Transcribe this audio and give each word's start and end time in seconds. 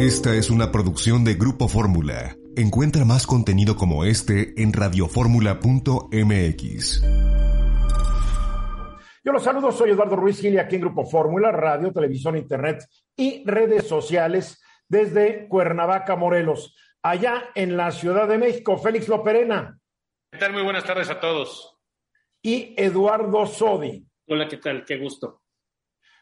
Esta 0.00 0.34
es 0.34 0.48
una 0.48 0.72
producción 0.72 1.24
de 1.24 1.34
Grupo 1.34 1.68
Fórmula. 1.68 2.34
Encuentra 2.56 3.04
más 3.04 3.26
contenido 3.26 3.76
como 3.76 4.06
este 4.06 4.54
en 4.56 4.72
radioformula.mx. 4.72 7.02
Yo 9.22 9.30
los 9.30 9.44
saludo, 9.44 9.70
soy 9.70 9.90
Eduardo 9.90 10.16
Ruiz 10.16 10.40
Gili 10.40 10.56
aquí 10.56 10.76
en 10.76 10.80
Grupo 10.80 11.04
Fórmula, 11.04 11.52
radio, 11.52 11.92
televisión, 11.92 12.38
internet 12.38 12.82
y 13.14 13.44
redes 13.44 13.86
sociales 13.86 14.62
desde 14.88 15.46
Cuernavaca, 15.48 16.16
Morelos, 16.16 16.74
allá 17.02 17.50
en 17.54 17.76
la 17.76 17.90
Ciudad 17.90 18.26
de 18.26 18.38
México. 18.38 18.78
Félix 18.78 19.06
Loperena. 19.06 19.78
¿Qué 20.32 20.38
tal? 20.38 20.54
Muy 20.54 20.62
buenas 20.62 20.84
tardes 20.84 21.10
a 21.10 21.20
todos. 21.20 21.76
Y 22.40 22.72
Eduardo 22.74 23.44
Sodi. 23.44 24.02
Hola, 24.28 24.48
¿qué 24.48 24.56
tal? 24.56 24.82
Qué 24.82 24.96
gusto. 24.96 25.42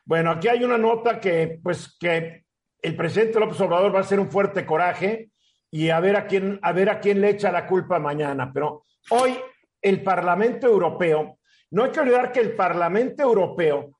Bueno, 0.05 0.33
aquí 0.33 0.48
hay 0.48 0.64
una 0.64 0.78
nota 0.78 1.20
que, 1.20 1.60
pues, 1.62 1.97
que 1.97 2.47
el 2.82 2.96
presidente 2.96 3.41
López 3.41 3.60
Obrador 3.60 3.95
va 3.95 3.98
a 3.98 4.02
hacer 4.02 4.20
un 4.20 4.30
fuerte 4.30 4.64
coraje 4.64 5.30
y 5.70 5.91
a 5.91 6.00
ver 6.00 6.16
a 6.16 6.27
quién, 6.27 6.59
a 6.62 6.72
ver 6.72 6.91
a 6.91 7.00
quién 7.00 7.20
le 7.20 7.30
echa 7.30 7.52
la 7.52 7.66
culpa 7.66 7.98
mañana. 7.98 8.50
Pero 8.52 8.84
hoy 9.11 9.39
el 9.83 10.02
Parlamento 10.02 10.66
Europeo, 10.66 11.39
no 11.70 11.84
hay 11.84 11.91
que 11.91 12.00
olvidar 12.00 12.33
que 12.33 12.41
el 12.41 12.55
Parlamento 12.55 13.22
Europeo 13.22 13.98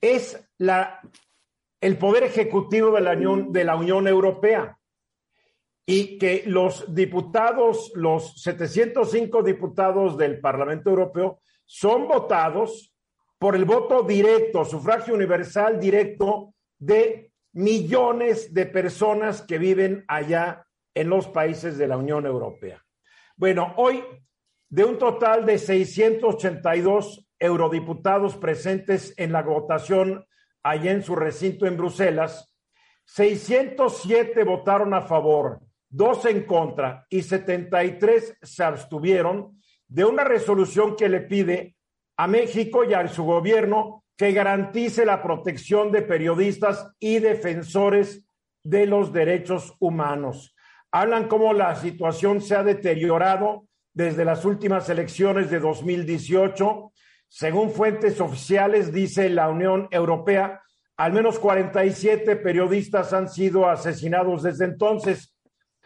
es 0.00 0.48
la, 0.58 1.00
el 1.80 1.98
poder 1.98 2.24
ejecutivo 2.24 2.92
de 2.92 3.00
la 3.00 3.12
Unión, 3.12 3.52
de 3.52 3.64
la 3.64 3.76
Unión 3.76 4.08
Europea 4.08 4.76
y 5.86 6.18
que 6.18 6.44
los 6.46 6.94
diputados, 6.94 7.92
los 7.94 8.40
705 8.42 9.42
diputados 9.42 10.16
del 10.16 10.40
Parlamento 10.40 10.90
Europeo 10.90 11.40
son 11.66 12.08
votados 12.08 12.94
por 13.38 13.54
el 13.54 13.64
voto 13.64 14.02
directo, 14.02 14.64
sufragio 14.64 15.14
universal 15.14 15.78
directo 15.78 16.54
de 16.78 17.33
millones 17.54 18.52
de 18.52 18.66
personas 18.66 19.42
que 19.42 19.58
viven 19.58 20.04
allá 20.08 20.66
en 20.92 21.08
los 21.08 21.28
países 21.28 21.78
de 21.78 21.88
la 21.88 21.96
Unión 21.96 22.26
Europea. 22.26 22.84
Bueno, 23.36 23.74
hoy 23.76 24.04
de 24.68 24.84
un 24.84 24.98
total 24.98 25.46
de 25.46 25.58
682 25.58 27.26
eurodiputados 27.38 28.36
presentes 28.36 29.14
en 29.16 29.32
la 29.32 29.42
votación 29.42 30.26
allá 30.62 30.92
en 30.92 31.02
su 31.02 31.14
recinto 31.14 31.66
en 31.66 31.76
Bruselas, 31.76 32.52
607 33.06 34.44
votaron 34.44 34.94
a 34.94 35.02
favor, 35.02 35.60
dos 35.88 36.24
en 36.24 36.44
contra 36.44 37.06
y 37.08 37.22
73 37.22 38.38
se 38.42 38.64
abstuvieron 38.64 39.60
de 39.86 40.04
una 40.04 40.24
resolución 40.24 40.96
que 40.96 41.08
le 41.08 41.20
pide 41.20 41.76
a 42.16 42.26
México 42.26 42.84
y 42.84 42.94
a 42.94 43.06
su 43.08 43.24
gobierno 43.24 44.03
que 44.16 44.32
garantice 44.32 45.04
la 45.04 45.22
protección 45.22 45.90
de 45.90 46.02
periodistas 46.02 46.88
y 46.98 47.18
defensores 47.18 48.24
de 48.62 48.86
los 48.86 49.12
derechos 49.12 49.74
humanos. 49.78 50.54
Hablan 50.92 51.28
cómo 51.28 51.52
la 51.52 51.74
situación 51.76 52.40
se 52.40 52.54
ha 52.54 52.62
deteriorado 52.62 53.66
desde 53.92 54.24
las 54.24 54.44
últimas 54.44 54.88
elecciones 54.88 55.50
de 55.50 55.60
2018. 55.60 56.92
Según 57.28 57.70
fuentes 57.70 58.20
oficiales, 58.20 58.92
dice 58.92 59.28
la 59.28 59.48
Unión 59.48 59.88
Europea, 59.90 60.62
al 60.96 61.12
menos 61.12 61.38
47 61.40 62.36
periodistas 62.36 63.12
han 63.12 63.28
sido 63.28 63.68
asesinados 63.68 64.44
desde 64.44 64.66
entonces. 64.66 65.34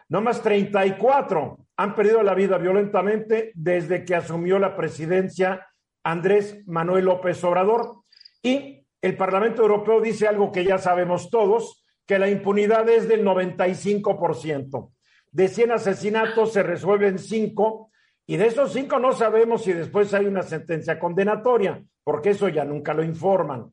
No 0.09 0.21
más 0.21 0.43
34 0.43 1.59
han 1.77 1.95
perdido 1.95 2.23
la 2.23 2.35
vida 2.35 2.59
violentamente 2.59 3.53
desde 3.55 4.05
que 4.05 4.15
asumió 4.15 4.59
la 4.59 4.77
presidencia 4.77 5.67
Andrés 6.03 6.63
Manuel 6.67 7.07
López 7.07 7.43
Obrador. 7.45 8.03
Y 8.43 8.87
el 9.01 9.17
Parlamento 9.17 9.63
Europeo 9.63 10.01
dice 10.01 10.27
algo 10.27 10.51
que 10.53 10.65
ya 10.65 10.79
sabemos 10.79 11.31
todos, 11.31 11.85
que 12.07 12.19
la 12.19 12.29
impunidad 12.29 12.89
es 12.89 13.09
del 13.09 13.25
95%. 13.25 14.93
De 15.31 15.49
100 15.49 15.73
asesinatos 15.73 16.53
se 16.53 16.63
resuelven 16.63 17.19
5 17.19 17.91
y 18.27 18.37
de 18.37 18.47
esos 18.47 18.73
5 18.73 18.99
no 18.99 19.13
sabemos 19.13 19.63
si 19.63 19.73
después 19.73 20.13
hay 20.15 20.27
una 20.27 20.43
sentencia 20.43 20.99
condenatoria, 20.99 21.83
porque 22.03 22.31
eso 22.31 22.49
ya 22.49 22.65
nunca 22.65 22.95
lo 22.95 23.05
informan. 23.05 23.73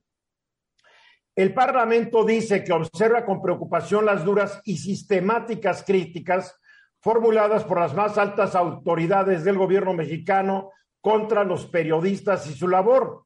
El 1.36 1.54
Parlamento 1.54 2.24
dice 2.24 2.64
que 2.64 2.72
observa 2.72 3.26
con 3.26 3.42
preocupación 3.42 4.06
las 4.06 4.24
duras 4.24 4.62
y 4.64 4.78
sistemáticas 4.78 5.84
críticas 5.84 6.58
formuladas 7.02 7.66
por 7.66 7.80
las 7.80 7.94
más 7.94 8.18
altas 8.18 8.56
autoridades 8.56 9.44
del 9.44 9.58
gobierno 9.58 9.94
mexicano 9.94 10.72
contra 11.02 11.44
los 11.44 11.66
periodistas 11.68 12.48
y 12.48 12.54
su 12.54 12.68
labor. 12.70 13.26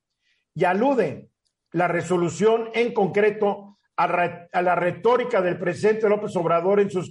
Y 0.60 0.66
alude 0.66 1.30
la 1.72 1.88
resolución 1.88 2.70
en 2.74 2.94
concreto 2.94 3.78
a, 3.96 4.62
la 4.62 4.76
retórica 4.76 5.42
del 5.42 5.58
presidente 5.58 6.10
López 6.10 6.36
Obrador 6.36 6.82
en 6.82 6.92
sus 6.92 7.10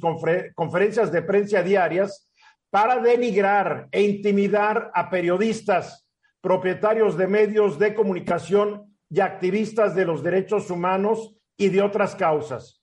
conferencias 0.55 1.11
de 1.11 1.23
prensa 1.23 1.63
diarias 1.63 2.31
para 2.69 2.99
denigrar 2.99 3.89
e 3.91 4.03
intimidar 4.03 4.91
a 4.93 5.09
periodistas, 5.09 6.07
propietarios 6.43 7.17
de 7.17 7.27
medios 7.27 7.79
de 7.79 7.95
comunicación 7.95 8.95
y 9.09 9.21
activistas 9.21 9.95
de 9.95 10.05
los 10.05 10.23
derechos 10.23 10.71
humanos 10.71 11.35
y 11.57 11.71
de 11.71 11.81
otras 11.81 12.15
causas. 12.17 12.83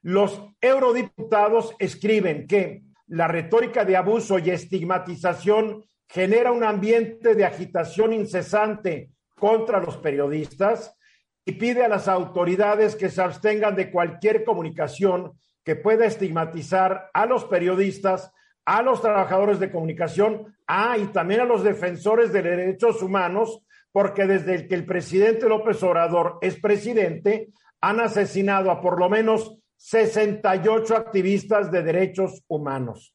Los 0.00 0.42
eurodiputados 0.62 1.76
escriben 1.78 2.46
que 2.46 2.84
la 3.06 3.28
retórica 3.28 3.84
de 3.84 3.98
abuso 3.98 4.38
y 4.38 4.48
estigmatización 4.48 5.84
genera 6.08 6.52
un 6.52 6.64
ambiente 6.64 7.34
de 7.34 7.44
agitación 7.44 8.14
incesante 8.14 9.10
contra 9.38 9.80
los 9.80 9.96
periodistas 9.98 10.96
y 11.44 11.52
pide 11.52 11.84
a 11.84 11.88
las 11.88 12.08
autoridades 12.08 12.96
que 12.96 13.08
se 13.08 13.22
abstengan 13.22 13.76
de 13.76 13.90
cualquier 13.90 14.44
comunicación 14.44 15.32
que 15.62 15.76
pueda 15.76 16.06
estigmatizar 16.06 17.10
a 17.12 17.26
los 17.26 17.44
periodistas, 17.44 18.32
a 18.64 18.82
los 18.82 19.00
trabajadores 19.00 19.60
de 19.60 19.70
comunicación, 19.70 20.56
a 20.66 20.98
y 20.98 21.06
también 21.06 21.40
a 21.40 21.44
los 21.44 21.62
defensores 21.62 22.32
de 22.32 22.42
derechos 22.42 23.02
humanos, 23.02 23.62
porque 23.92 24.26
desde 24.26 24.66
que 24.66 24.74
el 24.74 24.84
presidente 24.84 25.48
López 25.48 25.82
Obrador 25.82 26.38
es 26.40 26.60
presidente, 26.60 27.48
han 27.80 28.00
asesinado 28.00 28.70
a 28.70 28.80
por 28.80 28.98
lo 28.98 29.08
menos 29.08 29.58
68 29.76 30.96
activistas 30.96 31.70
de 31.70 31.82
derechos 31.82 32.42
humanos. 32.48 33.14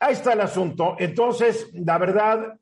Ahí 0.00 0.12
está 0.12 0.32
el 0.32 0.40
asunto. 0.42 0.96
Entonces, 0.98 1.70
la 1.72 1.98
verdad, 1.98 2.58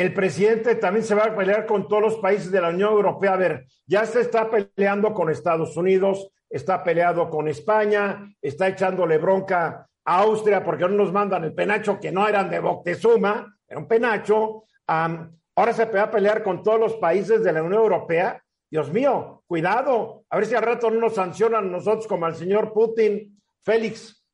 el 0.00 0.14
presidente 0.14 0.76
también 0.76 1.04
se 1.04 1.14
va 1.14 1.24
a 1.24 1.36
pelear 1.36 1.66
con 1.66 1.86
todos 1.86 2.02
los 2.02 2.16
países 2.16 2.50
de 2.50 2.62
la 2.62 2.70
Unión 2.70 2.90
Europea. 2.92 3.34
A 3.34 3.36
ver, 3.36 3.66
ya 3.84 4.06
se 4.06 4.22
está 4.22 4.48
peleando 4.48 5.12
con 5.12 5.28
Estados 5.28 5.76
Unidos, 5.76 6.30
está 6.48 6.82
peleado 6.82 7.28
con 7.28 7.48
España, 7.48 8.34
está 8.40 8.68
echándole 8.68 9.18
bronca 9.18 9.86
a 10.02 10.18
Austria 10.20 10.64
porque 10.64 10.84
no 10.84 10.88
nos 10.88 11.12
mandan 11.12 11.44
el 11.44 11.52
penacho 11.52 12.00
que 12.00 12.10
no 12.10 12.26
eran 12.26 12.48
de 12.48 12.60
Boctezuma, 12.60 13.58
era 13.68 13.78
un 13.78 13.86
penacho. 13.86 14.64
ahora 14.86 15.72
se 15.74 15.84
va 15.84 16.04
a 16.04 16.10
pelear 16.10 16.42
con 16.42 16.62
todos 16.62 16.80
los 16.80 16.94
países 16.94 17.44
de 17.44 17.52
la 17.52 17.62
Unión 17.62 17.82
Europea. 17.82 18.42
Dios 18.70 18.90
mío, 18.90 19.42
cuidado, 19.46 20.24
a 20.30 20.36
ver 20.36 20.46
si 20.46 20.54
al 20.54 20.62
rato 20.62 20.90
no 20.90 20.98
nos 20.98 21.14
sancionan 21.14 21.70
nosotros 21.70 22.06
como 22.06 22.24
al 22.24 22.36
señor 22.36 22.72
Putin. 22.72 23.38
Félix. 23.62 24.24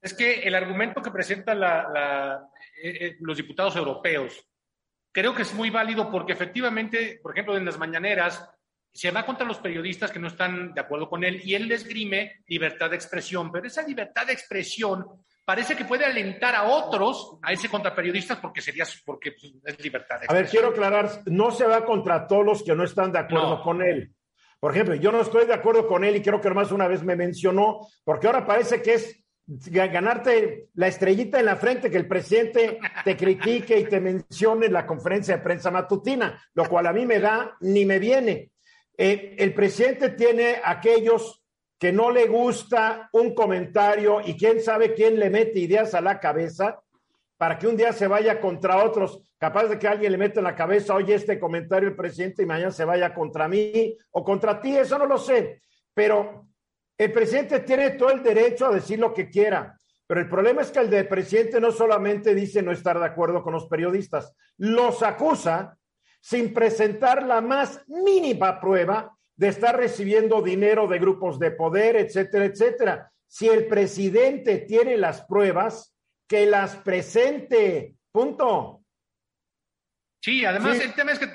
Es 0.00 0.14
que 0.14 0.42
el 0.42 0.54
argumento 0.54 1.02
que 1.02 1.10
presentan 1.10 1.60
eh, 1.64 2.38
eh, 2.84 3.16
los 3.18 3.36
diputados 3.36 3.74
europeos 3.74 4.46
creo 5.12 5.34
que 5.34 5.42
es 5.42 5.54
muy 5.54 5.70
válido 5.70 6.10
porque 6.10 6.32
efectivamente, 6.32 7.18
por 7.22 7.32
ejemplo, 7.32 7.56
en 7.56 7.64
las 7.64 7.78
mañaneras 7.78 8.48
se 8.92 9.10
va 9.10 9.24
contra 9.24 9.46
los 9.46 9.58
periodistas 9.58 10.10
que 10.10 10.18
no 10.18 10.28
están 10.28 10.74
de 10.74 10.80
acuerdo 10.80 11.08
con 11.08 11.22
él 11.22 11.40
y 11.44 11.54
él 11.54 11.68
les 11.68 11.86
grime 11.86 12.42
libertad 12.46 12.90
de 12.90 12.96
expresión, 12.96 13.52
pero 13.52 13.66
esa 13.66 13.82
libertad 13.82 14.26
de 14.26 14.32
expresión 14.32 15.06
parece 15.44 15.76
que 15.76 15.84
puede 15.84 16.04
alentar 16.04 16.54
a 16.54 16.64
otros 16.64 17.38
a 17.42 17.52
ese 17.52 17.68
contra 17.68 17.94
periodistas 17.94 18.38
porque 18.38 18.60
sería 18.60 18.84
porque 19.04 19.32
pues, 19.32 19.52
es 19.64 19.82
libertad 19.82 20.20
de 20.20 20.26
expresión. 20.26 20.36
A 20.36 20.40
ver, 20.40 20.48
quiero 20.50 20.68
aclarar, 20.68 21.22
no 21.26 21.50
se 21.50 21.66
va 21.66 21.84
contra 21.84 22.26
todos 22.26 22.44
los 22.44 22.62
que 22.62 22.74
no 22.74 22.84
están 22.84 23.12
de 23.12 23.20
acuerdo 23.20 23.62
con 23.62 23.82
él. 23.82 24.12
Por 24.58 24.72
ejemplo, 24.72 24.94
yo 24.94 25.10
no 25.10 25.22
estoy 25.22 25.46
de 25.46 25.54
acuerdo 25.54 25.88
con 25.88 26.04
él 26.04 26.16
y 26.16 26.22
creo 26.22 26.40
que 26.40 26.50
más 26.50 26.70
una 26.70 26.86
vez 26.86 27.02
me 27.02 27.16
mencionó, 27.16 27.88
porque 28.04 28.26
ahora 28.26 28.46
parece 28.46 28.82
que 28.82 28.94
es 28.94 29.24
ganarte 29.58 30.68
la 30.74 30.86
estrellita 30.86 31.40
en 31.40 31.46
la 31.46 31.56
frente, 31.56 31.90
que 31.90 31.96
el 31.96 32.06
presidente 32.06 32.78
te 33.04 33.16
critique 33.16 33.78
y 33.78 33.84
te 33.84 34.00
mencione 34.00 34.66
en 34.66 34.72
la 34.72 34.86
conferencia 34.86 35.36
de 35.36 35.42
prensa 35.42 35.70
matutina, 35.70 36.40
lo 36.54 36.68
cual 36.68 36.86
a 36.86 36.92
mí 36.92 37.04
me 37.04 37.18
da 37.18 37.56
ni 37.60 37.84
me 37.84 37.98
viene. 37.98 38.50
eh, 38.96 39.36
el 39.38 39.54
presidente 39.54 40.10
tiene 40.10 40.60
aquellos 40.62 41.42
que 41.78 41.90
no 41.90 42.10
le 42.10 42.26
gusta 42.26 43.08
un 43.12 43.34
comentario 43.34 44.20
y 44.20 44.36
quién 44.36 44.60
sabe 44.62 44.92
quién 44.92 45.18
le 45.18 45.30
mete 45.30 45.58
ideas 45.58 45.94
a 45.94 46.02
la 46.02 46.20
cabeza 46.20 46.78
para 47.38 47.56
que 47.56 47.66
un 47.66 47.76
día 47.76 47.94
se 47.94 48.06
vaya 48.06 48.38
contra 48.38 48.84
otros, 48.84 49.22
capaz 49.38 49.64
de 49.64 49.78
que 49.78 49.88
alguien 49.88 50.12
le 50.12 50.18
meta 50.18 50.40
en 50.40 50.44
la 50.44 50.54
cabeza, 50.54 50.94
oye, 50.94 51.14
este 51.14 51.40
comentario 51.40 51.88
el 51.88 51.96
presidente 51.96 52.42
y 52.42 52.46
mañana 52.46 52.70
se 52.70 52.84
vaya 52.84 53.14
contra 53.14 53.48
mí 53.48 53.96
o 54.10 54.22
contra 54.22 54.60
ti, 54.60 54.76
eso 54.76 54.98
no 54.98 55.06
lo 55.06 55.16
sé, 55.16 55.62
pero 55.94 56.49
el 57.00 57.12
presidente 57.12 57.60
tiene 57.60 57.90
todo 57.92 58.10
el 58.10 58.22
derecho 58.22 58.66
a 58.66 58.74
decir 58.74 58.98
lo 58.98 59.14
que 59.14 59.30
quiera. 59.30 59.74
Pero 60.06 60.20
el 60.20 60.28
problema 60.28 60.60
es 60.60 60.70
que 60.70 60.80
el 60.80 61.08
presidente 61.08 61.58
no 61.58 61.72
solamente 61.72 62.34
dice 62.34 62.62
no 62.62 62.72
estar 62.72 62.98
de 62.98 63.06
acuerdo 63.06 63.42
con 63.42 63.54
los 63.54 63.66
periodistas, 63.68 64.36
los 64.58 65.02
acusa 65.02 65.78
sin 66.20 66.52
presentar 66.52 67.22
la 67.22 67.40
más 67.40 67.82
mínima 67.88 68.60
prueba 68.60 69.16
de 69.34 69.48
estar 69.48 69.78
recibiendo 69.78 70.42
dinero 70.42 70.86
de 70.86 70.98
grupos 70.98 71.38
de 71.38 71.52
poder, 71.52 71.96
etcétera, 71.96 72.44
etcétera. 72.44 73.10
Si 73.26 73.48
el 73.48 73.66
presidente 73.66 74.58
tiene 74.58 74.98
las 74.98 75.22
pruebas, 75.22 75.94
que 76.28 76.44
las 76.44 76.76
presente. 76.76 77.94
Punto. 78.12 78.82
Sí, 80.20 80.44
además 80.44 80.78
el 80.80 80.92
tema 80.92 81.12
es 81.12 81.18
que 81.18 81.32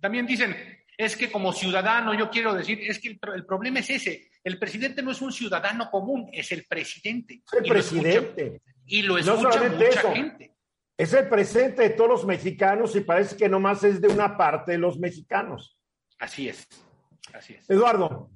también 0.00 0.26
dicen, 0.26 0.54
es 0.96 1.16
que 1.16 1.28
como 1.28 1.52
ciudadano, 1.52 2.14
yo 2.14 2.30
quiero 2.30 2.54
decir, 2.54 2.78
es 2.82 3.00
que 3.00 3.18
el, 3.34 3.44
problema 3.46 3.80
es 3.80 3.90
ese. 3.90 4.27
El 4.48 4.58
presidente 4.58 5.02
no 5.02 5.10
es 5.10 5.20
un 5.20 5.30
ciudadano 5.30 5.90
común, 5.90 6.30
es 6.32 6.50
el 6.52 6.64
presidente. 6.64 7.42
el 7.52 7.68
presidente. 7.68 8.62
y 8.86 9.02
lo 9.02 9.18
escucha 9.18 9.62
mucha 9.62 10.14
gente. 10.14 10.54
Es 10.96 11.12
el 11.12 11.28
presente 11.28 11.82
de 11.82 11.90
todos 11.90 12.08
los 12.08 12.24
mexicanos 12.24 12.96
y 12.96 13.02
parece 13.02 13.36
que 13.36 13.46
nomás 13.46 13.84
es 13.84 14.00
de 14.00 14.08
una 14.08 14.38
parte 14.38 14.72
de 14.72 14.78
los 14.78 14.98
mexicanos. 14.98 15.76
Así 16.18 16.48
es. 16.48 16.66
Así 17.34 17.56
es. 17.56 17.68
Eduardo. 17.68 18.30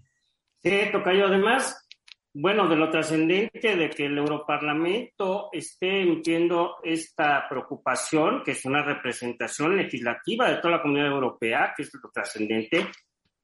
Sí, 0.63 0.83
Tocayo, 0.93 1.29
además, 1.29 1.89
bueno, 2.35 2.69
de 2.69 2.77
lo 2.77 2.91
trascendente 2.91 3.75
de 3.75 3.89
que 3.89 4.05
el 4.05 4.19
Europarlamento 4.19 5.49
esté 5.51 6.03
emitiendo 6.03 6.77
esta 6.85 7.49
preocupación, 7.49 8.43
que 8.45 8.51
es 8.51 8.67
una 8.67 8.83
representación 8.83 9.79
legislativa 9.79 10.51
de 10.51 10.57
toda 10.59 10.77
la 10.77 10.83
comunidad 10.83 11.09
europea, 11.09 11.73
que 11.75 11.85
es 11.85 11.91
lo 11.95 12.11
trascendente. 12.11 12.87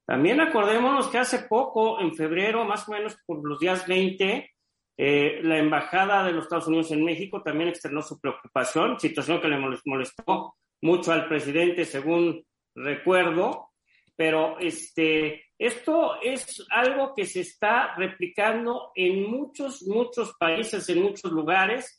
También 0.08 0.40
acordémonos 0.40 1.08
que 1.08 1.18
hace 1.18 1.40
poco, 1.40 2.00
en 2.00 2.14
febrero, 2.14 2.64
más 2.64 2.88
o 2.88 2.92
menos 2.92 3.18
por 3.26 3.46
los 3.46 3.58
días 3.58 3.86
20, 3.86 4.50
eh, 4.96 5.40
la 5.42 5.58
Embajada 5.58 6.24
de 6.24 6.32
los 6.32 6.44
Estados 6.44 6.66
Unidos 6.66 6.90
en 6.92 7.04
México 7.04 7.42
también 7.42 7.68
externó 7.68 8.00
su 8.00 8.18
preocupación, 8.18 8.98
situación 8.98 9.38
que 9.38 9.48
le 9.48 9.58
molestó 9.84 10.54
mucho 10.80 11.12
al 11.12 11.28
presidente, 11.28 11.84
según 11.84 12.42
recuerdo, 12.74 13.72
pero 14.16 14.58
este, 14.58 15.44
esto 15.58 16.14
es 16.22 16.66
algo 16.70 17.12
que 17.14 17.26
se 17.26 17.40
está 17.40 17.94
replicando 17.94 18.92
en 18.94 19.30
muchos, 19.30 19.82
muchos 19.82 20.32
países, 20.40 20.88
en 20.88 21.02
muchos 21.02 21.30
lugares. 21.30 21.97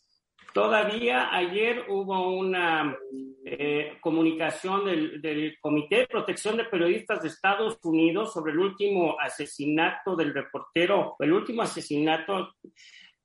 Todavía 0.60 1.34
ayer 1.34 1.86
hubo 1.88 2.38
una 2.38 2.98
eh, 3.46 3.94
comunicación 4.02 4.84
del, 4.84 5.22
del, 5.22 5.58
Comité 5.62 6.00
de 6.00 6.08
Protección 6.08 6.58
de 6.58 6.66
Periodistas 6.66 7.22
de 7.22 7.30
Estados 7.30 7.78
Unidos 7.84 8.34
sobre 8.34 8.52
el 8.52 8.60
último 8.60 9.16
asesinato 9.22 10.18
del 10.18 10.34
reportero, 10.34 11.16
el 11.20 11.32
último 11.32 11.62
asesinato 11.62 12.56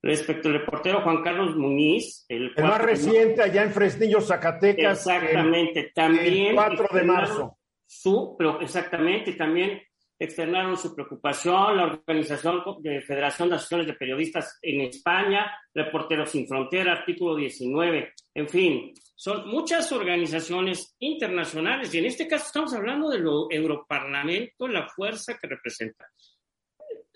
respecto 0.00 0.46
al 0.48 0.60
reportero 0.60 1.00
Juan 1.02 1.24
Carlos 1.24 1.56
Muñiz. 1.56 2.24
El, 2.28 2.52
más 2.56 2.80
reciente 2.80 3.42
allá 3.42 3.64
en 3.64 3.72
Fresnillo, 3.72 4.20
Zacatecas. 4.20 5.04
Exactamente, 5.04 5.90
también. 5.92 6.46
El 6.50 6.54
4 6.54 6.86
de 6.92 7.02
marzo. 7.02 7.58
Su, 7.84 8.36
pero 8.38 8.60
exactamente, 8.60 9.32
también 9.32 9.82
externaron 10.18 10.76
su 10.76 10.94
preocupación, 10.94 11.76
la 11.76 11.84
Organización 11.84 12.62
de 12.80 13.00
Federación 13.02 13.48
de 13.48 13.56
Asociaciones 13.56 13.86
de 13.86 13.94
Periodistas 13.94 14.58
en 14.62 14.82
España, 14.82 15.50
Reporteros 15.74 16.30
Sin 16.30 16.46
Frontera, 16.46 16.92
artículo 16.92 17.36
19, 17.36 18.12
en 18.34 18.48
fin, 18.48 18.94
son 19.16 19.48
muchas 19.48 19.90
organizaciones 19.92 20.94
internacionales 20.98 21.94
y 21.94 21.98
en 21.98 22.06
este 22.06 22.28
caso 22.28 22.46
estamos 22.46 22.74
hablando 22.74 23.10
del 23.10 23.24
Europarlamento, 23.50 24.68
la 24.68 24.88
fuerza 24.88 25.36
que 25.38 25.48
representa. 25.48 26.06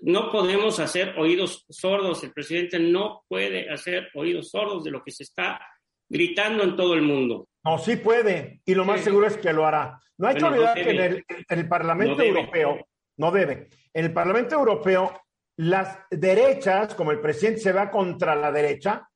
No 0.01 0.31
podemos 0.31 0.79
hacer 0.79 1.19
oídos 1.19 1.67
sordos, 1.69 2.23
el 2.23 2.33
presidente 2.33 2.79
no 2.79 3.25
puede 3.29 3.69
hacer 3.71 4.09
oídos 4.15 4.51
sordos 4.51 4.85
de 4.85 4.93
lo 4.93 5.03
que 5.03 5.11
se 5.11 5.25
está 5.25 5.61
gritando 6.09 6.63
en 6.63 6.77
todo 6.77 6.95
el 6.95 7.03
mundo. 7.03 7.49
No, 7.65 7.79
sí 7.79 7.97
puede, 7.97 8.61
y 8.65 8.75
lo 8.75 8.85
más 8.85 9.01
seguro 9.01 9.27
es 9.27 9.37
que 9.37 9.53
lo 9.53 9.67
hará. 9.67 10.01
No 10.19 10.29
hay 10.29 10.37
que 10.37 10.45
olvidar 10.45 10.75
que 10.75 10.91
en 10.91 11.59
el, 11.59 11.69
Parlamento 11.69 12.23
Europeo, 12.23 12.88
no 13.19 13.31
debe, 13.31 13.69
en 13.93 14.05
el 14.05 14.13
Parlamento 14.13 14.55
Europeo, 14.55 15.13
las 15.57 15.99
derechas, 16.11 16.95
como 16.95 17.11
el 17.11 17.21
presidente 17.21 17.61
se 17.61 17.73
va 17.73 17.91
contra 17.91 18.35
la 18.35 18.53
derecha, 18.53 19.09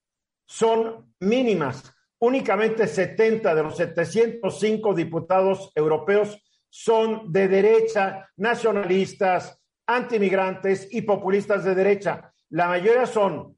son 0.44 1.14
mínimas. 1.20 1.94
Únicamente 2.18 2.86
70 2.86 3.54
de 3.54 3.62
los 3.62 3.76
705 3.76 4.94
diputados 4.94 5.72
europeos 5.74 6.38
son 6.68 7.32
de 7.32 7.48
derecha, 7.48 8.28
nacionalistas, 8.36 9.60
antimigrantes 9.86 10.88
y 10.90 11.02
populistas 11.02 11.64
de 11.64 11.74
derecha. 11.74 12.32
La 12.50 12.68
mayoría 12.68 13.06
son 13.06 13.56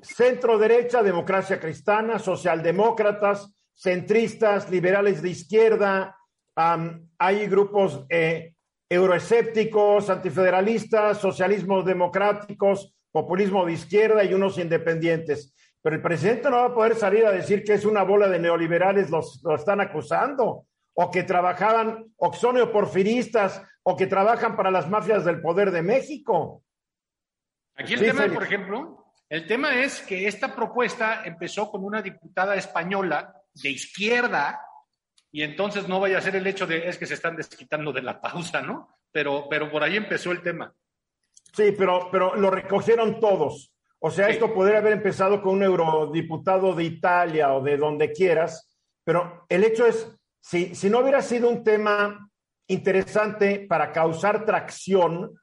centro 0.00 0.58
derecha, 0.58 1.02
democracia 1.02 1.60
cristiana, 1.60 2.18
socialdemócratas, 2.18 3.54
centristas, 3.74 4.70
liberales 4.70 5.22
de 5.22 5.30
izquierda, 5.30 6.16
hay 6.54 7.46
grupos 7.46 8.04
eh, 8.08 8.54
euroescépticos, 8.92 10.10
antifederalistas, 10.10 11.18
socialismos 11.18 11.84
democráticos, 11.84 12.94
populismo 13.10 13.64
de 13.64 13.72
izquierda 13.72 14.22
y 14.22 14.34
unos 14.34 14.58
independientes. 14.58 15.54
Pero 15.80 15.96
el 15.96 16.02
presidente 16.02 16.50
no 16.50 16.56
va 16.56 16.66
a 16.66 16.74
poder 16.74 16.94
salir 16.94 17.24
a 17.24 17.32
decir 17.32 17.64
que 17.64 17.72
es 17.72 17.86
una 17.86 18.02
bola 18.02 18.28
de 18.28 18.38
neoliberales, 18.38 19.08
los, 19.08 19.40
lo 19.44 19.54
están 19.54 19.80
acusando, 19.80 20.66
o 20.94 21.10
que 21.10 21.22
trabajaban, 21.22 22.12
o 22.16 22.30
que 22.30 22.38
son 22.38 22.56
neoporfiristas, 22.56 23.62
o 23.82 23.96
que 23.96 24.06
trabajan 24.06 24.56
para 24.56 24.70
las 24.70 24.88
mafias 24.90 25.24
del 25.24 25.40
poder 25.40 25.70
de 25.70 25.82
México. 25.82 26.62
Aquí 27.74 27.94
el 27.94 28.00
tema, 28.00 28.26
por 28.32 28.42
ejemplo, 28.42 29.06
el 29.30 29.46
tema 29.46 29.82
es 29.82 30.02
que 30.02 30.26
esta 30.28 30.54
propuesta 30.54 31.22
empezó 31.24 31.70
con 31.70 31.82
una 31.82 32.02
diputada 32.02 32.54
española 32.56 33.34
de 33.54 33.70
izquierda, 33.70 34.60
y 35.32 35.42
entonces 35.42 35.88
no 35.88 35.98
vaya 35.98 36.18
a 36.18 36.22
ser 36.22 36.36
el 36.36 36.46
hecho 36.46 36.66
de 36.66 36.86
es 36.86 36.98
que 36.98 37.06
se 37.06 37.14
están 37.14 37.36
desquitando 37.36 37.90
de 37.92 38.02
la 38.02 38.20
pausa, 38.20 38.60
¿no? 38.60 38.94
Pero, 39.10 39.46
pero 39.48 39.70
por 39.70 39.82
ahí 39.82 39.96
empezó 39.96 40.30
el 40.30 40.42
tema. 40.42 40.72
Sí, 41.54 41.74
pero, 41.76 42.08
pero 42.12 42.36
lo 42.36 42.50
recogieron 42.50 43.18
todos. 43.18 43.72
O 43.98 44.10
sea, 44.10 44.28
esto 44.28 44.52
podría 44.52 44.78
haber 44.78 44.94
empezado 44.94 45.42
con 45.42 45.54
un 45.54 45.62
eurodiputado 45.62 46.74
de 46.74 46.84
Italia 46.84 47.54
o 47.54 47.62
de 47.62 47.76
donde 47.76 48.12
quieras, 48.12 48.76
pero 49.04 49.46
el 49.48 49.64
hecho 49.64 49.86
es, 49.86 50.08
si, 50.40 50.74
si 50.74 50.90
no 50.90 50.98
hubiera 50.98 51.22
sido 51.22 51.48
un 51.48 51.62
tema 51.62 52.28
interesante 52.66 53.66
para 53.68 53.92
causar 53.92 54.44
tracción, 54.44 55.38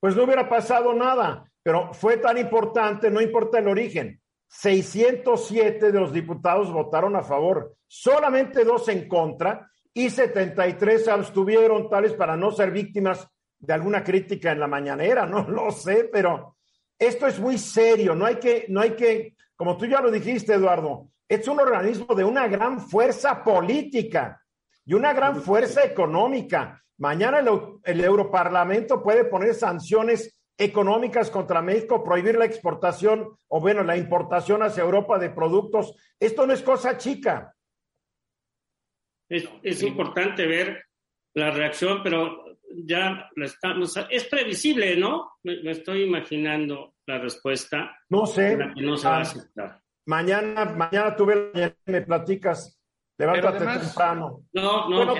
pues 0.00 0.16
no 0.16 0.24
hubiera 0.24 0.48
pasado 0.48 0.94
nada. 0.94 1.44
Pero 1.62 1.92
fue 1.92 2.16
tan 2.16 2.38
importante, 2.38 3.10
no 3.10 3.20
importa 3.20 3.58
el 3.58 3.68
origen. 3.68 4.21
607 4.52 5.92
de 5.92 5.98
los 5.98 6.12
diputados 6.12 6.70
votaron 6.70 7.16
a 7.16 7.22
favor, 7.22 7.74
solamente 7.86 8.64
dos 8.64 8.86
en 8.88 9.08
contra 9.08 9.70
y 9.94 10.10
73 10.10 11.04
se 11.04 11.10
abstuvieron, 11.10 11.88
tales 11.88 12.12
para 12.12 12.36
no 12.36 12.50
ser 12.50 12.70
víctimas 12.70 13.26
de 13.58 13.72
alguna 13.72 14.04
crítica 14.04 14.52
en 14.52 14.60
la 14.60 14.66
mañanera, 14.66 15.24
no 15.26 15.48
lo 15.48 15.70
sé, 15.70 16.10
pero 16.12 16.56
esto 16.98 17.26
es 17.26 17.40
muy 17.40 17.56
serio, 17.56 18.14
no 18.14 18.26
hay 18.26 18.36
que, 18.36 18.66
no 18.68 18.82
hay 18.82 18.90
que, 18.90 19.36
como 19.56 19.76
tú 19.78 19.86
ya 19.86 20.00
lo 20.02 20.10
dijiste, 20.10 20.54
Eduardo, 20.54 21.08
es 21.26 21.48
un 21.48 21.58
organismo 21.58 22.14
de 22.14 22.24
una 22.24 22.46
gran 22.46 22.78
fuerza 22.78 23.42
política 23.42 24.42
y 24.84 24.92
una 24.92 25.14
gran 25.14 25.40
fuerza 25.40 25.82
económica. 25.82 26.82
Mañana 26.98 27.38
el, 27.38 27.48
el 27.84 28.04
Europarlamento 28.04 29.02
puede 29.02 29.24
poner 29.24 29.54
sanciones 29.54 30.41
económicas 30.58 31.30
contra 31.30 31.62
México, 31.62 32.04
prohibir 32.04 32.36
la 32.36 32.44
exportación 32.44 33.36
o 33.48 33.60
bueno, 33.60 33.82
la 33.82 33.96
importación 33.96 34.62
hacia 34.62 34.82
Europa 34.82 35.18
de 35.18 35.30
productos. 35.30 35.94
Esto 36.18 36.46
no 36.46 36.52
es 36.52 36.62
cosa 36.62 36.96
chica. 36.96 37.54
Es, 39.28 39.82
importante 39.82 40.46
ver 40.46 40.84
la 41.34 41.50
reacción, 41.50 42.02
pero 42.02 42.44
ya 42.84 43.30
la 43.34 43.46
estamos, 43.46 43.96
es 44.10 44.24
previsible, 44.24 44.96
¿no? 44.96 45.32
Me, 45.42 45.70
estoy 45.70 46.02
imaginando 46.02 46.94
la 47.06 47.18
respuesta. 47.18 47.96
No 48.10 48.26
sé. 48.26 48.56
no 48.56 48.96
se 48.96 49.08
va 49.08 49.14
a 49.14 49.18
ah, 49.18 49.22
aceptar. 49.22 49.80
Mañana, 50.06 50.66
mañana 50.66 51.16
tuve 51.16 51.50
me 51.86 52.00
platicas. 52.02 52.78
Levántate 53.18 53.64
temprano. 53.64 54.44
No, 54.52 54.88
no. 54.88 54.96
Bueno, 54.96 55.14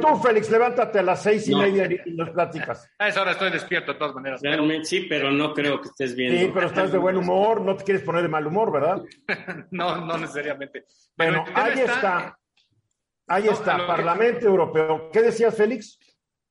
tú, 0.00 0.16
Félix, 0.22 0.50
levántate 0.50 0.98
a 0.98 1.02
las 1.02 1.22
seis 1.22 1.48
y 1.48 1.54
media 1.54 1.88
y 2.04 2.12
nos 2.12 2.30
platicas. 2.30 2.90
A 2.98 3.08
esa 3.08 3.22
hora 3.22 3.32
estoy 3.32 3.50
despierto, 3.50 3.92
de 3.92 3.98
todas 3.98 4.14
maneras. 4.14 4.40
Realmente 4.42 4.84
sí, 4.84 5.06
pero 5.08 5.30
no 5.30 5.52
creo 5.52 5.80
que 5.80 5.88
estés 5.88 6.14
bien. 6.14 6.38
Sí, 6.38 6.50
pero 6.52 6.66
estás 6.66 6.92
de 6.92 6.98
buen 6.98 7.16
humor, 7.16 7.60
no 7.60 7.76
te 7.76 7.84
quieres 7.84 8.02
poner 8.02 8.22
de 8.22 8.28
mal 8.28 8.46
humor, 8.46 8.72
¿verdad? 8.72 9.02
no, 9.70 10.04
no 10.04 10.18
necesariamente. 10.18 10.84
bueno, 11.16 11.44
ahí 11.54 11.80
está. 11.80 12.36
Ahí 13.26 13.46
está, 13.46 13.86
Parlamento 13.86 14.46
Europeo. 14.46 15.08
¿Qué 15.12 15.22
decías, 15.22 15.56
Félix? 15.56 16.00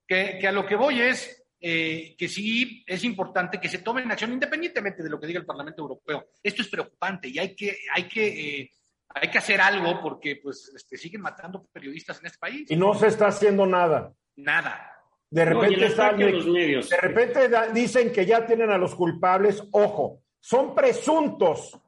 Que, 0.06 0.40
a 0.46 0.50
lo 0.50 0.64
que 0.64 0.76
voy 0.76 1.02
es 1.02 1.44
eh, 1.60 2.14
que 2.16 2.26
sí 2.26 2.82
es 2.86 3.04
importante 3.04 3.60
que 3.60 3.68
se 3.68 3.80
tomen 3.80 4.10
acción 4.10 4.32
independientemente 4.32 5.02
de 5.02 5.10
lo 5.10 5.20
que 5.20 5.26
diga 5.26 5.40
el 5.40 5.44
Parlamento 5.44 5.82
Europeo. 5.82 6.30
Esto 6.42 6.62
es 6.62 6.68
preocupante 6.68 7.28
y 7.28 7.38
hay 7.38 7.54
que, 7.54 7.76
hay 7.94 8.04
que, 8.04 8.60
eh, 8.60 8.70
hay 9.14 9.30
que 9.30 9.38
hacer 9.38 9.60
algo 9.60 10.00
porque 10.00 10.36
pues 10.42 10.72
este, 10.74 10.96
siguen 10.96 11.22
matando 11.22 11.66
periodistas 11.72 12.20
en 12.20 12.26
este 12.26 12.38
país. 12.38 12.70
Y 12.70 12.76
no 12.76 12.94
se 12.94 13.08
está 13.08 13.28
haciendo 13.28 13.66
nada. 13.66 14.12
Nada. 14.36 14.86
De 15.28 15.44
repente, 15.44 15.88
de 15.88 16.96
repente 17.00 17.50
dicen 17.72 18.12
que 18.12 18.26
ya 18.26 18.44
tienen 18.44 18.70
a 18.70 18.78
los 18.78 18.94
culpables. 18.94 19.62
Ojo, 19.72 20.22
son 20.40 20.74
presuntos, 20.74 21.78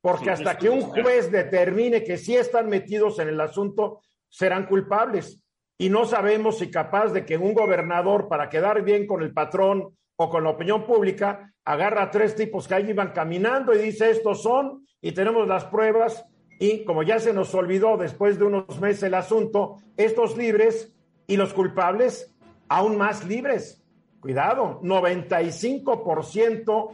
porque 0.00 0.30
hasta 0.30 0.58
que 0.58 0.68
un 0.68 0.80
juez 0.82 1.30
determine 1.30 2.02
que 2.02 2.16
sí 2.16 2.34
están 2.34 2.68
metidos 2.68 3.18
en 3.20 3.28
el 3.28 3.40
asunto, 3.40 4.02
serán 4.28 4.66
culpables. 4.66 5.40
Y 5.78 5.90
no 5.90 6.06
sabemos 6.06 6.58
si 6.58 6.72
capaz 6.72 7.12
de 7.12 7.24
que 7.24 7.36
un 7.36 7.54
gobernador, 7.54 8.28
para 8.28 8.48
quedar 8.48 8.82
bien 8.82 9.06
con 9.06 9.22
el 9.22 9.32
patrón 9.32 9.96
o 10.16 10.28
con 10.28 10.42
la 10.42 10.50
opinión 10.50 10.84
pública, 10.84 11.54
agarra 11.64 12.02
a 12.02 12.10
tres 12.10 12.34
tipos 12.34 12.66
que 12.66 12.74
ahí 12.74 12.90
iban 12.90 13.12
caminando 13.12 13.72
y 13.72 13.78
dice, 13.78 14.10
estos 14.10 14.42
son, 14.42 14.84
y 15.00 15.12
tenemos 15.12 15.46
las 15.46 15.66
pruebas, 15.66 16.24
y 16.58 16.84
como 16.84 17.02
ya 17.02 17.18
se 17.18 17.32
nos 17.32 17.54
olvidó 17.54 17.96
después 17.96 18.38
de 18.38 18.44
unos 18.44 18.80
meses 18.80 19.04
el 19.04 19.14
asunto, 19.14 19.76
estos 19.96 20.36
libres 20.36 20.92
y 21.26 21.36
los 21.36 21.52
culpables 21.52 22.34
aún 22.68 22.96
más 22.96 23.24
libres. 23.24 23.82
Cuidado, 24.20 24.80
95% 24.82 26.90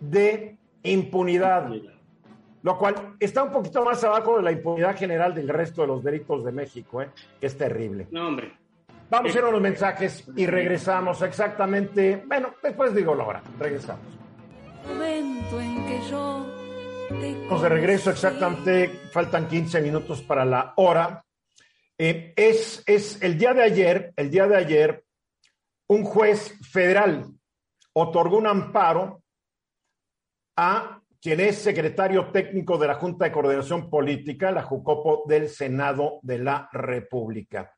de 0.00 0.58
impunidad, 0.82 1.70
lo 2.62 2.78
cual 2.78 3.16
está 3.18 3.44
un 3.44 3.52
poquito 3.52 3.82
más 3.82 4.04
abajo 4.04 4.36
de 4.36 4.42
la 4.42 4.52
impunidad 4.52 4.96
general 4.96 5.34
del 5.34 5.48
resto 5.48 5.82
de 5.82 5.88
los 5.88 6.04
delitos 6.04 6.44
de 6.44 6.52
México, 6.52 7.00
¿eh? 7.00 7.08
que 7.40 7.46
es 7.46 7.56
terrible. 7.56 8.08
No, 8.10 8.28
hombre. 8.28 8.52
Vamos 9.08 9.34
a 9.34 9.38
ir 9.38 9.44
a 9.44 9.50
los 9.50 9.60
mensajes 9.60 10.28
y 10.36 10.46
regresamos 10.46 11.22
exactamente, 11.22 12.24
bueno, 12.26 12.50
después 12.62 12.94
digo 12.94 13.14
la 13.14 13.24
hora, 13.24 13.42
regresamos. 13.58 14.04
Momento 14.88 15.60
en 15.60 15.86
que 15.86 16.00
yo 16.10 16.55
Vamos 17.08 17.62
de 17.62 17.68
regreso 17.68 18.10
exactamente, 18.10 18.88
faltan 19.12 19.46
15 19.46 19.80
minutos 19.80 20.22
para 20.22 20.44
la 20.44 20.74
hora. 20.76 21.24
Eh, 21.96 22.32
es, 22.36 22.82
es 22.84 23.22
el 23.22 23.38
día 23.38 23.54
de 23.54 23.62
ayer, 23.62 24.12
el 24.16 24.30
día 24.30 24.48
de 24.48 24.56
ayer, 24.56 25.04
un 25.88 26.04
juez 26.04 26.58
federal 26.68 27.26
otorgó 27.92 28.38
un 28.38 28.48
amparo 28.48 29.22
a 30.56 31.00
quien 31.20 31.40
es 31.40 31.58
secretario 31.58 32.30
técnico 32.32 32.76
de 32.76 32.88
la 32.88 32.94
Junta 32.94 33.24
de 33.24 33.32
Coordinación 33.32 33.88
Política, 33.88 34.50
la 34.50 34.62
JUCOPO 34.62 35.24
del 35.28 35.48
Senado 35.48 36.18
de 36.22 36.38
la 36.38 36.68
República. 36.72 37.72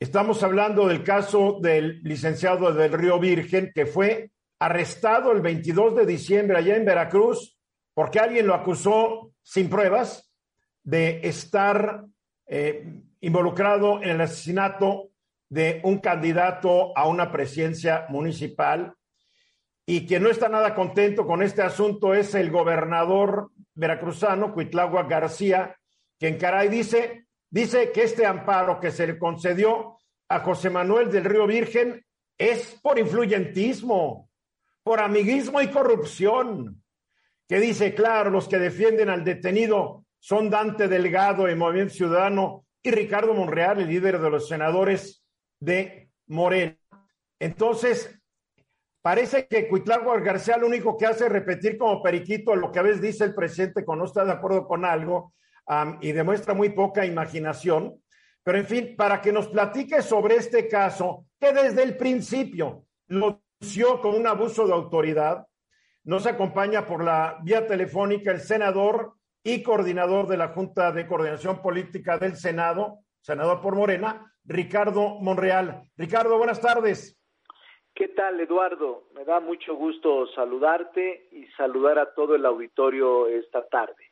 Estamos 0.00 0.42
hablando 0.42 0.88
del 0.88 1.04
caso 1.04 1.58
del 1.62 2.02
licenciado 2.02 2.72
del 2.72 2.92
Río 2.92 3.20
Virgen, 3.20 3.70
que 3.72 3.86
fue 3.86 4.32
arrestado 4.58 5.30
el 5.30 5.40
22 5.40 5.94
de 5.96 6.06
diciembre 6.06 6.58
allá 6.58 6.76
en 6.76 6.84
Veracruz 6.84 7.53
porque 7.94 8.18
alguien 8.18 8.46
lo 8.46 8.54
acusó 8.54 9.32
sin 9.42 9.70
pruebas 9.70 10.30
de 10.82 11.20
estar 11.22 12.04
eh, 12.46 13.02
involucrado 13.20 14.02
en 14.02 14.10
el 14.10 14.20
asesinato 14.20 15.10
de 15.48 15.80
un 15.84 15.98
candidato 15.98 16.96
a 16.96 17.08
una 17.08 17.30
presidencia 17.30 18.06
municipal. 18.08 18.94
Y 19.86 20.06
quien 20.06 20.22
no 20.22 20.30
está 20.30 20.48
nada 20.48 20.74
contento 20.74 21.26
con 21.26 21.42
este 21.42 21.62
asunto 21.62 22.14
es 22.14 22.34
el 22.34 22.50
gobernador 22.50 23.50
veracruzano, 23.74 24.52
Cuitlagua 24.52 25.04
García, 25.04 25.76
quien 26.18 26.38
caray 26.38 26.68
dice, 26.68 27.26
dice 27.50 27.92
que 27.92 28.02
este 28.02 28.26
amparo 28.26 28.80
que 28.80 28.90
se 28.90 29.06
le 29.06 29.18
concedió 29.18 29.98
a 30.28 30.40
José 30.40 30.70
Manuel 30.70 31.10
del 31.10 31.24
Río 31.24 31.46
Virgen 31.46 32.04
es 32.38 32.78
por 32.82 32.98
influyentismo, 32.98 34.30
por 34.82 35.00
amiguismo 35.00 35.60
y 35.60 35.68
corrupción, 35.68 36.83
que 37.48 37.60
dice, 37.60 37.94
claro, 37.94 38.30
los 38.30 38.48
que 38.48 38.58
defienden 38.58 39.10
al 39.10 39.24
detenido 39.24 40.04
son 40.18 40.48
Dante 40.48 40.88
Delgado 40.88 41.48
y 41.50 41.54
Movimiento 41.54 41.94
Ciudadano 41.94 42.64
y 42.82 42.90
Ricardo 42.90 43.34
Monreal, 43.34 43.80
el 43.80 43.88
líder 43.88 44.18
de 44.18 44.30
los 44.30 44.48
senadores 44.48 45.22
de 45.60 46.10
Morena. 46.26 46.76
Entonces, 47.38 48.18
parece 49.02 49.46
que 49.46 49.68
Cuitlagua 49.68 50.18
García 50.20 50.56
lo 50.56 50.66
único 50.66 50.96
que 50.96 51.06
hace 51.06 51.26
es 51.26 51.32
repetir 51.32 51.76
como 51.76 52.02
periquito 52.02 52.56
lo 52.56 52.72
que 52.72 52.78
a 52.78 52.82
veces 52.82 53.02
dice 53.02 53.24
el 53.24 53.34
presidente 53.34 53.84
cuando 53.84 54.04
no 54.04 54.08
está 54.08 54.24
de 54.24 54.32
acuerdo 54.32 54.66
con 54.66 54.84
algo 54.84 55.34
y 56.00 56.12
demuestra 56.12 56.54
muy 56.54 56.70
poca 56.70 57.04
imaginación. 57.04 58.02
Pero 58.42 58.58
en 58.58 58.66
fin, 58.66 58.94
para 58.96 59.20
que 59.20 59.32
nos 59.32 59.48
platique 59.48 60.02
sobre 60.02 60.36
este 60.36 60.68
caso, 60.68 61.26
que 61.40 61.52
desde 61.52 61.82
el 61.82 61.96
principio 61.96 62.84
lo 63.08 63.42
inició 63.60 64.00
con 64.00 64.14
un 64.14 64.26
abuso 64.26 64.66
de 64.66 64.74
autoridad, 64.74 65.46
nos 66.04 66.26
acompaña 66.26 66.86
por 66.86 67.02
la 67.02 67.38
vía 67.42 67.66
telefónica 67.66 68.30
el 68.30 68.40
senador 68.40 69.14
y 69.42 69.62
coordinador 69.62 70.26
de 70.26 70.36
la 70.36 70.48
Junta 70.48 70.92
de 70.92 71.06
Coordinación 71.06 71.60
Política 71.60 72.18
del 72.18 72.36
Senado, 72.36 73.00
senador 73.20 73.60
por 73.60 73.74
Morena, 73.74 74.32
Ricardo 74.44 75.18
Monreal. 75.20 75.82
Ricardo, 75.96 76.38
buenas 76.38 76.60
tardes. 76.60 77.18
¿Qué 77.94 78.08
tal, 78.08 78.40
Eduardo? 78.40 79.04
Me 79.14 79.24
da 79.24 79.40
mucho 79.40 79.76
gusto 79.76 80.26
saludarte 80.34 81.28
y 81.30 81.46
saludar 81.56 81.98
a 81.98 82.12
todo 82.12 82.34
el 82.34 82.44
auditorio 82.44 83.28
esta 83.28 83.66
tarde. 83.68 84.10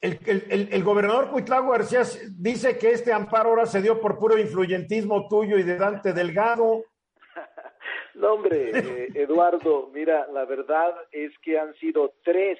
el, 0.00 0.84
gobernador 0.84 1.30
Cuitlao 1.30 1.70
García 1.70 2.02
dice 2.38 2.78
que 2.78 2.92
este 2.92 3.12
amparo 3.12 3.50
ahora 3.50 3.66
se 3.66 3.82
dio 3.82 4.00
por 4.00 4.18
puro 4.18 4.38
influyentismo 4.38 5.26
tuyo 5.28 5.58
y 5.58 5.64
de 5.64 5.76
Dante 5.76 6.12
Delgado. 6.12 6.84
No, 8.14 8.34
hombre, 8.34 8.70
eh, 8.74 9.08
Eduardo, 9.14 9.90
mira, 9.92 10.26
la 10.32 10.44
verdad 10.44 10.94
es 11.12 11.36
que 11.40 11.58
han 11.58 11.74
sido 11.74 12.12
tres 12.22 12.58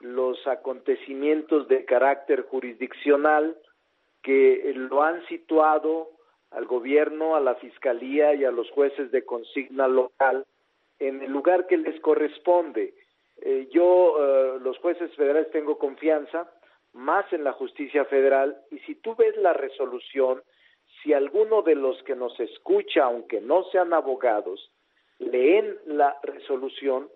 los 0.00 0.46
acontecimientos 0.46 1.68
de 1.68 1.84
carácter 1.84 2.42
jurisdiccional 2.42 3.56
que 4.22 4.72
lo 4.74 5.02
han 5.02 5.24
situado 5.26 6.10
al 6.50 6.66
gobierno, 6.66 7.36
a 7.36 7.40
la 7.40 7.54
fiscalía 7.56 8.34
y 8.34 8.44
a 8.44 8.50
los 8.50 8.70
jueces 8.70 9.10
de 9.10 9.24
consigna 9.24 9.88
local 9.88 10.44
en 10.98 11.22
el 11.22 11.30
lugar 11.30 11.66
que 11.66 11.76
les 11.76 12.00
corresponde. 12.00 12.94
Eh, 13.38 13.68
yo, 13.70 14.16
eh, 14.18 14.58
los 14.60 14.78
jueces 14.78 15.14
federales, 15.14 15.50
tengo 15.50 15.78
confianza 15.78 16.50
más 16.92 17.30
en 17.32 17.44
la 17.44 17.52
justicia 17.52 18.04
federal 18.06 18.56
y 18.70 18.78
si 18.80 18.94
tú 18.96 19.14
ves 19.14 19.36
la 19.36 19.52
resolución, 19.52 20.42
si 21.06 21.14
alguno 21.14 21.62
de 21.62 21.76
los 21.76 22.02
que 22.02 22.16
nos 22.16 22.38
escucha, 22.40 23.04
aunque 23.04 23.40
no 23.40 23.62
sean 23.70 23.94
abogados, 23.94 24.72
leen 25.20 25.78
la 25.86 26.18
resolución, 26.24 27.08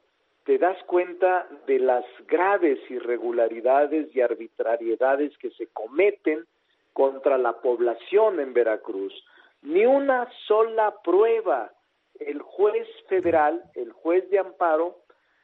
te 0.44 0.58
das 0.58 0.80
cuenta 0.84 1.48
de 1.66 1.80
las 1.80 2.04
graves 2.28 2.78
irregularidades 2.88 4.14
y 4.14 4.20
arbitrariedades 4.20 5.36
que 5.38 5.50
se 5.50 5.66
cometen 5.72 6.46
contra 6.92 7.36
la 7.36 7.60
población 7.60 8.38
en 8.38 8.54
Veracruz. 8.54 9.12
Ni 9.62 9.84
una 9.84 10.30
sola 10.46 10.94
prueba. 11.02 11.72
El 12.20 12.42
juez 12.42 12.86
federal, 13.08 13.64
el 13.74 13.90
juez 13.90 14.30
de 14.30 14.38
amparo, 14.38 14.98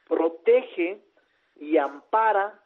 protege 0.07 1.01
y 1.57 1.75
ampara 1.75 2.57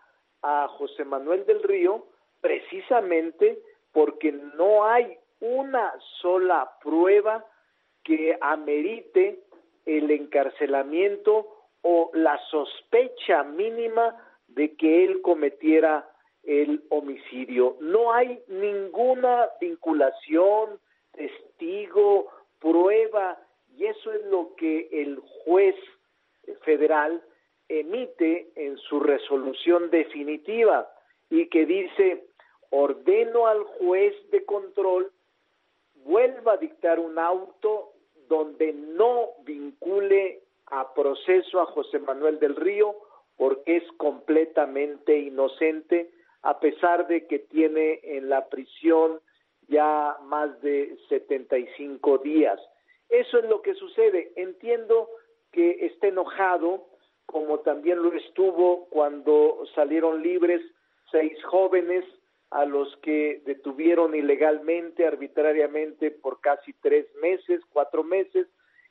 a 0.43 0.67
José 0.67 1.05
Manuel 1.05 1.45
del 1.47 1.63
Río 1.63 2.05
precisamente 2.39 3.57
porque 3.93 4.31
no 4.31 4.85
hay 4.85 5.17
una 5.41 5.93
sola 6.21 6.71
prueba 6.81 7.45
que 8.03 8.37
amerite 8.41 9.43
el 9.85 10.09
encarcelamiento 10.11 11.47
o 11.81 12.11
la 12.13 12.39
sospecha 12.49 13.43
mínima 13.43 14.15
de 14.47 14.75
que 14.75 15.03
él 15.03 15.21
cometiera 15.21 16.07
el 16.43 16.83
homicidio. 16.89 17.77
No 17.79 18.13
hay 18.13 18.41
ninguna 18.47 19.49
vinculación, 19.59 20.79
testigo, 21.11 22.27
prueba, 22.59 23.37
y 23.75 23.85
eso 23.85 24.11
es 24.11 24.25
lo 24.25 24.55
que 24.55 24.89
el 24.91 25.19
juez 25.43 25.75
federal 26.61 27.21
emite 27.67 28.51
en 28.55 28.77
su 28.77 28.99
resolución 28.99 29.89
definitiva 29.89 30.91
y 31.29 31.47
que 31.47 31.65
dice, 31.65 32.25
ordeno 32.69 33.47
al 33.47 33.63
juez 33.63 34.13
de 34.31 34.43
control 34.45 35.11
vuelva 36.05 36.53
a 36.53 36.57
dictar 36.57 36.99
un 36.99 37.17
auto 37.19 37.93
donde 38.27 38.73
no 38.73 39.29
vincule 39.43 40.41
a 40.67 40.93
proceso 40.93 41.59
a 41.59 41.65
José 41.65 41.99
Manuel 41.99 42.39
del 42.39 42.55
Río 42.55 42.95
porque 43.37 43.77
es 43.77 43.91
completamente 43.97 45.17
inocente 45.17 46.11
a 46.43 46.59
pesar 46.59 47.07
de 47.07 47.27
que 47.27 47.39
tiene 47.39 47.99
en 48.03 48.29
la 48.29 48.47
prisión 48.47 49.19
ya 49.67 50.17
más 50.23 50.59
de 50.61 50.97
75 51.09 52.19
días. 52.19 52.59
Eso 53.09 53.37
es 53.39 53.45
lo 53.45 53.61
que 53.61 53.73
sucede. 53.75 54.31
Entiendo 54.35 55.09
que 55.51 55.85
esté 55.85 56.07
enojado, 56.07 56.87
como 57.25 57.59
también 57.59 58.01
lo 58.01 58.13
estuvo 58.13 58.85
cuando 58.89 59.63
salieron 59.75 60.21
libres 60.21 60.61
seis 61.11 61.41
jóvenes 61.43 62.05
a 62.51 62.65
los 62.65 62.95
que 62.97 63.41
detuvieron 63.45 64.13
ilegalmente, 64.13 65.07
arbitrariamente 65.07 66.11
por 66.11 66.41
casi 66.41 66.73
tres 66.73 67.07
meses, 67.15 67.61
cuatro 67.71 68.03
meses, 68.03 68.47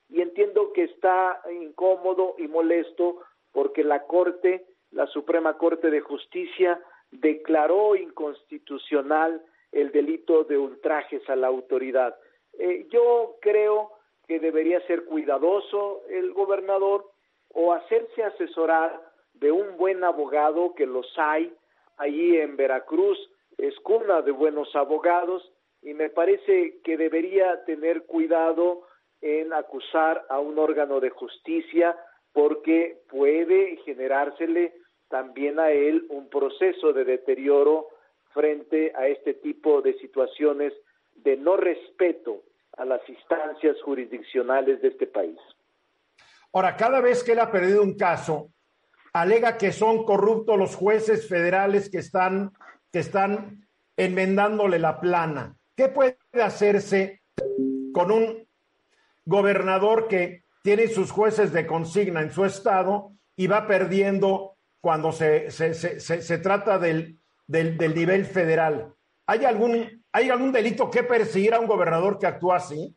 y 0.09 0.23
entiendo 0.23 0.73
que 0.73 0.85
está 0.85 1.41
incómodo 1.53 2.35
y 2.39 2.49
molesto 2.49 3.19
porque 3.53 3.85
la 3.85 4.07
Corte, 4.07 4.67
la 4.91 5.07
Suprema 5.07 5.57
Corte 5.57 5.91
de 5.91 6.01
Justicia, 6.01 6.81
declaró 7.11 7.97
inconstitucional 7.97 9.43
el 9.73 9.93
delito 9.93 10.45
de 10.45 10.59
ultrajes 10.59 11.29
a 11.29 11.37
la 11.37 11.49
autoridad. 11.49 12.17
Eh, 12.59 12.87
yo 12.91 13.37
creo 13.41 13.93
que 14.27 14.41
debería 14.41 14.81
ser 14.87 15.05
cuidadoso 15.05 16.03
el 16.09 16.33
gobernador 16.33 17.11
o 17.53 17.73
hacerse 17.73 18.23
asesorar 18.23 19.01
de 19.35 19.53
un 19.53 19.77
buen 19.77 20.03
abogado 20.03 20.75
que 20.75 20.87
los 20.87 21.07
hay 21.19 21.53
allí 21.97 22.39
en 22.39 22.57
Veracruz, 22.57 23.19
es 23.63 23.79
cuna 23.81 24.23
de 24.23 24.33
buenos 24.33 24.75
abogados 24.75 25.53
y 25.83 25.95
me 25.95 26.11
parece 26.11 26.81
que 26.85 26.97
debería 26.97 27.65
tener 27.65 28.05
cuidado 28.07 28.87
en 29.21 29.53
acusar 29.53 30.25
a 30.29 30.39
un 30.39 30.59
órgano 30.59 31.01
de 31.01 31.11
justicia 31.11 31.97
porque 32.33 33.03
puede 33.09 33.77
generársele 33.85 34.75
también 35.09 35.59
a 35.59 35.71
él 35.71 36.07
un 36.09 36.29
proceso 36.29 36.93
de 36.93 37.05
deterioro 37.05 37.89
frente 38.33 38.93
a 38.95 39.09
este 39.09 39.35
tipo 39.35 39.83
de 39.83 39.95
situaciones 39.99 40.73
de 41.17 41.37
no 41.37 41.57
respeto 41.57 42.43
a 42.77 42.85
las 42.85 43.07
instancias 43.09 43.77
jurisdiccionales 43.83 44.81
de 44.81 44.89
este 44.89 45.07
país. 45.07 45.39
Ahora, 46.53 46.77
cada 46.77 47.01
vez 47.01 47.23
que 47.23 47.33
él 47.33 47.41
ha 47.41 47.51
perdido 47.51 47.83
un 47.83 47.97
caso, 47.97 48.49
alega 49.13 49.59
que 49.59 49.73
son 49.73 50.05
corruptos 50.05 50.57
los 50.57 50.77
jueces 50.77 51.29
federales 51.29 51.91
que 51.91 51.99
están, 51.99 52.53
que 52.93 52.99
están 52.99 53.67
enmendándole 53.97 54.79
la 54.79 55.01
plana. 55.01 55.57
¿Qué 55.77 55.89
puede 55.89 56.17
hacerse 56.43 57.23
con 57.93 58.11
un 58.11 58.47
gobernador 59.25 60.09
que 60.09 60.45
tiene 60.63 60.89
sus 60.89 61.11
jueces 61.11 61.53
de 61.53 61.67
consigna 61.67 62.21
en 62.21 62.31
su 62.31 62.45
estado 62.45 63.13
y 63.37 63.47
va 63.47 63.67
perdiendo 63.67 64.57
cuando 64.81 65.13
se, 65.13 65.51
se, 65.51 65.75
se, 65.75 66.01
se 66.01 66.39
trata 66.39 66.79
del, 66.79 67.19
del, 67.47 67.77
del, 67.77 67.95
nivel 67.95 68.25
federal. 68.25 68.95
¿Hay 69.27 69.45
algún, 69.45 70.03
¿Hay 70.13 70.31
algún 70.31 70.53
delito 70.53 70.91
que 70.91 71.03
perseguir 71.03 71.55
a 71.55 71.61
un 71.61 71.67
gobernador 71.67 72.19
que 72.19 72.27
actúa 72.27 72.57
así? 72.57 72.95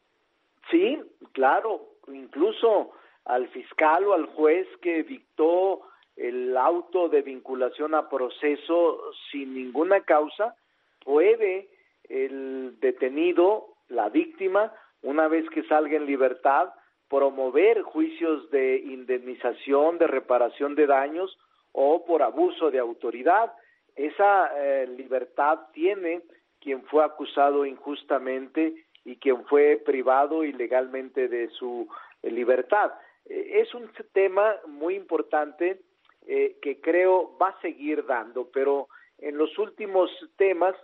Sí, 0.71 1.00
claro, 1.33 1.97
incluso 2.07 2.91
al 3.25 3.47
fiscal 3.50 4.05
o 4.05 4.13
al 4.13 4.25
juez 4.27 4.67
que 4.81 5.03
dictó 5.03 5.81
el 6.15 6.55
auto 6.58 7.10
de 7.10 7.22
vinculación 7.22 7.96
a 7.96 8.10
proceso 8.10 9.01
sin 9.32 9.53
ninguna 9.53 10.01
causa, 10.01 10.55
puede 11.03 11.70
el 12.10 12.79
detenido, 12.79 13.67
la 13.89 14.10
víctima, 14.10 14.72
una 15.01 15.27
vez 15.27 15.50
que 15.50 15.63
salga 15.63 15.96
en 15.96 16.05
libertad, 16.05 16.70
promover 17.10 17.82
juicios 17.82 18.50
de 18.51 18.77
indemnización, 18.77 19.98
de 19.98 20.08
reparación 20.08 20.75
de 20.75 20.88
daños 20.88 21.38
o 21.72 22.05
por 22.05 22.24
abuso 22.24 22.72
de 22.72 22.79
autoridad. 22.79 23.53
Esa 23.96 24.51
eh, 24.55 24.88
libertad 24.88 25.60
tiene 25.74 26.22
quien 26.60 26.84
fue 26.86 27.03
acusado 27.03 27.65
injustamente 27.65 28.74
y 29.05 29.17
quien 29.17 29.46
fue 29.46 29.82
privado 29.86 30.43
ilegalmente 30.43 31.27
de 31.27 31.50
su 31.50 31.88
eh, 32.22 32.32
libertad. 32.32 32.93
Eh, 33.25 33.62
es 33.62 33.74
un 33.74 33.91
tema 34.13 34.55
muy 34.67 34.96
importante 34.96 35.82
eh, 36.27 36.58
que 36.62 36.80
creo 36.80 37.38
va 37.38 37.50
a 37.50 37.62
seguir 37.62 38.06
dando, 38.06 38.50
pero 38.51 38.88
en 39.18 39.38
los 39.38 39.58
últimos 39.58 40.10
temas 40.38 40.75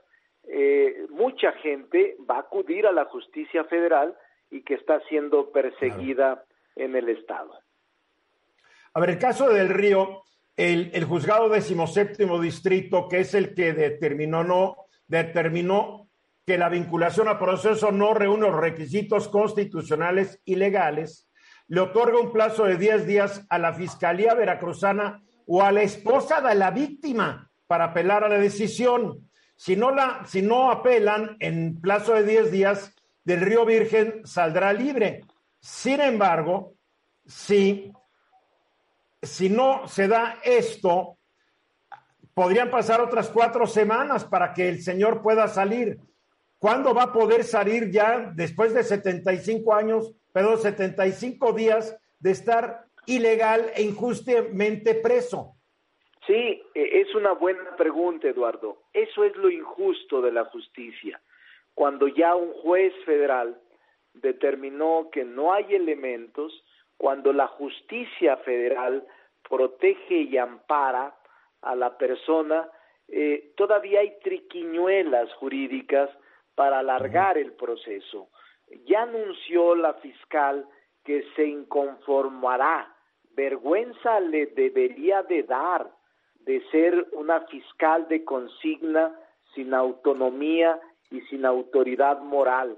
eh, 0.44 1.06
mucha 1.10 1.52
gente 1.54 2.18
va 2.30 2.38
a 2.38 2.42
acudir 2.42 2.86
a 2.86 2.92
la 2.92 3.06
justicia 3.06 3.64
federal 3.66 4.16
y 4.50 4.64
que 4.64 4.76
está 4.76 5.00
siendo 5.08 5.52
perseguida 5.52 6.44
en 6.76 6.96
el 6.96 7.10
Estado. 7.10 7.54
A 8.94 9.00
ver, 9.00 9.12
el 9.12 9.20
caso 9.20 9.50
del 9.50 9.70
Río, 9.70 10.24
el, 10.58 10.92
el 10.94 11.06
juzgado 11.06 11.50
decimoséptimo 11.50 12.42
distrito, 12.42 13.08
que 13.08 13.20
es 13.20 13.34
el 13.34 13.54
que 13.54 13.74
determinó, 13.74 14.44
no, 14.44 14.76
determinó 15.08 16.10
que 16.46 16.58
la 16.58 16.70
vinculación 16.70 17.28
a 17.28 17.38
proceso 17.38 17.92
no 17.92 18.14
reúne 18.14 18.48
los 18.48 18.60
requisitos 18.60 19.28
constitucionales 19.28 20.42
y 20.46 20.56
legales, 20.56 21.30
le 21.68 21.82
otorga 21.82 22.20
un 22.20 22.34
plazo 22.34 22.66
de 22.66 22.78
10 22.78 23.06
días 23.06 23.46
a 23.50 23.60
la 23.60 23.74
Fiscalía 23.74 24.34
Veracruzana 24.34 25.22
o 25.52 25.64
a 25.64 25.72
la 25.72 25.82
esposa 25.82 26.42
de 26.42 26.54
la 26.54 26.70
víctima 26.70 27.50
para 27.66 27.86
apelar 27.86 28.24
a 28.24 28.30
la 28.30 28.38
decisión. 28.38 29.28
Si 29.56 29.76
no, 29.76 29.90
la, 29.90 30.24
si 30.28 30.44
no 30.44 30.70
apelan 30.70 31.38
en 31.40 31.82
plazo 31.82 32.14
de 32.14 32.24
10 32.24 32.52
días, 32.52 32.94
del 33.24 33.42
Río 33.42 33.66
Virgen 33.66 34.22
saldrá 34.26 34.72
libre. 34.74 35.26
Sin 35.60 36.02
embargo, 36.02 36.76
si, 37.26 37.92
si 39.24 39.50
no 39.50 39.88
se 39.88 40.08
da 40.08 40.38
esto, 40.44 41.18
podrían 42.36 42.70
pasar 42.70 43.02
otras 43.02 43.30
cuatro 43.30 43.66
semanas 43.66 44.26
para 44.26 44.54
que 44.54 44.70
el 44.70 44.84
señor 44.84 45.24
pueda 45.24 45.48
salir. 45.48 46.00
¿Cuándo 46.60 46.94
va 46.94 47.04
a 47.04 47.14
poder 47.14 47.44
salir 47.44 47.90
ya 47.90 48.32
después 48.36 48.74
de 48.76 48.84
75 48.84 49.74
años, 49.74 50.14
perdón, 50.32 50.62
75 50.62 51.54
días 51.54 51.98
de 52.20 52.32
estar 52.32 52.86
ilegal 53.10 53.72
e 53.76 53.82
injustamente 53.82 54.96
preso? 54.96 55.56
Sí, 56.26 56.62
e, 56.76 57.02
es 57.02 57.14
una 57.16 57.34
buena 57.34 57.76
pregunta, 57.76 58.28
Eduardo. 58.28 58.84
Eso 58.94 59.24
es 59.24 59.36
lo 59.36 59.50
injusto 59.50 60.22
de 60.22 60.32
la 60.32 60.46
justicia. 60.46 61.20
Cuando 61.74 62.08
ya 62.08 62.36
un 62.36 62.54
juez 62.54 62.94
federal 63.06 63.60
determinó 64.14 65.10
que 65.12 65.24
no 65.24 65.54
hay 65.54 65.74
elementos, 65.74 66.64
cuando 66.98 67.34
la 67.34 67.48
justicia 67.48 68.38
federal 68.38 69.08
protege 69.48 70.22
y 70.22 70.38
ampara 70.38 71.16
a 71.62 71.76
la 71.76 71.98
persona, 71.98 72.70
eh, 73.08 73.54
todavía 73.56 74.02
hay 74.02 74.20
triquiñuelas 74.22 75.34
jurídicas 75.36 76.10
para 76.54 76.80
alargar 76.80 77.38
el 77.38 77.54
proceso. 77.54 78.30
Ya 78.86 79.04
anunció 79.04 79.76
la 79.76 79.94
fiscal 79.96 80.68
que 81.04 81.26
se 81.36 81.46
inconformará 81.46 82.94
vergüenza 83.40 84.20
le 84.20 84.48
debería 84.48 85.24
de 85.24 85.44
dar 85.44 85.90
de 86.42 86.62
ser 86.72 87.08
una 87.14 87.40
fiscal 87.48 88.06
de 88.10 88.26
consigna 88.26 89.18
sin 89.56 89.74
autonomía 89.74 90.78
y 91.10 91.22
sin 91.30 91.46
autoridad 91.46 92.20
moral. 92.20 92.78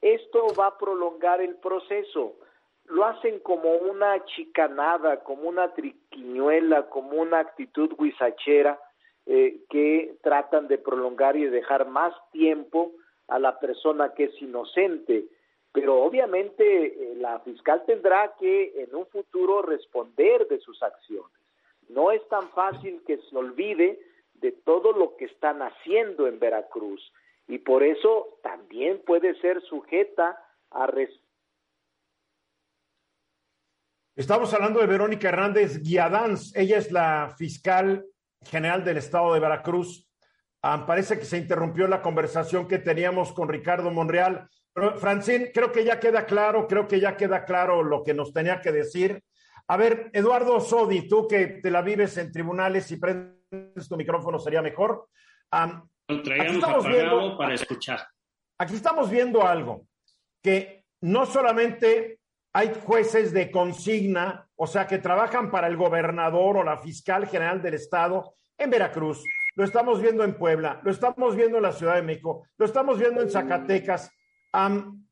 Esto 0.00 0.48
va 0.58 0.66
a 0.66 0.78
prolongar 0.78 1.40
el 1.40 1.54
proceso. 1.56 2.34
Lo 2.86 3.04
hacen 3.04 3.38
como 3.38 3.72
una 3.92 4.24
chicanada, 4.24 5.22
como 5.22 5.48
una 5.48 5.72
triquiñuela, 5.74 6.88
como 6.88 7.12
una 7.22 7.38
actitud 7.38 7.90
guisachera 7.96 8.80
eh, 9.26 9.60
que 9.70 10.16
tratan 10.22 10.66
de 10.66 10.78
prolongar 10.78 11.36
y 11.36 11.44
de 11.44 11.50
dejar 11.50 11.86
más 11.86 12.12
tiempo 12.32 12.92
a 13.28 13.38
la 13.38 13.60
persona 13.60 14.12
que 14.14 14.24
es 14.24 14.42
inocente 14.42 15.26
pero 15.72 16.02
obviamente 16.02 16.86
eh, 16.86 17.14
la 17.16 17.40
fiscal 17.40 17.84
tendrá 17.86 18.34
que 18.38 18.82
en 18.82 18.94
un 18.94 19.06
futuro 19.06 19.62
responder 19.62 20.48
de 20.48 20.58
sus 20.60 20.82
acciones. 20.82 21.30
No 21.88 22.10
es 22.10 22.26
tan 22.28 22.50
fácil 22.50 23.02
que 23.06 23.18
se 23.18 23.36
olvide 23.36 24.00
de 24.34 24.52
todo 24.52 24.92
lo 24.92 25.16
que 25.16 25.26
están 25.26 25.60
haciendo 25.62 26.26
en 26.26 26.38
Veracruz 26.38 27.12
y 27.46 27.58
por 27.58 27.82
eso 27.82 28.38
también 28.42 29.02
puede 29.04 29.34
ser 29.40 29.60
sujeta 29.62 30.38
a 30.70 30.88
Estamos 34.14 34.52
hablando 34.54 34.80
de 34.80 34.86
Verónica 34.86 35.28
Hernández 35.28 35.82
Guiadanz. 35.82 36.54
Ella 36.54 36.78
es 36.78 36.92
la 36.92 37.34
fiscal 37.36 38.06
general 38.42 38.84
del 38.84 38.98
estado 38.98 39.34
de 39.34 39.40
Veracruz. 39.40 40.08
Ah, 40.62 40.84
parece 40.86 41.18
que 41.18 41.24
se 41.24 41.38
interrumpió 41.38 41.88
la 41.88 42.02
conversación 42.02 42.68
que 42.68 42.78
teníamos 42.78 43.32
con 43.32 43.48
Ricardo 43.48 43.90
Monreal. 43.90 44.48
Francine, 44.96 45.52
creo 45.52 45.72
que 45.72 45.84
ya 45.84 45.98
queda 45.98 46.26
claro, 46.26 46.66
creo 46.66 46.86
que 46.86 47.00
ya 47.00 47.16
queda 47.16 47.44
claro 47.44 47.82
lo 47.82 48.02
que 48.02 48.14
nos 48.14 48.32
tenía 48.32 48.60
que 48.60 48.72
decir. 48.72 49.22
A 49.68 49.76
ver, 49.76 50.10
Eduardo 50.12 50.60
Sodi, 50.60 51.08
tú 51.08 51.28
que 51.28 51.46
te 51.62 51.70
la 51.70 51.82
vives 51.82 52.16
en 52.16 52.32
tribunales 52.32 52.90
y 52.90 52.96
prendes 52.96 53.88
tu 53.88 53.96
micrófono 53.96 54.38
sería 54.38 54.62
mejor. 54.62 55.08
Um, 55.52 55.88
aquí 56.08 56.56
estamos 56.56 56.86
viendo, 56.86 57.36
para 57.36 57.54
escuchar. 57.54 58.06
Aquí 58.58 58.74
estamos 58.74 59.10
viendo 59.10 59.46
algo, 59.46 59.86
que 60.42 60.84
no 61.02 61.24
solamente 61.26 62.20
hay 62.52 62.72
jueces 62.84 63.32
de 63.32 63.50
consigna, 63.50 64.48
o 64.56 64.66
sea, 64.66 64.86
que 64.86 64.98
trabajan 64.98 65.50
para 65.50 65.66
el 65.66 65.76
gobernador 65.76 66.58
o 66.58 66.64
la 66.64 66.78
fiscal 66.78 67.26
general 67.26 67.62
del 67.62 67.74
estado 67.74 68.34
en 68.58 68.70
Veracruz, 68.70 69.24
lo 69.54 69.64
estamos 69.64 70.00
viendo 70.00 70.24
en 70.24 70.34
Puebla, 70.34 70.80
lo 70.82 70.90
estamos 70.90 71.36
viendo 71.36 71.56
en 71.58 71.62
la 71.62 71.72
Ciudad 71.72 71.94
de 71.94 72.02
México, 72.02 72.46
lo 72.58 72.66
estamos 72.66 72.98
viendo 72.98 73.22
en 73.22 73.30
Zacatecas, 73.30 74.10
Um, 74.52 75.06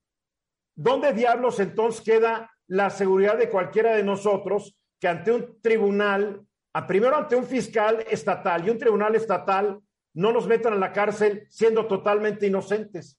¿Dónde 0.74 1.12
diablos 1.12 1.59
entonces 1.61 2.03
queda 2.03 2.51
la 2.68 2.90
seguridad 2.90 3.37
de 3.37 3.48
cualquiera 3.48 3.96
de 3.96 4.05
nosotros 4.05 4.77
que 5.01 5.09
ante 5.09 5.33
un 5.33 5.61
tribunal, 5.61 6.44
a, 6.72 6.87
primero 6.87 7.16
ante 7.16 7.37
un 7.37 7.46
fiscal 7.46 8.05
estatal 8.09 8.66
y 8.66 8.70
un 8.70 8.79
tribunal 8.79 9.14
estatal, 9.16 9.81
no 10.14 10.33
nos 10.33 10.46
metan 10.46 10.72
a 10.72 10.77
la 10.77 10.92
cárcel 10.92 11.46
siendo 11.51 11.87
totalmente 11.87 12.46
inocentes. 12.46 13.18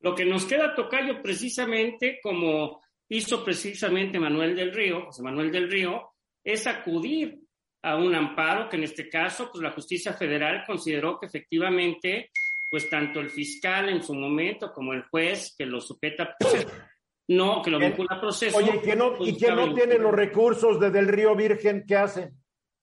Lo 0.00 0.14
que 0.14 0.24
nos 0.24 0.44
queda, 0.44 0.74
Tocayo, 0.74 1.22
precisamente 1.22 2.20
como 2.22 2.80
hizo 3.08 3.44
precisamente 3.44 4.18
Manuel 4.18 4.54
del 4.54 4.72
Río, 4.72 5.06
José 5.06 5.22
Manuel 5.22 5.50
del 5.50 5.70
Río, 5.70 6.12
es 6.44 6.66
acudir 6.66 7.40
a 7.82 7.96
un 7.96 8.14
amparo 8.14 8.68
que 8.68 8.76
en 8.76 8.84
este 8.84 9.08
caso, 9.08 9.50
pues 9.50 9.62
la 9.62 9.72
justicia 9.72 10.12
federal 10.12 10.64
consideró 10.66 11.18
que 11.18 11.26
efectivamente, 11.26 12.30
pues 12.68 12.88
tanto 12.90 13.20
el 13.20 13.30
fiscal 13.30 13.88
en 13.88 14.02
su 14.02 14.14
momento 14.14 14.72
como 14.72 14.92
el 14.92 15.02
juez 15.04 15.54
que 15.56 15.66
lo 15.66 15.80
sujeta, 15.80 16.36
pues, 16.38 16.66
no, 17.28 17.62
que 17.62 17.70
lo 17.70 17.78
vincula 17.78 18.16
a 18.16 18.20
proceso. 18.20 18.58
Oye, 18.58 18.76
¿y 18.76 18.78
quién 18.78 18.98
no, 18.98 19.14
pues, 19.14 19.30
¿y 19.30 19.36
quién 19.36 19.56
no 19.56 19.74
tiene 19.74 19.98
los 19.98 20.12
recursos 20.12 20.78
desde 20.78 20.98
el 20.98 21.08
Río 21.08 21.34
Virgen? 21.34 21.84
¿Qué 21.86 21.96
hace? 21.96 22.30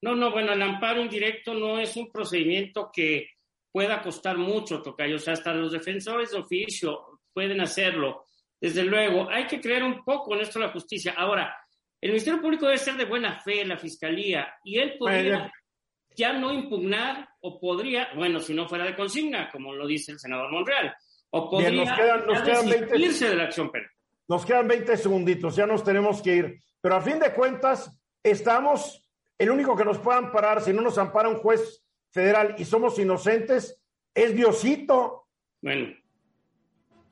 No, 0.02 0.15
no, 0.15 0.32
bueno, 0.32 0.54
el 0.54 0.62
amparo 0.62 1.02
indirecto 1.02 1.54
no 1.54 1.80
es 1.80 1.95
un 1.98 2.12
procedimiento 2.12 2.89
que 2.93 3.30
pueda 3.71 4.02
costar 4.02 4.38
mucho, 4.38 4.82
Tocayo. 4.82 5.15
O 5.15 5.19
sea, 5.19 5.34
hasta 5.34 5.54
los 5.54 5.71
defensores 5.71 6.32
de 6.32 6.38
oficio 6.38 7.19
pueden 7.34 7.60
hacerlo. 7.62 8.26
Desde 8.60 8.84
luego, 8.84 9.30
hay 9.30 9.48
que 9.48 9.60
creer 9.60 9.84
un 9.84 10.04
poco 10.04 10.36
en 10.36 10.41
esto 10.41 10.60
de 10.60 10.65
la 10.65 10.71
justicia. 10.71 11.13
Ahora, 11.17 11.56
el 12.02 12.12
Ministerio 12.12 12.41
Público 12.41 12.65
debe 12.65 12.78
ser 12.78 12.95
de 12.95 13.06
buena 13.06 13.39
fe, 13.39 13.65
la 13.65 13.78
Fiscalía, 13.78 14.54
y 14.63 14.78
él 14.78 14.95
podría 14.98 15.52
ya 16.15 16.34
no 16.34 16.51
impugnar 16.54 17.28
o 17.41 17.60
podría, 17.60 18.08
bueno, 18.15 18.39
si 18.39 18.54
no 18.54 18.67
fuera 18.67 18.86
de 18.86 18.95
consigna, 18.95 19.49
como 19.51 19.73
lo 19.73 19.86
dice 19.86 20.12
el 20.12 20.19
senador 20.19 20.51
Monreal, 20.51 20.93
o 21.32 21.49
podría 21.49 21.69
Bien, 21.69 21.86
nos 21.86 21.97
quedan, 21.97 22.25
nos 22.25 22.41
quedan 22.41 22.69
20, 22.69 22.97
irse 22.99 23.30
de 23.30 23.36
la 23.36 23.43
acción 23.43 23.71
penal. 23.71 23.89
Nos 24.28 24.45
quedan 24.45 24.67
20 24.67 24.97
segunditos, 24.97 25.56
ya 25.56 25.65
nos 25.67 25.84
tenemos 25.84 26.21
que 26.21 26.36
ir. 26.36 26.60
Pero 26.82 26.95
a 26.95 27.01
fin 27.01 27.19
de 27.19 27.34
cuentas, 27.34 27.91
estamos, 28.23 29.08
el 29.38 29.49
único 29.51 29.75
que 29.75 29.86
nos 29.86 29.99
puede 29.99 30.17
amparar, 30.19 30.62
si 30.62 30.71
no 30.73 30.82
nos 30.82 30.97
ampara 30.97 31.30
un 31.30 31.38
juez 31.38 31.84
federal 32.12 32.56
y 32.58 32.65
somos 32.65 32.97
inocentes, 32.97 33.82
es 34.13 34.36
Diosito. 34.36 35.28
Bueno, 35.62 35.93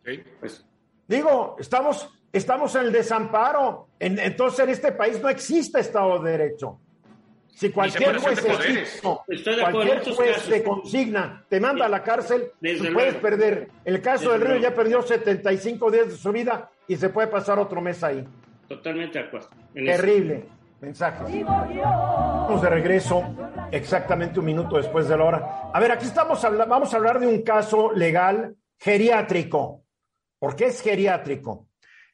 Sí, 0.05 0.21
pues. 0.39 0.65
Digo, 1.07 1.55
estamos, 1.59 2.09
estamos 2.31 2.75
en 2.75 2.83
el 2.85 2.91
desamparo. 2.91 3.89
En- 3.99 4.19
entonces 4.19 4.59
en 4.59 4.69
este 4.69 4.91
país 4.91 5.21
no 5.21 5.29
existe 5.29 5.79
Estado 5.79 6.19
de 6.21 6.31
Derecho. 6.31 6.81
Si 7.55 7.69
cualquier 7.71 8.17
juez, 8.17 8.35
de 8.43 8.49
de 8.49 8.49
en 8.49 9.71
cualquier 9.71 10.03
juez 10.03 10.31
casos. 10.35 10.49
te 10.49 10.63
consigna, 10.63 11.45
te 11.47 11.59
manda 11.59 11.85
a 11.85 11.89
la 11.89 12.01
cárcel, 12.03 12.51
Desde 12.59 12.87
tú 12.87 12.93
puedes 12.93 13.13
luego. 13.13 13.21
perder. 13.21 13.67
El 13.85 14.01
caso 14.01 14.23
Desde 14.25 14.31
del 14.33 14.41
Río 14.41 14.49
luego. 14.59 14.63
ya 14.69 14.75
perdió 14.75 15.01
75 15.01 15.91
días 15.91 16.07
de 16.07 16.15
su 16.17 16.31
vida 16.31 16.69
y 16.87 16.95
se 16.95 17.09
puede 17.09 17.27
pasar 17.27 17.59
otro 17.59 17.79
mes 17.81 18.03
ahí. 18.03 18.27
totalmente 18.67 19.19
de 19.19 19.25
acuerdo. 19.25 19.49
en 19.75 19.87
eso. 19.87 20.01
Terrible 20.01 20.45
mensaje. 20.81 21.43
Vamos 21.45 22.61
de 22.61 22.69
regreso 22.69 23.23
exactamente 23.71 24.39
un 24.39 24.45
minuto 24.45 24.77
después 24.77 25.07
de 25.07 25.17
la 25.17 25.23
hora. 25.23 25.61
A 25.73 25.79
ver, 25.79 25.91
aquí 25.91 26.05
estamos 26.05 26.43
habla- 26.43 26.65
vamos 26.65 26.93
a 26.93 26.97
hablar 26.97 27.19
de 27.19 27.27
un 27.27 27.41
caso 27.43 27.91
legal 27.93 28.55
geriátrico. 28.79 29.83
¿Por 30.39 30.55
qué 30.55 30.65
es 30.65 30.81
geriátrico? 30.81 31.67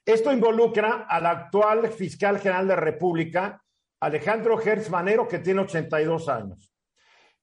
Esto 0.05 0.31
involucra 0.31 1.05
al 1.07 1.25
actual 1.25 1.87
fiscal 1.89 2.39
general 2.39 2.67
de 2.67 2.75
la 2.75 2.81
República, 2.81 3.61
Alejandro 4.01 4.57
Gertz 4.57 4.89
Manero, 4.89 5.27
que 5.27 5.39
tiene 5.39 5.61
82 5.61 6.29
años. 6.29 6.73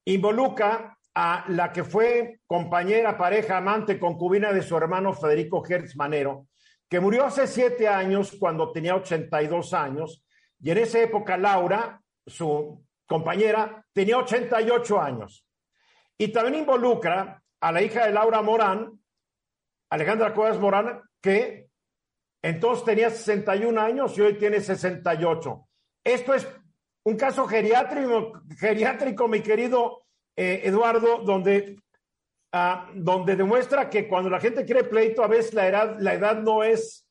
Involucra 0.05 0.97
a 1.14 1.45
la 1.49 1.73
que 1.73 1.85
fue 1.85 2.40
compañera, 2.47 3.16
pareja, 3.16 3.57
amante, 3.59 3.99
concubina 3.99 4.53
de 4.53 4.62
su 4.62 4.77
hermano 4.77 5.12
Federico 5.12 5.62
Gertz 5.62 5.97
Manero, 5.97 6.49
que 6.88 7.01
murió 7.01 7.25
hace 7.25 7.47
siete 7.47 7.88
años 7.88 8.37
cuando 8.38 8.71
tenía 8.71 8.95
82 8.95 9.73
años, 9.75 10.25
y 10.61 10.71
en 10.71 10.79
esa 10.79 11.01
época 11.01 11.37
Laura, 11.37 12.01
su 12.27 12.85
compañera, 13.07 13.85
tenía 13.92 14.19
88 14.19 15.01
años. 15.01 15.47
Y 16.19 16.29
también 16.29 16.62
involucra 16.62 17.42
a 17.61 17.73
la 17.73 17.83
hija 17.83 18.07
de 18.07 18.12
Laura 18.12 18.42
Morán, 18.42 19.01
Alejandra 19.90 20.35
Cuevas 20.35 20.59
Morán, 20.59 21.03
que 21.21 21.69
entonces 22.42 22.85
tenía 22.85 23.11
61 23.11 23.81
años 23.81 24.16
y 24.16 24.21
hoy 24.21 24.35
tiene 24.38 24.61
68. 24.61 25.66
Esto 26.07 26.35
es 26.35 26.47
un 27.05 27.16
caso 27.16 27.49
geriátrico, 27.49 29.27
mi 29.27 29.40
querido 29.40 30.05
eh, 30.37 30.61
Eduardo, 30.62 31.19
donde, 31.25 31.81
ah, 32.53 32.88
donde 32.95 33.35
demuestra 33.35 33.90
que 33.90 34.07
cuando 34.07 34.31
la 34.31 34.38
gente 34.38 34.64
quiere 34.64 34.85
pleito, 34.85 35.25
a 35.25 35.27
veces 35.27 35.53
la 35.53 35.66
edad, 35.66 35.97
la 35.99 36.14
edad 36.14 36.37
no 36.37 36.62
es 36.62 37.09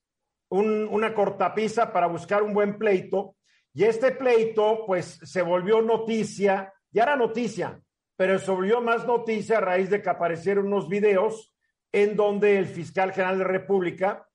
un- 0.50 0.88
una 0.90 1.14
cortapisa 1.14 1.92
para 1.92 2.08
buscar 2.08 2.42
un 2.42 2.54
buen 2.54 2.78
pleito. 2.78 3.36
Y 3.74 3.84
este 3.84 4.14
pleito, 4.14 4.86
pues, 4.86 5.20
se 5.24 5.42
volvió 5.42 5.82
noticia, 5.82 6.74
ya 6.90 7.04
era 7.04 7.18
noticia, 7.18 7.82
pero 8.16 8.40
se 8.40 8.50
volvió 8.50 8.80
más 8.80 9.06
noticia 9.06 9.58
a 9.58 9.62
raíz 9.62 9.90
de 9.90 10.02
que 10.02 10.10
aparecieron 10.10 10.68
unos 10.68 10.88
videos 10.88 11.54
en 11.92 12.16
donde 12.16 12.58
el 12.60 12.68
fiscal 12.68 13.12
general 13.12 13.40
de 13.40 13.44
la 13.44 13.50
República 13.52 14.26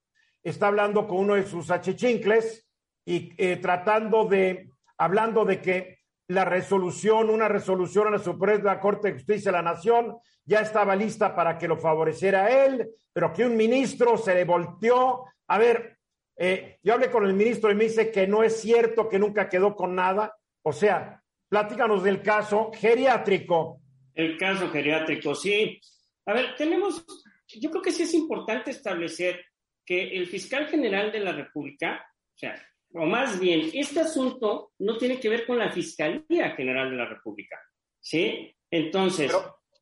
está 0.43 0.67
hablando 0.67 1.07
con 1.07 1.19
uno 1.21 1.35
de 1.37 1.45
sus 1.45 1.71
achichincles 1.71 2.67
y 3.11 3.33
eh, 3.39 3.57
tratando 3.57 4.25
de, 4.27 4.71
hablando 4.97 5.45
de 5.45 5.61
que 5.61 5.99
la 6.29 6.45
resolución, 6.45 7.29
una 7.29 7.49
resolución 7.49 8.07
a 8.07 8.13
la 8.13 8.21
Suprema 8.21 8.79
Corte 8.79 9.09
de 9.09 9.15
Justicia 9.15 9.51
de 9.51 9.59
la 9.59 9.63
Nación 9.63 10.17
ya 10.45 10.61
estaba 10.61 10.95
lista 10.95 11.35
para 11.35 11.59
que 11.59 11.67
lo 11.67 11.77
favoreciera 11.77 12.45
a 12.45 12.67
él, 12.67 12.89
pero 13.13 13.33
que 13.33 13.45
un 13.45 13.57
ministro 13.57 14.17
se 14.17 14.33
le 14.33 14.45
volteó. 14.45 15.25
A 15.49 15.59
ver, 15.59 15.99
eh, 16.37 16.79
yo 16.85 16.95
hablé 16.95 17.11
con 17.11 17.27
el 17.27 17.35
ministro 17.35 17.73
y 17.73 17.75
me 17.75 17.85
dice 17.85 18.13
que 18.13 18.29
no 18.29 18.45
es 18.45 18.61
cierto, 18.61 19.09
que 19.09 19.19
nunca 19.19 19.49
quedó 19.49 19.75
con 19.75 19.97
nada. 19.97 20.37
O 20.63 20.73
sea, 20.73 21.21
platícanos 21.49 22.05
del 22.05 22.23
caso 22.23 22.71
geriátrico. 22.73 23.81
El 24.15 24.39
caso 24.39 24.71
geriátrico, 24.71 25.35
sí. 25.35 25.81
A 26.27 26.33
ver, 26.33 26.55
tenemos, 26.57 27.05
yo 27.49 27.71
creo 27.71 27.83
que 27.83 27.91
sí 27.91 28.05
es 28.05 28.15
importante 28.15 28.71
establecer 28.71 29.45
que 29.85 30.17
el 30.17 30.29
fiscal 30.29 30.69
general 30.69 31.11
de 31.11 31.19
la 31.19 31.33
República, 31.33 32.07
o 32.07 32.39
sea, 32.39 32.55
o 32.95 33.07
más 33.07 33.39
bien, 33.39 33.71
este 33.75 34.01
asunto 34.01 34.73
no 34.79 34.97
tiene 34.99 35.19
que 35.21 35.29
ver 35.29 35.47
con 35.47 35.59
la 35.59 35.71
Fiscalía 35.71 36.51
General 36.57 36.91
de 36.91 36.97
la 36.97 37.07
República, 37.07 37.59
¿sí? 38.01 38.55
Entonces, 38.71 39.33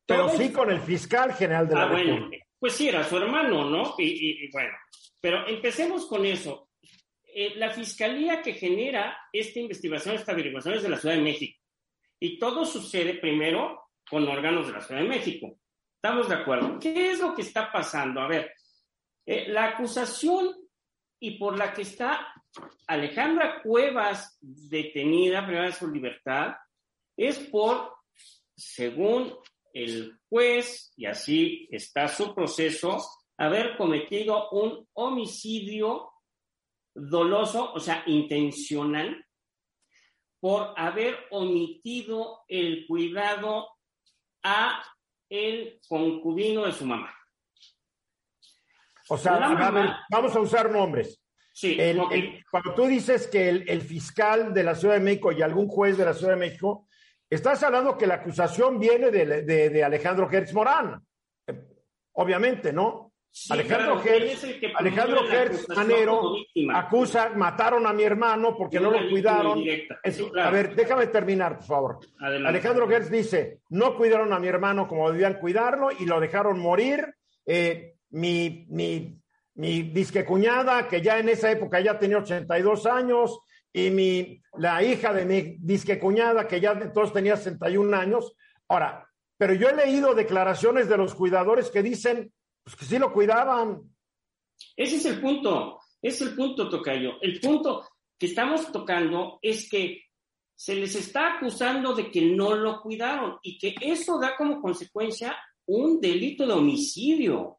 Pero, 0.07 0.29
sí 0.31 0.53
con 0.53 0.71
el 0.71 0.81
fiscal 0.81 1.35
general 1.35 1.69
de 1.69 1.75
la 1.75 1.83
Ah, 1.85 1.91
bueno, 1.91 2.15
República. 2.17 2.47
pues 2.59 2.73
sí, 2.75 2.89
era 2.89 3.05
su 3.05 3.17
hermano, 3.17 3.65
¿no? 3.69 3.95
Y, 3.99 4.05
y- 4.05 4.45
y 4.45 4.51
bueno, 4.51 4.75
pero 5.21 5.47
empecemos 5.47 6.07
con 6.07 6.25
eso. 6.25 6.71
Eh, 7.25 7.55
la 7.57 7.71
fiscalía 7.71 8.41
que 8.43 8.55
genera 8.55 9.17
esta 9.33 9.61
investigación, 9.61 10.15
esta 10.15 10.33
averiguación 10.33 10.75
es 10.75 10.83
de 10.83 10.89
la 10.89 10.97
Ciudad 10.99 11.15
de 11.15 11.23
México. 11.23 11.61
Y 12.19 12.39
todo 12.39 12.65
sucede 12.65 13.15
primero 13.15 13.91
con 14.09 14.27
órganos 14.27 14.67
de 14.67 14.73
la 14.73 14.81
Ciudad 14.81 15.03
de 15.03 15.09
México. 15.09 15.59
¿Estamos 16.03 16.29
de 16.29 16.35
acuerdo? 16.37 16.79
¿Qué 16.81 17.11
es 17.13 17.21
lo 17.21 17.35
que 17.35 17.43
está 17.43 17.71
pasando? 17.71 18.21
A 18.21 18.29
ver, 18.29 18.53
eh, 19.27 19.47
la 19.49 19.65
acusación 19.67 20.57
y 21.21 21.33
por 21.39 21.59
la 21.59 21.73
que 21.75 21.83
está 21.83 22.33
Alejandra 22.87 23.63
Cuevas 23.63 24.39
detenida, 24.41 25.47
privada 25.47 25.67
de 25.67 25.73
su 25.73 25.89
libertad, 25.89 26.55
es 27.17 27.39
por, 27.39 27.95
según 28.57 29.35
el 29.73 30.19
juez, 30.29 30.93
y 30.97 31.07
así 31.07 31.69
está 31.71 32.09
su 32.09 32.35
proceso, 32.35 32.99
haber 33.37 33.77
cometido 33.77 34.51
un 34.51 34.89
homicidio 34.95 36.11
doloso, 36.95 37.73
o 37.73 37.81
sea, 37.81 38.03
intencional, 38.07 39.25
por 40.41 40.73
haber 40.77 41.17
omitido 41.31 42.45
el 42.49 42.87
cuidado 42.87 43.69
a 44.43 44.83
el 45.29 45.81
concubino 45.89 46.65
de 46.65 46.73
su 46.73 46.87
mamá. 46.87 47.15
O 49.09 49.17
sea, 49.17 49.37
a 49.37 49.71
ver, 49.71 49.91
vamos 50.11 50.35
a 50.35 50.41
usar 50.41 50.71
nombres. 50.71 51.21
Sí, 51.59 51.77
El- 51.81 52.01
cuando 52.49 52.73
tú 52.73 52.87
dices 52.87 53.27
que 53.27 53.49
el, 53.49 53.69
el 53.69 53.81
fiscal 53.83 54.55
de 54.55 54.63
la 54.63 54.77
Ciudad 54.77 54.95
de 54.95 55.01
México 55.01 55.33
y 55.33 55.43
algún 55.43 55.67
juez 55.67 55.99
de 55.99 56.05
la 56.05 56.15
Ciudad 56.15 56.35
de 56.35 56.39
México, 56.39 56.87
estás 57.29 57.61
hablando 57.65 57.99
que 57.99 58.07
la 58.07 58.15
acusación 58.15 58.79
viene 58.79 59.11
de, 59.11 59.43
de- 59.43 59.69
de 59.69 59.83
Alejandro 59.85 60.29
Gertz 60.29 60.55
Morán. 60.55 61.03
Eh, 61.49 61.61
Obviamente, 62.13 62.73
¿no? 62.73 63.13
Sí, 63.29 63.53
Alejandro 63.53 64.01
claro, 64.01 64.21
Gertz, 64.21 64.45
Alejandro 64.77 65.27
Gertz 65.29 65.69
Manero 65.71 66.33
acusa, 66.75 67.31
mataron 67.31 67.89
a 67.89 67.93
mi 67.93 68.05
hermano 68.05 68.57
porque 68.57 68.79
no 68.79 68.93
lo 68.93 69.09
cuidaron. 69.11 69.61
Es- 70.05 70.23
claro. 70.31 70.49
A 70.49 70.53
ver, 70.53 70.77
déjame 70.77 71.09
terminar, 71.09 71.57
por 71.57 71.67
favor. 71.67 71.99
Adelante. 72.21 72.49
Alejandro 72.51 72.87
Gertz 72.89 73.11
dice, 73.11 73.59
no 73.71 73.97
cuidaron 73.97 74.33
a 74.33 74.39
mi 74.39 74.47
hermano 74.47 74.87
como 74.87 75.11
debían 75.11 75.35
cuidarlo 75.41 75.91
y 75.91 76.07
lo 76.07 76.21
dejaron 76.21 76.61
morir. 76.61 77.15
Eh, 77.45 77.95
mi, 78.11 78.65
mi, 78.71 79.21
mi 79.59 79.83
disque 79.83 80.25
cuñada, 80.25 80.87
que 80.87 81.03
ya 81.03 81.19
en 81.19 81.29
esa 81.29 81.51
época 81.51 81.81
ya 81.81 81.99
tenía 81.99 82.19
82 82.19 82.87
años, 82.87 83.41
y 83.73 83.91
mi, 83.91 84.41
la 84.57 84.83
hija 84.83 85.13
de 85.13 85.25
mi 85.25 85.57
disque 85.59 85.99
cuñada, 85.99 86.47
que 86.47 86.61
ya 86.61 86.73
entonces 86.73 87.13
tenía 87.13 87.37
61 87.37 87.97
años. 87.97 88.35
Ahora, 88.69 89.09
pero 89.37 89.55
yo 89.55 89.69
he 89.69 89.75
leído 89.75 90.15
declaraciones 90.15 90.89
de 90.89 90.97
los 90.97 91.13
cuidadores 91.15 91.71
que 91.71 91.83
dicen 91.83 92.33
pues, 92.63 92.77
que 92.77 92.85
sí 92.85 92.99
lo 92.99 93.13
cuidaban. 93.13 93.83
Ese 94.77 94.97
es 94.97 95.07
el 95.07 95.21
punto, 95.21 95.81
es 96.01 96.21
el 96.21 96.37
punto, 96.37 96.69
Tocayo. 96.69 97.21
El 97.21 97.41
punto 97.41 97.85
que 98.17 98.27
estamos 98.27 98.71
tocando 98.71 99.41
es 99.43 99.69
que 99.69 100.05
se 100.55 100.77
les 100.77 100.95
está 100.95 101.35
acusando 101.35 101.95
de 101.95 102.11
que 102.13 102.23
no 102.23 102.55
lo 102.55 102.81
cuidaron 102.81 103.39
y 103.43 103.59
que 103.59 103.75
eso 103.81 104.21
da 104.21 104.37
como 104.37 104.61
consecuencia 104.61 105.37
un 105.67 106.01
delito 106.01 106.47
de 106.47 106.53
homicidio 106.53 107.58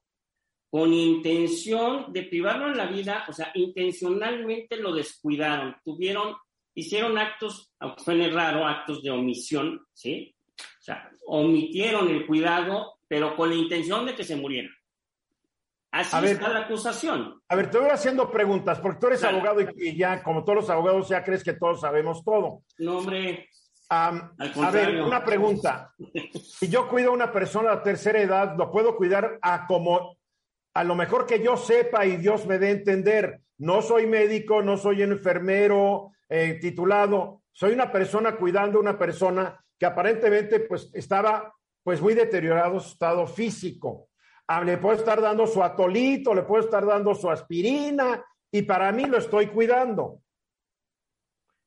con 0.69 0.93
intención 0.93 2.13
de 2.13 2.23
privarlo 2.23 2.69
de 2.69 2.75
la 2.75 2.85
vida, 2.85 3.25
o 3.27 3.33
sea, 3.33 3.51
intencionalmente 3.55 4.77
lo 4.77 4.93
descuidaron, 4.93 5.75
tuvieron, 5.83 6.35
hicieron 6.75 7.17
actos, 7.17 7.73
aunque 7.79 8.03
suene 8.03 8.29
raro, 8.29 8.67
actos 8.67 9.01
de 9.01 9.09
omisión, 9.09 9.85
¿sí? 9.93 10.35
O 10.59 10.81
sea, 10.81 11.09
omitieron 11.25 12.07
el 12.09 12.25
cuidado, 12.27 12.99
pero 13.07 13.35
con 13.35 13.49
la 13.49 13.55
intención 13.55 14.05
de 14.05 14.15
que 14.15 14.23
se 14.23 14.35
muriera. 14.35 14.69
Así 15.91 16.15
A 16.15 16.21
ver, 16.21 16.33
está 16.33 16.49
la 16.49 16.59
acusación. 16.59 17.41
A 17.47 17.55
ver, 17.55 17.71
te 17.71 17.79
voy 17.79 17.89
haciendo 17.89 18.29
preguntas, 18.29 18.79
porque 18.79 18.99
tú 18.99 19.07
eres 19.07 19.21
Claro. 19.21 19.37
abogado 19.37 19.61
y, 19.75 19.97
ya, 19.97 20.21
como 20.21 20.43
todos 20.43 20.57
los 20.57 20.69
abogados, 20.69 21.09
ya 21.09 21.23
crees 21.23 21.43
que 21.43 21.53
todos 21.53 21.81
sabemos 21.81 22.23
todo. 22.23 22.61
No, 22.77 22.99
hombre, 22.99 23.49
a 23.89 24.29
ver, 24.71 25.01
una 25.01 25.23
pregunta. 25.23 25.93
Si 26.59 26.67
yo 26.69 26.87
cuido 26.87 27.09
a 27.09 27.13
una 27.13 27.31
persona 27.31 27.75
de 27.77 27.81
tercera 27.81 28.21
edad, 28.21 28.55
¿lo 28.57 28.71
puedo 28.71 28.95
cuidar 28.95 29.39
a 29.41 29.65
como, 29.65 30.18
a 30.79 30.83
lo 30.85 30.95
mejor 30.95 31.25
que 31.25 31.43
yo 31.43 31.57
sepa 31.57 32.05
y 32.05 32.15
Dios 32.15 32.47
me 32.47 32.57
dé 32.57 32.67
a 32.67 32.71
entender? 32.71 33.41
No 33.57 33.81
soy 33.81 34.07
médico, 34.07 34.61
no 34.61 34.77
soy 34.77 35.01
enfermero 35.01 36.13
eh, 36.29 36.53
titulado, 36.53 37.41
soy 37.51 37.73
una 37.73 37.91
persona 37.91 38.37
cuidando 38.37 38.77
a 38.77 38.81
una 38.81 38.97
persona 38.97 39.61
que 39.77 39.85
aparentemente 39.85 40.61
pues 40.61 40.89
estaba 40.93 41.53
pues 41.83 41.99
muy 41.99 42.13
deteriorado 42.13 42.79
su 42.79 42.93
estado 42.93 43.27
físico. 43.27 44.07
Ah, 44.47 44.63
le 44.63 44.77
puedo 44.77 44.95
estar 44.95 45.19
dando 45.19 45.45
su 45.47 45.61
atolito, 45.61 46.33
le 46.33 46.43
puedo 46.43 46.63
estar 46.63 46.85
dando 46.85 47.13
su 47.13 47.29
aspirina 47.29 48.23
y 48.49 48.61
para 48.61 48.89
mí 48.93 49.03
lo 49.03 49.17
estoy 49.17 49.47
cuidando. 49.47 50.21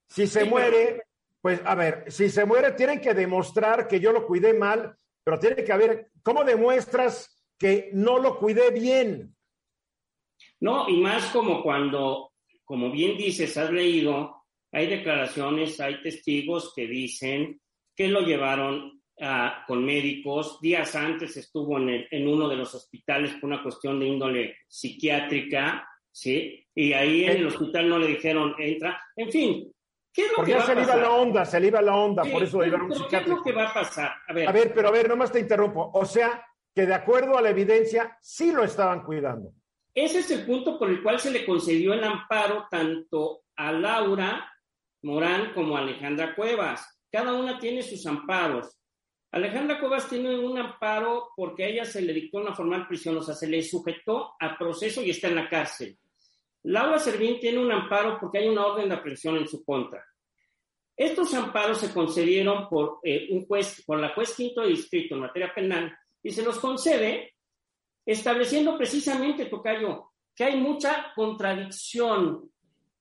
Si 0.09 0.27
se 0.27 0.45
Sí, 0.45 0.49
muere, 0.49 1.03
pues 1.43 1.61
a 1.67 1.75
ver, 1.75 2.11
si 2.11 2.31
se 2.31 2.47
muere 2.47 2.73
tienen 2.73 2.99
que 2.99 3.13
demostrar 3.13 3.87
que 3.87 4.01
yo 4.01 4.11
lo 4.11 4.27
cuidé 4.27 4.55
mal, 4.55 4.97
pero 5.23 5.39
tiene 5.39 5.63
que 5.63 5.73
haber, 5.73 6.09
¿cómo 6.23 6.45
demuestras 6.45 7.32
que 7.63 7.91
no 7.93 8.19
lo 8.19 8.39
cuidé 8.39 8.71
bien? 8.73 9.35
No, 10.61 10.89
y 10.89 11.01
más 11.01 11.27
como 11.31 11.63
cuando, 11.63 12.33
como 12.65 12.91
bien 12.91 13.17
dices, 13.17 13.57
has 13.57 13.71
leído, 13.71 14.45
hay 14.73 14.87
declaraciones, 14.89 15.81
hay 15.81 16.03
testigos 16.03 16.73
que 16.75 16.87
dicen 16.87 17.61
que 17.97 18.09
lo 18.09 18.21
llevaron 18.23 19.01
ah, 19.21 19.65
con 19.67 19.85
médicos. 19.85 20.59
Días 20.61 20.95
antes 20.97 21.37
estuvo 21.37 21.79
en, 21.79 21.89
el- 21.89 22.09
en 22.11 22.27
uno 22.29 22.49
de 22.49 22.57
los 22.57 22.75
hospitales 22.75 23.33
por 23.35 23.51
una 23.51 23.63
cuestión 23.63 24.01
de 24.01 24.07
índole 24.07 24.57
psiquiátrica, 24.69 25.87
¿sí? 26.11 26.67
Y 26.75 26.93
ahí 26.95 27.25
en 27.25 27.37
el 27.39 27.47
hospital 27.49 27.89
no 27.89 27.99
le 27.99 28.07
dijeron, 28.09 28.55
entra. 28.59 29.01
En 29.17 29.31
fin, 29.31 29.73
¿qué 30.13 30.23
es 30.23 30.31
lo 30.31 30.37
Porque 30.37 30.53
que 30.53 30.59
ya 30.59 30.61
va 30.61 30.67
se 30.67 30.73
a 30.73 30.75
le 30.75 30.81
iba 30.83 30.93
pasar? 30.95 31.03
la 31.07 31.13
onda, 31.15 31.45
se 31.45 31.61
le 31.61 31.67
iba 31.67 31.83
la 31.83 31.97
onda, 31.97 32.25
Sí, 32.25 32.31
por 32.31 32.43
eso 32.43 32.59
pero- 32.59 32.65
llevaron 32.65 32.87
un 32.87 32.93
pero 32.93 33.09
¿Qué 33.09 33.17
es 33.17 33.23
psiquiatra. 33.23 33.35
lo 33.37 33.43
que 33.43 33.53
va 33.53 33.69
a 33.69 33.75
pasar? 33.75 34.13
A 34.29 34.33
ver, 34.33 34.49
A 34.49 34.53
ver, 34.53 34.73
pero 34.75 34.89
a 34.89 34.91
ver, 34.93 35.09
nomás 35.09 35.31
te 35.33 35.41
interrumpo. 35.41 35.91
O 35.95 36.05
sea, 36.05 36.45
que 36.75 36.87
de 36.87 36.95
acuerdo 36.95 37.37
a 37.37 37.43
la 37.43 37.51
evidencia, 37.51 38.17
sí 38.21 38.53
lo 38.53 38.65
estaban 38.65 39.03
cuidando. 39.03 39.53
Ese 39.95 40.21
es 40.21 40.31
el 40.31 40.47
punto 40.47 40.79
por 40.79 40.89
el 40.89 41.03
cual 41.03 41.21
se 41.21 41.31
le 41.31 41.45
concedió 41.45 41.93
el 41.93 42.03
amparo 42.03 42.67
tanto 42.71 43.43
a 43.57 43.73
Laura 43.73 44.51
Morán 45.03 45.53
como 45.53 45.77
a 45.77 45.81
Alejandra 45.81 46.35
Cuevas. 46.35 46.99
Cada 47.11 47.35
una 47.35 47.59
tiene 47.59 47.83
sus 47.83 48.07
amparos. 48.07 48.79
Alejandra 49.33 49.81
Cuevas 49.81 50.09
tiene 50.09 50.39
un 50.39 50.59
amparo 50.59 51.31
porque 51.37 51.65
a 51.65 51.69
ella 51.69 51.85
se 51.85 52.01
le 52.03 52.13
dictó 52.13 52.39
una 52.39 52.55
formal 52.55 52.87
prisión, 52.87 53.17
o 53.17 53.23
sea, 53.23 53.35
se 53.35 53.49
le 53.49 53.63
sujetó 53.63 54.35
a 54.41 54.57
proceso 54.57 55.03
y 55.03 55.11
está 55.11 55.29
en 55.29 55.37
la 55.37 55.49
cárcel. 55.49 55.99
Laura 56.65 56.99
Servín 56.99 57.41
tiene 57.41 57.59
un 57.59 57.73
amparo 57.73 58.19
porque 58.21 58.39
hay 58.39 58.49
una 58.49 58.67
orden 58.67 58.89
de 58.89 58.95
aprehensión 58.95 59.37
en 59.37 59.49
su 59.49 59.65
contra. 59.65 60.05
Estos 60.97 61.35
amparos 61.35 61.79
se 61.79 61.93
concedieron 61.93 62.69
por 62.69 63.01
eh, 63.03 63.29
un 63.31 63.47
juez, 63.47 63.83
por 63.85 63.99
la 63.99 64.11
juez 64.11 64.35
quinto 64.37 64.61
de 64.61 64.69
distrito 64.69 65.15
en 65.15 65.23
materia 65.23 65.53
penal 65.53 65.93
y 66.23 66.31
se 66.31 66.43
los 66.43 66.59
concede 66.59 67.35
estableciendo 68.05 68.77
precisamente, 68.77 69.47
Tocayo, 69.47 70.13
que 70.35 70.45
hay 70.45 70.57
mucha 70.57 71.13
contradicción 71.15 72.51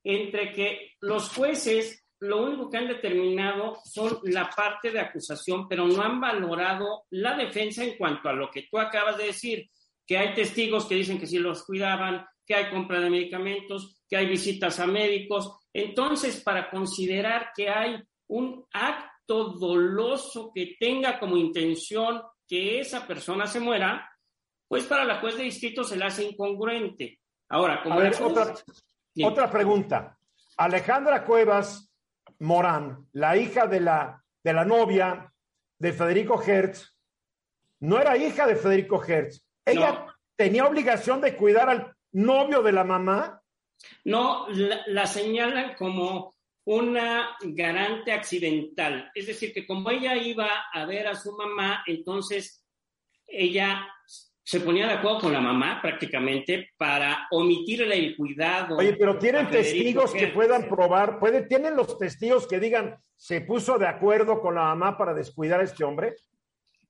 entre 0.04 0.52
que 0.52 0.92
los 1.00 1.28
jueces 1.30 2.02
lo 2.20 2.44
único 2.44 2.70
que 2.70 2.76
han 2.76 2.86
determinado 2.86 3.78
son 3.84 4.20
la 4.24 4.48
parte 4.48 4.92
de 4.92 5.00
acusación, 5.00 5.66
pero 5.68 5.88
no 5.88 6.02
han 6.02 6.20
valorado 6.20 7.04
la 7.10 7.36
defensa 7.36 7.82
en 7.82 7.96
cuanto 7.96 8.28
a 8.28 8.32
lo 8.32 8.48
que 8.48 8.68
tú 8.70 8.78
acabas 8.78 9.18
de 9.18 9.26
decir, 9.26 9.68
que 10.06 10.18
hay 10.18 10.32
testigos 10.32 10.86
que 10.86 10.94
dicen 10.94 11.18
que 11.18 11.26
sí 11.26 11.38
los 11.38 11.64
cuidaban, 11.64 12.24
que 12.46 12.54
hay 12.54 12.70
compra 12.70 13.00
de 13.00 13.10
medicamentos, 13.10 14.04
que 14.08 14.16
hay 14.16 14.26
visitas 14.26 14.78
a 14.78 14.86
médicos. 14.86 15.52
Entonces, 15.72 16.40
para 16.42 16.70
considerar 16.70 17.50
que 17.56 17.68
hay 17.68 18.00
un 18.28 18.66
acto 18.72 19.54
doloso 19.58 20.52
que 20.54 20.76
tenga 20.78 21.18
como 21.18 21.36
intención 21.36 22.22
que 22.48 22.80
esa 22.80 23.06
persona 23.06 23.46
se 23.46 23.60
muera, 23.60 24.10
pues 24.68 24.84
para 24.84 25.04
la 25.04 25.20
juez 25.20 25.36
de 25.36 25.44
distrito 25.44 25.84
se 25.84 25.96
le 25.96 26.04
hace 26.04 26.24
incongruente. 26.24 27.18
Ahora, 27.48 27.82
como 27.82 27.94
A 27.96 27.98
ver, 28.02 28.12
la 28.12 28.18
juez- 28.18 28.64
otra, 29.24 29.50
pregunta. 29.50 30.18
Alejandra 30.56 31.24
Cuevas 31.24 31.90
Morán, 32.40 33.06
la 33.12 33.36
hija 33.36 33.66
de 33.66 33.80
la, 33.80 34.22
de 34.42 34.52
la 34.52 34.64
novia 34.64 35.32
de 35.78 35.92
Federico 35.92 36.42
Hertz, 36.42 36.94
no 37.80 37.98
era 37.98 38.16
hija 38.16 38.46
de 38.46 38.56
Federico 38.56 39.02
Hertz. 39.04 39.44
Ella 39.64 39.92
No. 39.92 40.06
tenía 40.36 40.64
obligación 40.66 41.20
de 41.20 41.36
cuidar 41.36 41.68
al 41.68 41.94
novio 42.12 42.62
de 42.62 42.72
la 42.72 42.84
mamá. 42.84 43.40
No, 44.04 44.48
la, 44.48 44.80
la 44.86 45.06
señalan 45.06 45.74
como 45.74 46.31
una 46.64 47.36
garante 47.40 48.12
accidental. 48.12 49.10
Es 49.14 49.26
decir, 49.26 49.52
que 49.52 49.66
como 49.66 49.90
ella 49.90 50.16
iba 50.16 50.48
a 50.72 50.84
ver 50.86 51.06
a 51.08 51.14
su 51.16 51.32
mamá, 51.36 51.82
entonces 51.86 52.64
ella 53.26 53.86
se 54.44 54.60
ponía 54.60 54.86
de 54.88 54.94
acuerdo 54.94 55.20
con 55.20 55.32
la 55.32 55.40
mamá 55.40 55.80
prácticamente 55.80 56.70
para 56.76 57.26
omitirle 57.30 57.96
el 57.96 58.16
cuidado. 58.16 58.76
Oye, 58.76 58.94
pero 58.94 59.18
tienen 59.18 59.48
testigos 59.48 60.12
que 60.12 60.28
puedan 60.28 60.68
probar, 60.68 61.18
puede, 61.18 61.42
tienen 61.46 61.76
los 61.76 61.96
testigos 61.98 62.46
que 62.46 62.58
digan, 62.60 62.96
se 63.16 63.40
puso 63.42 63.78
de 63.78 63.86
acuerdo 63.86 64.40
con 64.40 64.54
la 64.56 64.62
mamá 64.62 64.98
para 64.98 65.14
descuidar 65.14 65.60
a 65.60 65.64
este 65.64 65.84
hombre. 65.84 66.14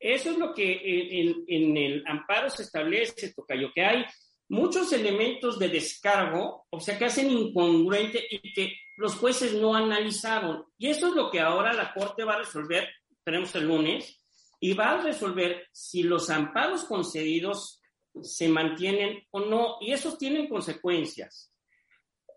Eso 0.01 0.31
es 0.31 0.39
lo 0.39 0.53
que 0.55 0.73
en, 0.73 1.29
en- 1.29 1.45
en 1.47 1.77
el 1.77 2.05
amparo 2.07 2.51
se 2.51 2.63
establece, 2.65 3.33
Tocayo, 3.35 3.71
que 3.75 3.85
hay 3.85 4.05
muchos 4.49 4.93
elementos 4.93 5.59
de 5.59 5.69
descargo, 5.69 6.67
o 6.71 6.81
sea, 6.81 6.99
que 6.99 7.05
hacen 7.05 7.31
incongruente 7.31 8.25
y 8.31 8.53
que 8.53 8.73
los 9.03 9.17
jueces 9.17 9.55
no 9.55 9.75
analizaron. 9.75 10.65
Y 10.79 10.87
eso 10.87 11.09
es 11.09 11.15
lo 11.15 11.29
que 11.29 11.41
ahora 11.41 11.73
la 11.73 11.93
Corte 11.93 12.23
va 12.23 12.35
a 12.35 12.39
resolver, 12.39 12.89
tenemos 13.25 13.53
el 13.57 13.67
lunes, 13.67 14.23
y 14.61 14.75
va 14.75 14.93
a 14.93 15.03
resolver 15.03 15.67
si 15.73 16.05
los 16.05 16.31
amparos 16.31 16.85
concedidos 16.85 17.83
se 18.23 18.49
mantienen 18.49 19.27
o 19.33 19.41
no, 19.41 19.79
y 19.81 19.91
esos 19.91 20.17
tienen 20.19 20.49
consecuencias. 20.49 21.53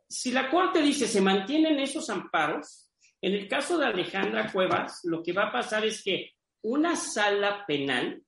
Si 0.09 0.31
la 0.31 0.49
Corte 0.49 0.81
dice 0.81 1.07
se 1.07 1.21
mantienen 1.21 1.79
esos 1.79 2.09
amparos, 2.09 2.89
en 3.21 3.33
el 3.33 3.47
caso 3.47 3.77
de 3.77 3.85
Alejandra 3.85 4.51
Cuevas, 4.51 5.01
lo 5.03 5.21
que 5.21 5.33
va 5.33 5.49
a 5.49 5.51
pasar 5.51 5.85
es 5.85 6.03
que 6.03 6.31
una 6.63 6.95
sala 6.95 7.63
penal 7.67 8.23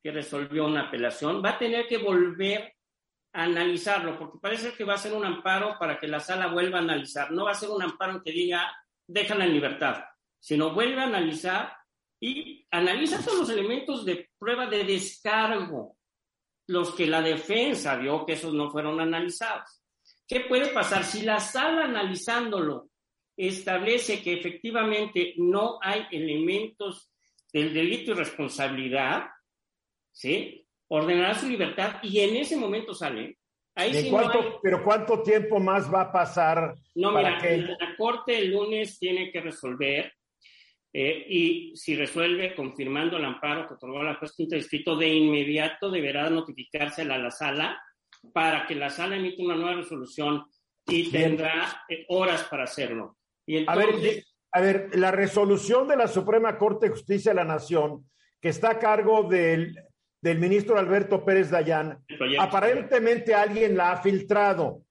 que 0.00 0.12
resolvió 0.12 0.66
una 0.66 0.82
apelación 0.82 1.42
va 1.44 1.50
a 1.50 1.58
tener 1.58 1.88
que 1.88 1.98
volver 1.98 2.75
analizarlo, 3.42 4.18
porque 4.18 4.38
parece 4.40 4.72
que 4.72 4.84
va 4.84 4.94
a 4.94 4.98
ser 4.98 5.12
un 5.12 5.24
amparo 5.24 5.76
para 5.78 5.98
que 5.98 6.08
la 6.08 6.20
sala 6.20 6.48
vuelva 6.48 6.78
a 6.78 6.82
analizar. 6.82 7.30
No 7.32 7.44
va 7.44 7.52
a 7.52 7.54
ser 7.54 7.70
un 7.70 7.82
amparo 7.82 8.22
que 8.22 8.32
diga, 8.32 8.74
déjala 9.06 9.44
en 9.44 9.52
libertad, 9.52 10.04
sino 10.40 10.72
vuelve 10.72 11.00
a 11.00 11.04
analizar 11.04 11.76
y 12.20 12.66
analiza 12.70 13.24
todos 13.24 13.40
los 13.40 13.50
elementos 13.50 14.04
de 14.04 14.30
prueba 14.38 14.66
de 14.66 14.84
descargo, 14.84 15.96
los 16.68 16.94
que 16.94 17.06
la 17.06 17.20
defensa 17.20 17.96
vio 17.96 18.24
que 18.24 18.32
esos 18.32 18.54
no 18.54 18.70
fueron 18.70 19.00
analizados. 19.00 19.82
¿Qué 20.26 20.40
puede 20.40 20.68
pasar 20.68 21.04
si 21.04 21.22
la 21.22 21.38
sala 21.38 21.84
analizándolo 21.84 22.88
establece 23.36 24.22
que 24.22 24.32
efectivamente 24.32 25.34
no 25.36 25.78
hay 25.82 26.06
elementos 26.10 27.10
del 27.52 27.72
delito 27.72 28.10
y 28.10 28.14
responsabilidad, 28.14 29.26
¿sí? 30.10 30.65
Ordenará 30.88 31.34
su 31.34 31.48
libertad 31.48 31.96
y 32.02 32.20
en 32.20 32.36
ese 32.36 32.56
momento 32.56 32.94
sale. 32.94 33.38
Ahí 33.74 33.92
¿De 33.92 34.02
sí 34.02 34.10
no 34.10 34.16
cuánto, 34.18 34.40
hay- 34.40 34.52
Pero 34.62 34.82
¿cuánto 34.84 35.22
tiempo 35.22 35.58
más 35.58 35.92
va 35.92 36.02
a 36.02 36.12
pasar 36.12 36.74
no, 36.94 37.12
para 37.12 37.36
mira, 37.36 37.42
que 37.42 37.56
la 37.58 37.96
Corte 37.96 38.38
el 38.38 38.52
lunes 38.52 38.98
tiene 38.98 39.30
que 39.30 39.40
resolver 39.40 40.12
eh, 40.92 41.26
y 41.28 41.76
si 41.76 41.94
resuelve 41.94 42.54
confirmando 42.54 43.18
el 43.18 43.24
amparo 43.26 43.66
que 43.66 43.74
otorgó 43.74 44.02
la 44.02 44.14
juez 44.14 44.32
quinto 44.34 44.54
distrito, 44.56 44.96
de 44.96 45.08
inmediato 45.08 45.90
deberá 45.90 46.30
notificarse 46.30 47.02
a 47.02 47.18
la 47.18 47.30
sala 47.30 47.78
para 48.32 48.66
que 48.66 48.74
la 48.74 48.88
sala 48.88 49.16
emita 49.16 49.42
una 49.42 49.56
nueva 49.56 49.74
resolución 49.74 50.44
y 50.86 51.10
tendrá 51.10 51.82
eh, 51.88 52.06
horas 52.08 52.44
para 52.44 52.64
hacerlo. 52.64 53.18
Y 53.44 53.68
A 53.68 53.74
ver, 53.76 53.88
entonces, 53.90 54.36
a 54.52 54.60
ver, 54.60 54.88
la 54.94 55.10
resolución 55.10 55.86
de 55.86 55.96
la 55.96 56.08
Suprema 56.08 56.56
Corte 56.56 56.86
de 56.86 56.92
Justicia 56.92 57.32
de 57.32 57.36
la 57.36 57.44
Nación, 57.44 58.08
que 58.40 58.48
está 58.48 58.70
a 58.70 58.78
cargo 58.78 59.24
del, 59.24 59.76
del 60.20 60.38
ministro 60.38 60.78
Alberto 60.78 61.24
Pérez 61.24 61.50
Dayán, 61.50 62.04
aparentemente 62.38 63.34
alguien 63.34 63.76
la 63.76 63.92
ha 63.92 64.02
filtrado. 64.02 64.82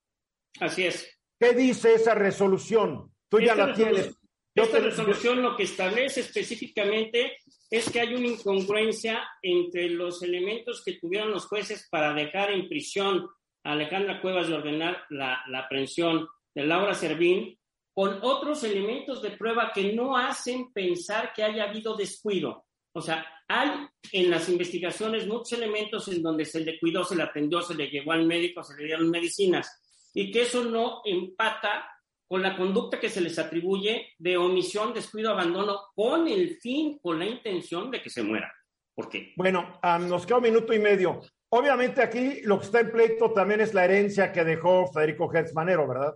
Así 0.60 0.86
es. 0.86 1.10
¿Qué 1.40 1.54
dice 1.54 1.96
esa 1.96 2.16
resolución? 2.16 3.12
Tú 3.30 3.40
ya 3.40 3.52
Esta 3.52 3.68
la 3.68 3.74
tienes. 3.74 4.18
Esta 4.54 4.80
resolución 4.80 5.42
lo 5.42 5.58
que 5.58 5.64
establece 5.64 6.22
específicamente 6.22 7.40
es 7.70 7.90
que 7.90 8.00
hay 8.00 8.16
una 8.16 8.28
incongruencia 8.28 9.28
entre 9.42 9.90
los 9.90 10.24
elementos 10.24 10.82
que 10.84 10.94
tuvieron 10.94 11.32
los 11.32 11.46
jueces 11.48 11.90
para 11.90 12.14
dejar 12.14 12.52
en 12.52 12.70
prisión 12.70 13.28
a 13.66 13.74
Alejandra 13.74 14.22
Cuevas 14.22 14.48
de 14.48 14.54
ordenar 14.54 15.04
la, 15.10 15.44
la 15.50 15.60
aprehensión 15.60 16.30
de 16.54 16.66
Laura 16.66 16.94
Servín 16.94 17.60
con 17.94 18.20
otros 18.22 18.64
elementos 18.64 19.22
de 19.22 19.32
prueba 19.32 19.72
que 19.74 19.92
no 19.92 20.16
hacen 20.16 20.72
pensar 20.72 21.34
que 21.34 21.44
haya 21.44 21.66
habido 21.66 21.98
descuido. 21.98 22.66
O 22.94 23.02
sea, 23.02 23.26
hay 23.48 23.70
en 24.12 24.30
las 24.30 24.50
investigaciones 24.50 25.28
muchos 25.28 25.54
elementos 25.54 26.08
en 26.08 26.22
donde 26.22 26.46
se 26.46 26.62
le 26.62 26.80
cuidó, 26.80 27.04
se 27.04 27.16
le 27.16 27.24
atendió, 27.24 27.62
se 27.62 27.76
le 27.76 27.90
llevó 27.90 28.14
al 28.14 28.26
médico, 28.26 28.64
se 28.64 28.76
le 28.76 28.86
dieron 28.86 29.10
medicinas, 29.10 29.82
y 30.14 30.32
que 30.32 30.44
eso 30.44 30.64
no 30.64 31.02
empata 31.06 31.90
con 32.28 32.42
la 32.42 32.58
conducta 32.58 33.00
que 33.00 33.10
se 33.10 33.22
les 33.22 33.38
atribuye 33.38 34.14
de 34.18 34.38
omisión, 34.38 34.94
descuido, 34.94 35.32
abandono, 35.32 35.80
con 35.94 36.28
el 36.28 36.58
fin, 36.58 36.98
con 37.00 37.20
la 37.20 37.26
intención 37.26 37.92
de 37.92 38.02
que 38.02 38.10
se 38.10 38.24
muera. 38.24 38.52
¿Por 38.96 39.10
qué? 39.10 39.34
Bueno, 39.36 39.80
nos 40.08 40.26
queda 40.26 40.38
un 40.38 40.44
minuto 40.44 40.74
y 40.74 40.80
medio. 40.80 41.22
Obviamente 41.50 42.02
aquí 42.02 42.42
lo 42.42 42.58
que 42.58 42.66
está 42.66 42.80
en 42.80 42.92
pleito 42.92 43.32
también 43.32 43.62
es 43.62 43.74
la 43.74 43.86
herencia 43.86 44.32
que 44.32 44.44
dejó 44.44 44.92
Federico 44.92 45.32
Hertz 45.32 45.54
Manero, 45.54 45.88
¿verdad? 45.88 46.16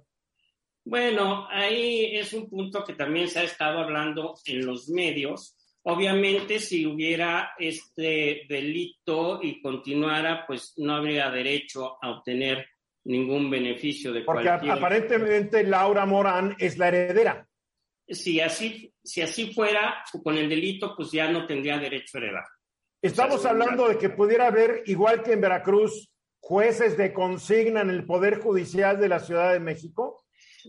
Bueno, 0.83 1.47
ahí 1.51 2.15
es 2.17 2.33
un 2.33 2.49
punto 2.49 2.83
que 2.83 2.93
también 2.93 3.27
se 3.27 3.39
ha 3.39 3.43
estado 3.43 3.79
hablando 3.79 4.33
en 4.45 4.65
los 4.65 4.89
medios. 4.89 5.55
Obviamente, 5.83 6.59
si 6.59 6.85
hubiera 6.85 7.51
este 7.57 8.41
delito 8.47 9.39
y 9.41 9.61
continuara, 9.61 10.45
pues 10.45 10.73
no 10.77 10.95
habría 10.95 11.31
derecho 11.31 11.97
a 12.01 12.11
obtener 12.11 12.65
ningún 13.05 13.49
beneficio 13.49 14.11
de 14.11 14.21
Porque 14.21 14.49
aparentemente 14.49 15.63
Laura 15.63 16.05
Morán 16.05 16.55
es 16.59 16.77
la 16.77 16.89
heredera. 16.89 17.47
Si 18.07 18.41
así, 18.41 18.93
si 19.03 19.21
así 19.21 19.53
fuera, 19.53 20.03
con 20.23 20.37
el 20.37 20.49
delito, 20.49 20.95
pues 20.95 21.11
ya 21.11 21.29
no 21.31 21.45
tendría 21.45 21.77
derecho 21.77 22.17
a 22.17 22.21
heredar. 22.21 22.43
Estamos 23.01 23.45
hablando 23.45 23.87
de 23.87 23.97
que 23.97 24.09
pudiera 24.09 24.47
haber, 24.47 24.83
igual 24.87 25.23
que 25.23 25.33
en 25.33 25.41
Veracruz, 25.41 26.11
jueces 26.39 26.97
de 26.97 27.13
consigna 27.13 27.81
en 27.81 27.89
el 27.89 28.05
Poder 28.05 28.39
Judicial 28.39 28.99
de 28.99 29.07
la 29.07 29.19
Ciudad 29.19 29.53
de 29.53 29.59
México. 29.59 30.25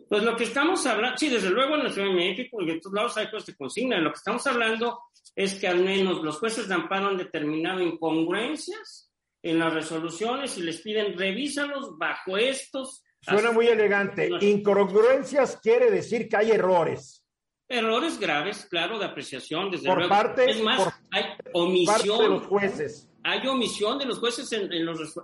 Pues 0.09 0.23
lo 0.23 0.37
que 0.37 0.45
estamos 0.45 0.87
hablando, 0.87 1.19
sí, 1.19 1.29
desde 1.29 1.51
luego 1.51 1.75
en 1.75 1.85
la 1.85 1.91
Ciudad 1.91 2.09
de 2.09 2.15
México 2.15 2.59
y 2.61 2.71
en 2.71 2.81
todos 2.81 2.95
lados 2.95 3.17
hay 3.17 3.27
jueces 3.29 3.47
de 3.47 3.57
consigna. 3.57 3.99
Lo 3.99 4.11
que 4.11 4.19
estamos 4.19 4.47
hablando 4.47 5.01
es 5.35 5.55
que 5.55 5.69
al 5.69 5.83
menos 5.83 6.23
los 6.23 6.39
jueces 6.39 6.69
de 6.69 6.75
amparo 6.75 7.09
han 7.09 7.17
determinado 7.17 7.81
incongruencias 7.81 9.11
en 9.43 9.59
las 9.59 9.73
resoluciones 9.73 10.57
y 10.59 10.63
les 10.63 10.81
piden 10.81 11.19
revísalos 11.19 11.97
bajo 11.99 12.37
estos. 12.37 13.03
Suena 13.21 13.53
muy 13.53 13.67
elegante. 13.67 14.31
Incongruencias 14.41 15.59
quiere 15.63 15.91
decir 15.91 16.29
que 16.29 16.37
hay 16.37 16.51
errores. 16.53 17.25
Errores 17.69 18.19
graves, 18.19 18.67
claro, 18.69 18.99
de 18.99 19.05
apreciación, 19.05 19.71
desde 19.71 19.87
por 19.87 20.09
Parte, 20.09 20.51
es 20.51 20.61
más, 20.61 20.93
hay 21.13 21.25
omisión. 21.53 22.19
de 22.19 22.29
los 22.29 22.47
jueces. 22.47 23.10
Hay 23.23 23.47
omisión 23.47 23.99
de 23.99 24.07
los 24.07 24.19
jueces 24.19 24.51
en, 24.53 24.85
los, 24.85 25.21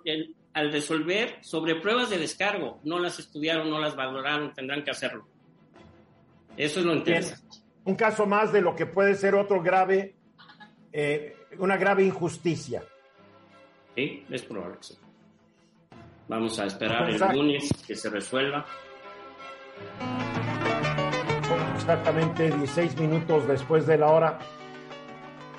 al 0.52 0.72
resolver 0.72 1.38
sobre 1.42 1.76
pruebas 1.76 2.10
de 2.10 2.18
descargo. 2.18 2.80
No 2.84 2.98
las 2.98 3.18
estudiaron, 3.18 3.70
no 3.70 3.78
las 3.78 3.96
valoraron, 3.96 4.52
tendrán 4.52 4.84
que 4.84 4.90
hacerlo. 4.90 5.26
Eso 6.56 6.80
es 6.80 6.86
lo 6.86 6.94
interesante. 6.94 7.58
Un 7.84 7.94
caso 7.94 8.26
más 8.26 8.52
de 8.52 8.60
lo 8.60 8.74
que 8.74 8.86
puede 8.86 9.14
ser 9.14 9.34
otro 9.34 9.62
grave, 9.62 10.16
eh, 10.92 11.36
una 11.58 11.76
grave 11.76 12.04
injusticia. 12.04 12.82
Sí, 13.94 14.24
es 14.28 14.42
probable 14.42 14.76
que 14.78 14.84
sí. 14.84 14.94
Vamos 16.28 16.58
a 16.58 16.66
esperar 16.66 17.08
el 17.08 17.38
lunes 17.38 17.70
que 17.86 17.94
se 17.94 18.10
resuelva 18.10 18.66
exactamente 21.86 22.50
16 22.50 22.98
minutos 22.98 23.46
después 23.46 23.86
de 23.86 23.96
la 23.96 24.08
hora. 24.08 24.38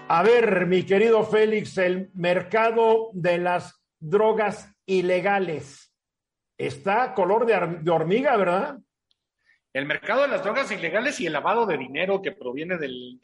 A 0.09 0.23
ver, 0.23 0.67
mi 0.67 0.83
querido 0.83 1.25
Félix, 1.25 1.77
el 1.77 2.09
mercado 2.13 3.09
de 3.11 3.39
las 3.39 3.83
drogas 3.99 4.73
ilegales 4.85 5.93
está 6.57 7.13
color 7.13 7.45
de, 7.45 7.91
hormiga, 7.91 8.37
¿verdad? 8.37 8.77
El 9.73 9.85
mercado 9.85 10.21
de 10.21 10.29
las 10.29 10.43
drogas 10.43 10.71
ilegales 10.71 11.19
y 11.19 11.25
el 11.25 11.33
lavado 11.33 11.65
de 11.65 11.77
dinero 11.77 12.21
que 12.21 12.31
proviene 12.31 12.77
del, 12.77 13.19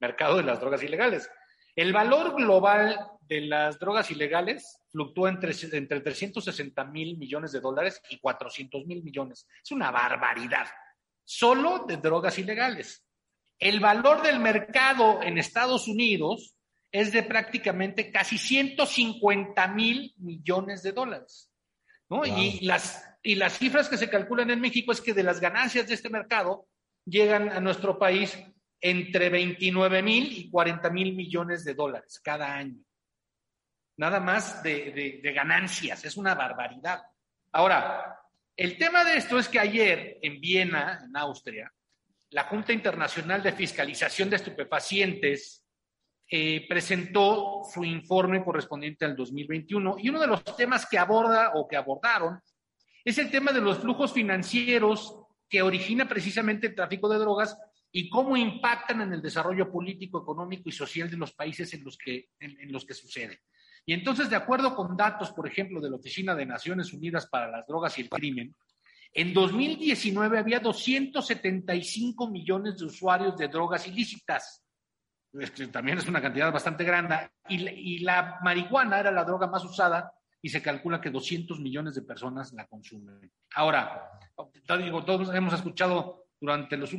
mercado 0.00 0.38
de 0.38 0.44
las 0.44 0.60
drogas 0.60 0.82
ilegales. 0.82 1.30
El 1.76 1.92
valor 1.92 2.34
global 2.34 2.98
de 3.20 3.42
las 3.42 3.78
drogas 3.78 4.10
ilegales 4.10 4.80
fluctúa 4.90 5.28
entre, 5.28 5.52
entre 5.76 6.00
360 6.00 6.84
mil 6.86 7.18
millones 7.18 7.52
de 7.52 7.60
dólares 7.60 8.00
y 8.08 8.18
400 8.18 8.86
mil 8.86 9.04
millones. 9.04 9.46
Es 9.62 9.70
una 9.72 9.90
barbaridad 9.90 10.68
solo 11.22 11.84
de 11.86 11.98
drogas 11.98 12.38
ilegales. 12.38 13.04
El 13.58 13.80
valor 13.80 14.22
del 14.22 14.40
mercado 14.40 15.22
en 15.22 15.38
Estados 15.38 15.88
Unidos 15.88 16.56
es 16.90 17.12
de 17.12 17.22
prácticamente 17.22 18.10
casi 18.10 18.38
150 18.38 19.66
mil 19.68 20.14
millones 20.18 20.82
de 20.82 20.92
dólares. 20.92 21.50
Y, 22.24 22.64
las, 22.66 23.18
y 23.22 23.34
las 23.34 23.58
cifras 23.58 23.88
que 23.88 23.96
se 23.96 24.10
calculan 24.10 24.50
en 24.50 24.60
México 24.60 24.92
es 24.92 25.00
que 25.00 25.14
de 25.14 25.22
las 25.22 25.40
ganancias 25.40 25.88
de 25.88 25.94
este 25.94 26.10
mercado 26.10 26.66
llegan 27.04 27.50
a 27.50 27.60
nuestro 27.60 27.98
país 27.98 28.38
entre 28.80 29.30
29 29.30 30.02
mil 30.02 30.38
y 30.38 30.50
40 30.50 30.90
mil 30.90 31.14
millones 31.14 31.64
de 31.64 31.74
dólares 31.74 32.20
cada 32.22 32.54
año. 32.54 32.78
Nada 33.96 34.20
más 34.20 34.62
de 34.62 35.32
ganancias, 35.34 36.04
es 36.04 36.16
una 36.16 36.34
barbaridad. 36.34 37.02
Ahora, 37.52 38.20
el 38.56 38.78
tema 38.78 39.04
de 39.04 39.16
esto 39.16 39.38
es 39.38 39.48
que 39.48 39.58
ayer 39.58 40.18
en 40.22 40.40
Viena, 40.40 41.00
en 41.04 41.16
Austria, 41.16 41.72
la 42.34 42.44
Junta 42.44 42.72
Internacional 42.72 43.44
de 43.44 43.52
Fiscalización 43.52 44.28
de 44.28 44.36
Estupefacientes 44.36 45.64
eh, 46.28 46.66
presentó 46.68 47.62
su 47.72 47.84
informe 47.84 48.42
correspondiente 48.42 49.04
al 49.04 49.14
2021 49.14 49.96
y 50.00 50.08
uno 50.08 50.20
de 50.20 50.26
los 50.26 50.44
temas 50.56 50.84
que 50.90 50.98
aborda 50.98 51.52
o 51.54 51.68
que 51.68 51.76
abordaron 51.76 52.40
es 53.04 53.18
el 53.18 53.30
tema 53.30 53.52
de 53.52 53.60
los 53.60 53.78
flujos 53.78 54.12
financieros 54.12 55.16
que 55.48 55.62
origina 55.62 56.08
precisamente 56.08 56.66
el 56.66 56.74
tráfico 56.74 57.08
de 57.08 57.18
drogas 57.18 57.56
y 57.92 58.08
cómo 58.08 58.36
impactan 58.36 59.02
en 59.02 59.12
el 59.12 59.22
desarrollo 59.22 59.70
político, 59.70 60.20
económico 60.20 60.68
y 60.68 60.72
social 60.72 61.08
de 61.08 61.16
los 61.16 61.34
países 61.34 61.72
en 61.74 61.84
los 61.84 61.96
que, 61.96 62.30
en 62.40 62.72
los 62.72 62.84
que 62.84 62.94
sucede. 62.94 63.42
Y 63.86 63.92
entonces, 63.92 64.28
de 64.28 64.34
acuerdo 64.34 64.74
con 64.74 64.96
datos, 64.96 65.30
por 65.30 65.46
ejemplo, 65.46 65.80
de 65.80 65.90
la 65.90 65.96
Oficina 65.96 66.34
de 66.34 66.46
Naciones 66.46 66.92
Unidas 66.92 67.26
para 67.28 67.48
las 67.48 67.64
Drogas 67.64 67.96
y 67.98 68.02
el 68.02 68.08
Crimen, 68.08 68.56
en 69.14 69.32
2019 69.32 70.38
había 70.38 70.58
275 70.58 72.28
millones 72.28 72.76
de 72.76 72.86
usuarios 72.86 73.36
de 73.36 73.46
drogas 73.46 73.86
ilícitas. 73.86 74.60
también 75.70 75.98
es 75.98 76.08
una 76.08 76.20
cantidad 76.20 76.52
bastante 76.52 76.82
grande. 76.82 77.30
Y, 77.48 78.00
la 78.00 78.40
marihuana 78.42 78.98
era 78.98 79.12
la 79.12 79.24
droga 79.24 79.46
más 79.46 79.64
usada 79.64 80.12
y 80.42 80.48
se 80.48 80.60
calcula 80.60 81.00
que 81.00 81.10
200 81.10 81.60
millones 81.60 81.94
de 81.94 82.02
personas 82.02 82.52
la 82.54 82.66
consumen. 82.66 83.30
Ahora, 83.54 84.10
todos 84.66 85.32
hemos 85.32 85.54
escuchado 85.54 86.26
durante 86.40 86.76
los 86.76 86.92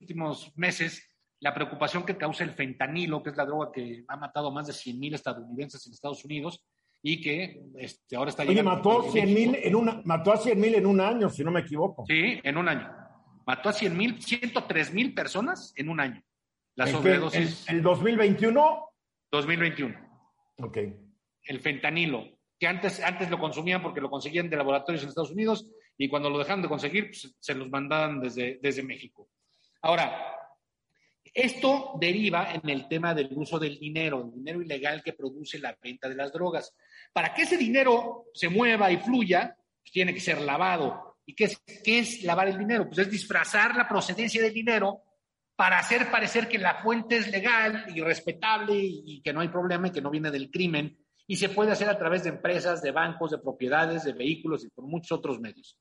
últimos 0.00 0.52
meses 0.56 1.06
la 1.38 1.54
preocupación 1.54 2.04
que 2.04 2.18
causa 2.18 2.42
el 2.42 2.50
fentanilo, 2.50 3.22
que 3.22 3.30
es 3.30 3.36
la 3.36 3.46
droga 3.46 3.70
que 3.72 4.04
ha 4.08 4.16
matado 4.16 4.48
a 4.48 4.52
más 4.52 4.66
de 4.66 4.72
100.000 4.72 5.14
estadounidenses 5.14 5.86
en 5.86 5.92
Estados 5.92 6.24
Unidos 6.24 6.62
y 7.02 7.20
que 7.20 7.62
este, 7.76 8.16
ahora 8.16 8.30
está 8.30 8.42
Oye, 8.42 8.62
mató, 8.62 9.04
en 9.14 9.74
una, 9.74 10.02
mató 10.04 10.32
a 10.32 10.38
100.000 10.38 10.76
en 10.76 10.86
un 10.86 11.00
año, 11.00 11.30
si 11.30 11.42
no 11.42 11.50
me 11.50 11.60
equivoco. 11.60 12.04
Sí, 12.06 12.40
en 12.42 12.56
un 12.56 12.68
año. 12.68 12.90
Mató 13.46 13.70
a 13.70 13.72
100.000, 13.72 14.18
103.000 14.18 15.14
personas 15.14 15.72
en 15.76 15.88
un 15.88 16.00
año. 16.00 16.22
La 16.74 16.86
sobredosis. 16.86 17.68
¿El, 17.68 17.82
2021? 17.82 18.88
2021. 19.30 19.96
Ok. 20.58 20.78
El 21.44 21.60
fentanilo, 21.60 22.28
que 22.58 22.66
antes, 22.66 23.00
antes 23.02 23.30
lo 23.30 23.38
consumían 23.38 23.82
porque 23.82 24.00
lo 24.00 24.10
conseguían 24.10 24.50
de 24.50 24.56
laboratorios 24.56 25.02
en 25.02 25.08
Estados 25.08 25.32
Unidos 25.32 25.68
y 25.96 26.08
cuando 26.08 26.30
lo 26.30 26.38
dejaron 26.38 26.62
de 26.62 26.68
conseguir, 26.68 27.06
pues, 27.06 27.34
se 27.38 27.54
los 27.54 27.68
mandaban 27.70 28.20
desde, 28.20 28.58
desde 28.62 28.82
México. 28.82 29.28
Ahora, 29.82 30.36
esto 31.32 31.92
deriva 32.00 32.52
en 32.52 32.68
el 32.68 32.88
tema 32.88 33.14
del 33.14 33.30
uso 33.32 33.58
del 33.58 33.78
dinero, 33.78 34.24
el 34.24 34.32
dinero 34.32 34.62
ilegal 34.62 35.02
que 35.02 35.12
produce 35.12 35.58
la 35.58 35.76
venta 35.80 36.08
de 36.08 36.16
las 36.16 36.32
drogas. 36.32 36.74
Para 37.12 37.34
que 37.34 37.42
ese 37.42 37.56
dinero 37.56 38.26
se 38.34 38.48
mueva 38.48 38.90
y 38.90 38.98
fluya, 38.98 39.56
pues 39.82 39.92
tiene 39.92 40.14
que 40.14 40.20
ser 40.20 40.40
lavado. 40.40 41.18
¿Y 41.26 41.34
qué 41.34 41.44
es, 41.44 41.58
qué 41.84 41.98
es 42.00 42.22
lavar 42.22 42.48
el 42.48 42.58
dinero? 42.58 42.86
Pues 42.86 42.98
es 42.98 43.10
disfrazar 43.10 43.76
la 43.76 43.88
procedencia 43.88 44.42
del 44.42 44.54
dinero 44.54 45.02
para 45.56 45.78
hacer 45.78 46.10
parecer 46.10 46.48
que 46.48 46.58
la 46.58 46.82
fuente 46.82 47.16
es 47.18 47.30
legal 47.30 47.86
y 47.94 48.00
respetable 48.00 48.74
y 48.76 49.20
que 49.22 49.32
no 49.32 49.40
hay 49.40 49.48
problema 49.48 49.88
y 49.88 49.92
que 49.92 50.00
no 50.00 50.10
viene 50.10 50.30
del 50.30 50.50
crimen. 50.50 50.98
Y 51.26 51.36
se 51.36 51.50
puede 51.50 51.72
hacer 51.72 51.88
a 51.88 51.98
través 51.98 52.24
de 52.24 52.30
empresas, 52.30 52.82
de 52.82 52.90
bancos, 52.90 53.30
de 53.30 53.38
propiedades, 53.38 54.04
de 54.04 54.12
vehículos 54.12 54.64
y 54.64 54.70
por 54.70 54.86
muchos 54.86 55.18
otros 55.18 55.38
medios. 55.38 55.78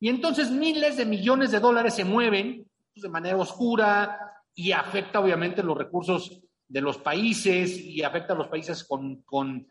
Y 0.00 0.08
entonces 0.08 0.50
miles 0.50 0.96
de 0.96 1.04
millones 1.04 1.50
de 1.50 1.60
dólares 1.60 1.94
se 1.94 2.04
mueven 2.04 2.66
pues, 2.92 3.02
de 3.02 3.08
manera 3.08 3.36
oscura, 3.36 4.30
y 4.54 4.72
afecta 4.72 5.20
obviamente 5.20 5.62
los 5.62 5.76
recursos 5.76 6.42
de 6.68 6.80
los 6.80 6.98
países 6.98 7.78
y 7.78 8.02
afecta 8.02 8.34
a 8.34 8.36
los 8.36 8.48
países 8.48 8.84
con, 8.84 9.66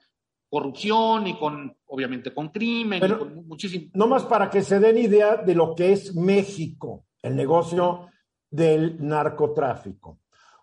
corrupción 0.49 1.27
y 1.27 1.37
con, 1.37 1.75
obviamente, 1.87 2.33
con 2.33 2.49
crimen 2.49 3.03
y 3.03 3.13
con 3.13 3.47
muchísimo. 3.47 3.91
No 3.93 4.07
más 4.07 4.23
para 4.23 4.49
que 4.49 4.61
se 4.61 4.79
den 4.79 4.97
idea 4.97 5.37
de 5.37 5.55
lo 5.55 5.75
que 5.75 5.93
es 5.93 6.15
México, 6.15 7.05
el 7.21 7.35
negocio 7.35 8.07
del 8.49 8.97
narcotráfico. 9.05 10.19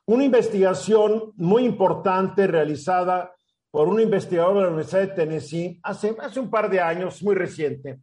Una 0.07 0.25
investigación 0.25 1.33
muy 1.37 1.65
importante 1.65 2.47
realizada 2.47 3.33
por 3.71 3.89
un 3.89 4.01
investigador 4.01 4.55
de 4.55 4.63
la 4.63 4.69
Universidad 4.69 5.01
de 5.01 5.09
Tennessee 5.09 5.81
hace, 5.83 6.17
hace 6.21 6.41
un 6.41 6.51
par 6.51 6.71
de 6.71 6.81
años, 6.81 7.23
muy 7.23 7.35
reciente, 7.35 8.01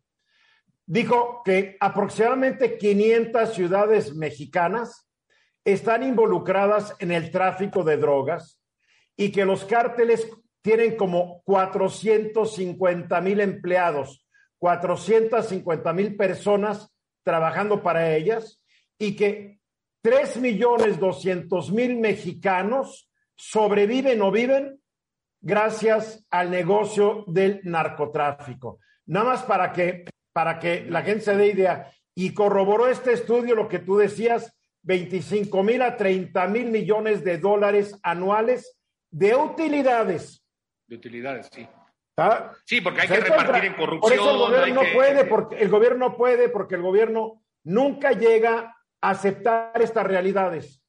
dijo 0.85 1.41
que 1.43 1.77
aproximadamente 1.79 2.77
500 2.77 3.53
ciudades 3.53 4.15
mexicanas 4.15 5.09
están 5.65 6.03
involucradas 6.03 6.95
en 6.99 7.11
el 7.11 7.31
tráfico 7.31 7.83
de 7.83 7.97
drogas 7.97 8.59
y 9.15 9.31
que 9.31 9.45
los 9.45 9.63
cárteles 9.63 10.29
tienen 10.63 10.95
como 10.95 11.43
450 11.43 13.21
mil 13.21 13.41
empleados, 13.41 14.25
450 14.59 15.93
mil 15.93 16.15
personas 16.15 16.89
trabajando 17.23 17.83
para 17.83 18.15
ellas 18.15 18.63
y 18.97 19.15
que 19.15 19.59
3 20.01 20.37
millones 20.37 20.99
200 20.99 21.71
mil 21.71 21.97
mexicanos 21.97 23.09
sobreviven 23.35 24.21
o 24.21 24.31
viven 24.31 24.79
gracias 25.41 26.25
al 26.29 26.49
negocio 26.49 27.25
del 27.27 27.59
narcotráfico. 27.63 28.79
Nada 29.05 29.25
más 29.25 29.43
para 29.43 29.73
que, 29.73 30.05
para 30.31 30.59
que 30.59 30.85
la 30.89 31.01
gente 31.01 31.25
se 31.25 31.35
dé 31.35 31.47
idea. 31.47 31.91
Y 32.15 32.33
corroboró 32.33 32.87
este 32.87 33.11
estudio 33.11 33.55
lo 33.55 33.67
que 33.67 33.79
tú 33.79 33.97
decías, 33.97 34.55
25 34.83 35.61
mil 35.63 35.81
a 35.81 35.97
30 35.97 36.47
mil 36.47 36.69
millones 36.69 37.23
de 37.23 37.37
dólares 37.37 37.99
anuales 38.01 38.77
de 39.11 39.35
utilidades. 39.35 40.42
De 40.87 40.95
utilidades, 40.95 41.49
sí. 41.51 41.67
¿Ah? 42.17 42.51
Sí, 42.65 42.81
porque 42.81 43.01
hay 43.01 43.07
que 43.07 43.19
repartir 43.21 43.65
en 43.65 43.73
corrupción. 43.73 44.01
Por 44.01 44.13
eso 44.13 44.31
el 44.31 44.37
gobierno 44.37 44.83
no 44.83 44.93
puede, 44.93 45.25
porque 45.25 45.55
el 45.57 45.69
gobierno 45.69 46.09
no 46.09 46.17
puede, 46.17 46.49
porque 46.49 46.75
el 46.75 46.81
gobierno 46.81 47.43
nunca 47.63 48.11
llega 48.11 48.77
a 49.01 49.09
aceptar 49.09 49.81
estas 49.81 50.05
realidades. 50.05 50.81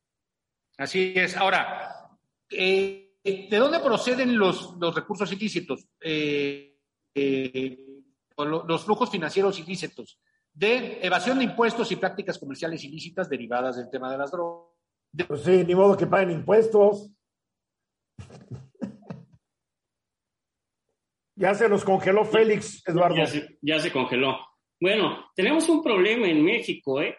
Así 0.77 1.15
es. 1.17 1.37
Ahora, 1.37 2.11
eh, 2.51 3.19
¿de 3.23 3.57
dónde 3.57 3.81
proceden 3.81 4.37
los, 4.37 4.77
los 4.79 4.95
recursos 4.95 5.33
ilícitos? 5.33 5.87
Eh, 6.01 6.79
eh, 7.15 7.79
los 8.37 8.85
flujos 8.85 9.11
financieros 9.11 9.59
ilícitos 9.61 10.19
de 10.55 11.01
evasión 11.03 11.39
de 11.39 11.45
impuestos 11.45 11.91
y 11.91 11.97
prácticas 11.97 12.39
comerciales 12.39 12.85
ilícitas 12.85 13.29
derivadas 13.29 13.77
del 13.77 13.91
tema 13.91 14.11
de 14.11 14.19
las 14.19 14.31
drogas. 14.31 14.71
Pues 15.27 15.43
sí, 15.43 15.65
ni 15.65 15.75
modo 15.75 15.97
que 15.97 16.07
paguen 16.07 16.31
impuestos. 16.31 17.11
Ya 21.37 21.55
se 21.55 21.69
los 21.69 21.85
congeló 21.85 22.25
Félix, 22.25 22.83
Eduardo. 22.87 23.17
Ya 23.17 23.27
se, 23.27 23.59
ya 23.61 23.79
se, 23.79 23.93
congeló. 23.93 24.39
Bueno, 24.81 25.31
tenemos 25.35 25.69
un 25.69 25.83
problema 25.83 26.29
en 26.29 26.45
México, 26.45 27.01
¿eh? 27.01 27.17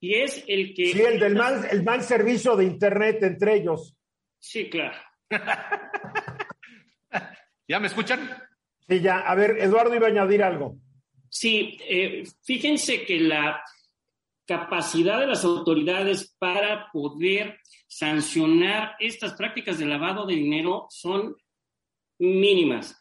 Y 0.00 0.14
es 0.14 0.44
el 0.46 0.74
que... 0.74 0.92
Sí, 0.92 1.00
el 1.00 1.18
del 1.18 1.34
mal, 1.34 1.66
el 1.70 1.82
mal 1.82 2.02
servicio 2.02 2.56
de 2.56 2.64
Internet 2.64 3.22
entre 3.22 3.56
ellos. 3.56 3.96
Sí, 4.38 4.70
claro. 4.70 4.96
¿Ya 7.68 7.80
me 7.80 7.88
escuchan? 7.88 8.30
Sí, 8.88 9.00
ya. 9.00 9.20
A 9.20 9.34
ver, 9.34 9.58
Eduardo 9.58 9.94
iba 9.94 10.06
a 10.06 10.10
añadir 10.10 10.42
algo. 10.42 10.78
Sí, 11.28 11.76
eh, 11.86 12.24
fíjense 12.42 13.04
que 13.04 13.20
la 13.20 13.62
capacidad 14.46 15.20
de 15.20 15.26
las 15.26 15.44
autoridades 15.44 16.34
para 16.38 16.90
poder 16.90 17.58
sancionar 17.86 18.96
estas 18.98 19.34
prácticas 19.34 19.78
de 19.78 19.84
lavado 19.84 20.24
de 20.24 20.36
dinero 20.36 20.86
son 20.88 21.36
mínimas. 22.18 22.97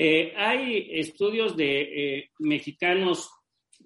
Eh, 0.00 0.32
hay 0.36 0.90
estudios 0.92 1.56
de 1.56 1.80
eh, 1.80 2.30
mexicanos 2.38 3.32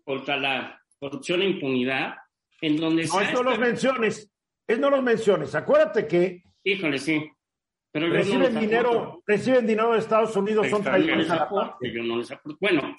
contra 0.05 0.37
la 0.37 0.79
corrupción 0.99 1.41
e 1.41 1.47
impunidad 1.47 2.17
en 2.61 2.77
donde... 2.77 3.07
No, 3.07 3.33
no 3.33 3.43
los 3.43 3.59
menciones, 3.59 4.31
es 4.67 4.79
no 4.79 4.91
los 4.91 5.03
menciones. 5.03 5.55
Acuérdate 5.55 6.07
que... 6.07 6.43
Híjole, 6.65 6.99
sí. 6.99 7.31
Pero 7.91 8.11
reciben, 8.11 8.61
dinero, 8.61 9.23
reciben 9.27 9.67
dinero 9.67 9.95
de 9.95 10.01
Estados 10.01 10.37
Unidos, 10.37 10.69
son 10.69 10.83
traidores 10.83 11.31
a 11.31 11.37
la 11.37 11.49
parte. 11.49 11.91
Yo 11.91 12.03
no 12.03 12.19
les 12.19 12.29
Bueno, 12.61 12.95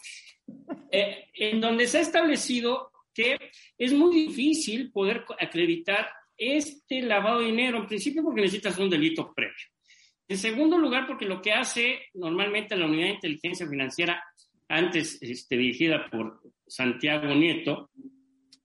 eh, 0.90 1.26
en 1.36 1.62
donde 1.62 1.86
se 1.86 2.00
ha 2.00 2.02
establecido 2.02 2.92
que 3.14 3.38
es 3.78 3.94
muy 3.94 4.26
difícil 4.26 4.92
poder 4.92 5.24
acreditar 5.40 6.10
este 6.36 7.04
lavado 7.04 7.42
de 7.42 7.46
dinero, 7.46 7.78
en 7.78 7.86
principio 7.86 8.24
porque 8.24 8.42
necesitas 8.42 8.76
un 8.80 8.90
delito 8.90 9.32
previo. 9.36 9.68
En 10.34 10.40
segundo 10.40 10.80
lugar, 10.80 11.06
porque 11.06 11.28
lo 11.28 11.40
que 11.40 11.52
hace 11.52 12.08
normalmente 12.16 12.76
la 12.76 12.88
unidad 12.88 13.06
de 13.06 13.14
inteligencia 13.14 13.68
financiera, 13.68 14.20
antes 14.68 15.22
este, 15.22 15.56
dirigida 15.56 16.10
por 16.10 16.42
Santiago 16.66 17.36
Nieto, 17.36 17.92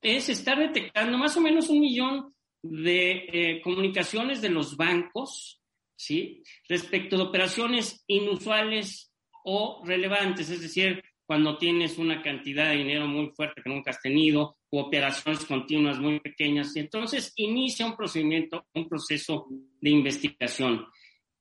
es 0.01 0.31
estar 0.31 0.59
detectando 0.59 1.19
más 1.19 1.37
o 1.37 1.43
menos 1.43 1.69
un 1.69 1.81
millón 1.81 2.33
de 2.62 3.11
eh, 3.31 3.61
comunicaciones 3.61 4.41
de 4.41 4.49
los 4.49 4.79
bancos 4.79 5.61
¿sí? 5.95 6.43
Respecto 6.66 7.19
de 7.19 7.25
operaciones 7.25 8.03
inusuales 8.07 9.12
o 9.45 9.83
relevantes, 9.85 10.49
es 10.49 10.62
decir, 10.62 11.03
cuando 11.27 11.59
tienes 11.59 11.99
una 11.99 12.23
cantidad 12.23 12.71
de 12.71 12.79
dinero 12.79 13.07
muy 13.07 13.29
fuerte 13.37 13.61
que 13.62 13.69
nunca 13.69 13.91
has 13.91 14.01
tenido 14.01 14.57
o 14.71 14.81
operaciones 14.81 15.45
continuas 15.45 15.99
muy 15.99 16.19
pequeñas, 16.21 16.75
y 16.77 16.81
entonces 16.81 17.35
inicia 17.37 17.85
un 17.85 17.95
procedimiento, 17.95 18.64
un 18.73 18.89
proceso 18.89 19.49
de 19.83 19.91
investigación. 19.91 20.87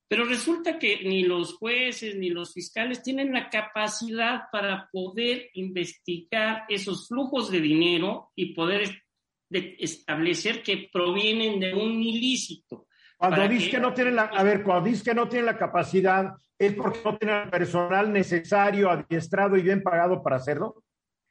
Pero 0.07 0.23
resulta 0.23 0.79
que 0.79 1.01
ni 1.03 1.23
los 1.23 1.55
jueces 1.55 2.15
ni 2.15 2.29
los 2.29 2.53
fiscales 2.53 3.03
tienen 3.03 3.33
la 3.33 3.49
capacidad 3.49 4.43
para 4.51 4.89
poder 4.91 5.49
investigar 5.53 6.63
esos 6.69 7.07
flujos 7.07 7.51
de 7.51 7.59
dinero 7.59 8.31
y 8.35 8.53
poder 8.53 9.03
establecer 9.49 10.63
que 10.63 10.89
provienen 10.91 11.59
de 11.59 11.73
un 11.73 12.01
ilícito. 12.01 12.87
Cuando 13.17 13.47
dices 13.47 13.69
que 13.69 13.79
no 13.79 13.93
tienen 13.93 14.15
la, 14.15 14.23
a 14.23 14.43
ver, 14.43 14.63
cuando 14.63 14.87
dices 14.87 15.03
que 15.03 15.15
no 15.15 15.27
tienen 15.27 15.47
la 15.47 15.57
capacidad, 15.57 16.35
¿es 16.57 16.73
porque 16.73 16.99
no 17.03 17.17
tienen 17.17 17.43
el 17.43 17.49
personal 17.49 18.13
necesario, 18.13 18.89
adiestrado 18.89 19.57
y 19.57 19.63
bien 19.63 19.81
pagado 19.81 20.21
para 20.21 20.35
hacerlo? 20.35 20.83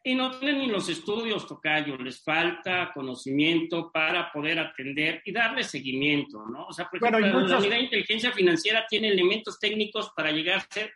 Y 0.07 0.15
no 0.15 0.39
tienen 0.39 0.59
ni 0.59 0.67
los 0.69 0.89
estudios, 0.89 1.49
Tocayo, 1.49 1.97
les 1.97 2.23
falta 2.23 2.93
conocimiento 2.95 3.91
para 3.91 4.31
poder 4.31 4.61
atender 4.61 5.21
y 5.25 5.33
darle 5.33 5.65
seguimiento, 5.65 6.47
¿no? 6.47 6.67
O 6.67 6.73
sea, 6.73 6.89
por 6.89 6.99
ejemplo, 6.99 7.19
bueno, 7.19 7.49
la 7.49 7.59
unidad 7.59 7.75
de 7.75 7.83
inteligencia 7.83 8.31
financiera 8.31 8.87
tiene 8.89 9.09
elementos 9.09 9.59
técnicos 9.59 10.13
para 10.15 10.31
llegar 10.31 10.59
a 10.59 10.73
ser 10.73 10.93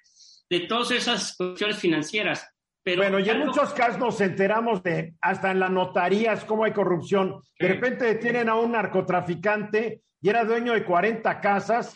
de 0.49 0.61
todas 0.61 0.93
esas 0.93 1.35
cuestiones 1.37 1.81
financieras. 1.81 2.55
Pero 2.85 3.03
bueno, 3.03 3.19
y 3.19 3.29
en 3.29 3.41
muchos 3.41 3.75
casos 3.75 3.99
nos 3.99 4.21
enteramos 4.21 4.81
de, 4.85 5.15
hasta 5.21 5.51
en 5.51 5.59
las 5.59 5.73
notarías, 5.73 6.45
cómo 6.45 6.63
hay 6.63 6.73
corrupción. 6.73 7.43
De 7.59 7.67
repente 7.67 8.05
detienen 8.05 8.49
a 8.49 8.55
un 8.55 8.71
narcotraficante 8.71 10.03
y 10.23 10.29
era 10.29 10.45
dueño 10.45 10.73
de 10.73 10.85
40 10.85 11.41
casas 11.41 11.93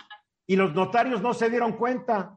y 0.48 0.56
los 0.56 0.74
notarios 0.74 1.22
no 1.22 1.32
se 1.32 1.48
dieron 1.48 1.74
cuenta. 1.74 2.36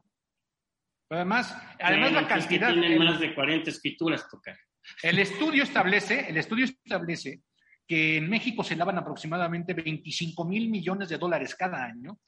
Además, 1.10 1.60
además 1.80 2.12
la 2.12 2.28
cantidad. 2.28 2.72
tienen 2.72 2.96
más 2.96 3.18
de 3.18 3.34
40 3.34 3.70
escrituras, 3.70 4.28
tocar. 4.28 4.56
El 5.02 5.18
estudio 5.18 5.62
establece, 5.62 6.28
el 6.28 6.36
estudio 6.36 6.64
establece 6.64 7.42
que 7.86 8.18
en 8.18 8.28
México 8.28 8.62
se 8.62 8.76
lavan 8.76 8.98
aproximadamente 8.98 9.72
25 9.72 10.44
mil 10.44 10.68
millones 10.68 11.08
de 11.08 11.18
dólares 11.18 11.54
cada 11.54 11.84
año. 11.84 12.18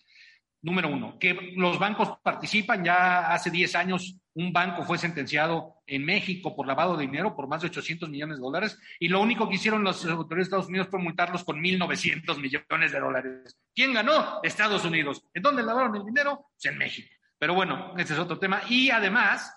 Número 0.62 0.88
uno, 0.88 1.18
que 1.18 1.52
los 1.56 1.78
bancos 1.78 2.18
participan. 2.22 2.84
Ya 2.84 3.32
hace 3.32 3.50
10 3.50 3.74
años 3.76 4.16
un 4.34 4.52
banco 4.52 4.84
fue 4.84 4.98
sentenciado 4.98 5.82
en 5.86 6.04
México 6.04 6.54
por 6.54 6.66
lavado 6.66 6.96
de 6.96 7.06
dinero 7.06 7.34
por 7.34 7.48
más 7.48 7.62
de 7.62 7.68
800 7.68 8.08
millones 8.08 8.36
de 8.36 8.42
dólares 8.42 8.78
y 8.98 9.08
lo 9.08 9.20
único 9.20 9.48
que 9.48 9.56
hicieron 9.56 9.82
las 9.82 10.04
autoridades 10.04 10.28
de 10.28 10.42
Estados 10.42 10.68
Unidos 10.68 10.88
fue 10.88 11.00
multarlos 11.00 11.44
con 11.44 11.60
1.900 11.60 12.38
millones 12.40 12.92
de 12.92 13.00
dólares. 13.00 13.58
¿Quién 13.74 13.92
ganó? 13.92 14.40
Estados 14.42 14.84
Unidos. 14.84 15.24
¿En 15.34 15.42
dónde 15.42 15.62
lavaron 15.62 15.96
el 15.96 16.04
dinero? 16.04 16.48
Pues 16.52 16.72
en 16.72 16.78
México. 16.78 17.08
Pero 17.38 17.54
bueno, 17.54 17.94
ese 17.96 18.12
es 18.12 18.18
otro 18.18 18.38
tema. 18.38 18.62
Y 18.68 18.90
además, 18.90 19.52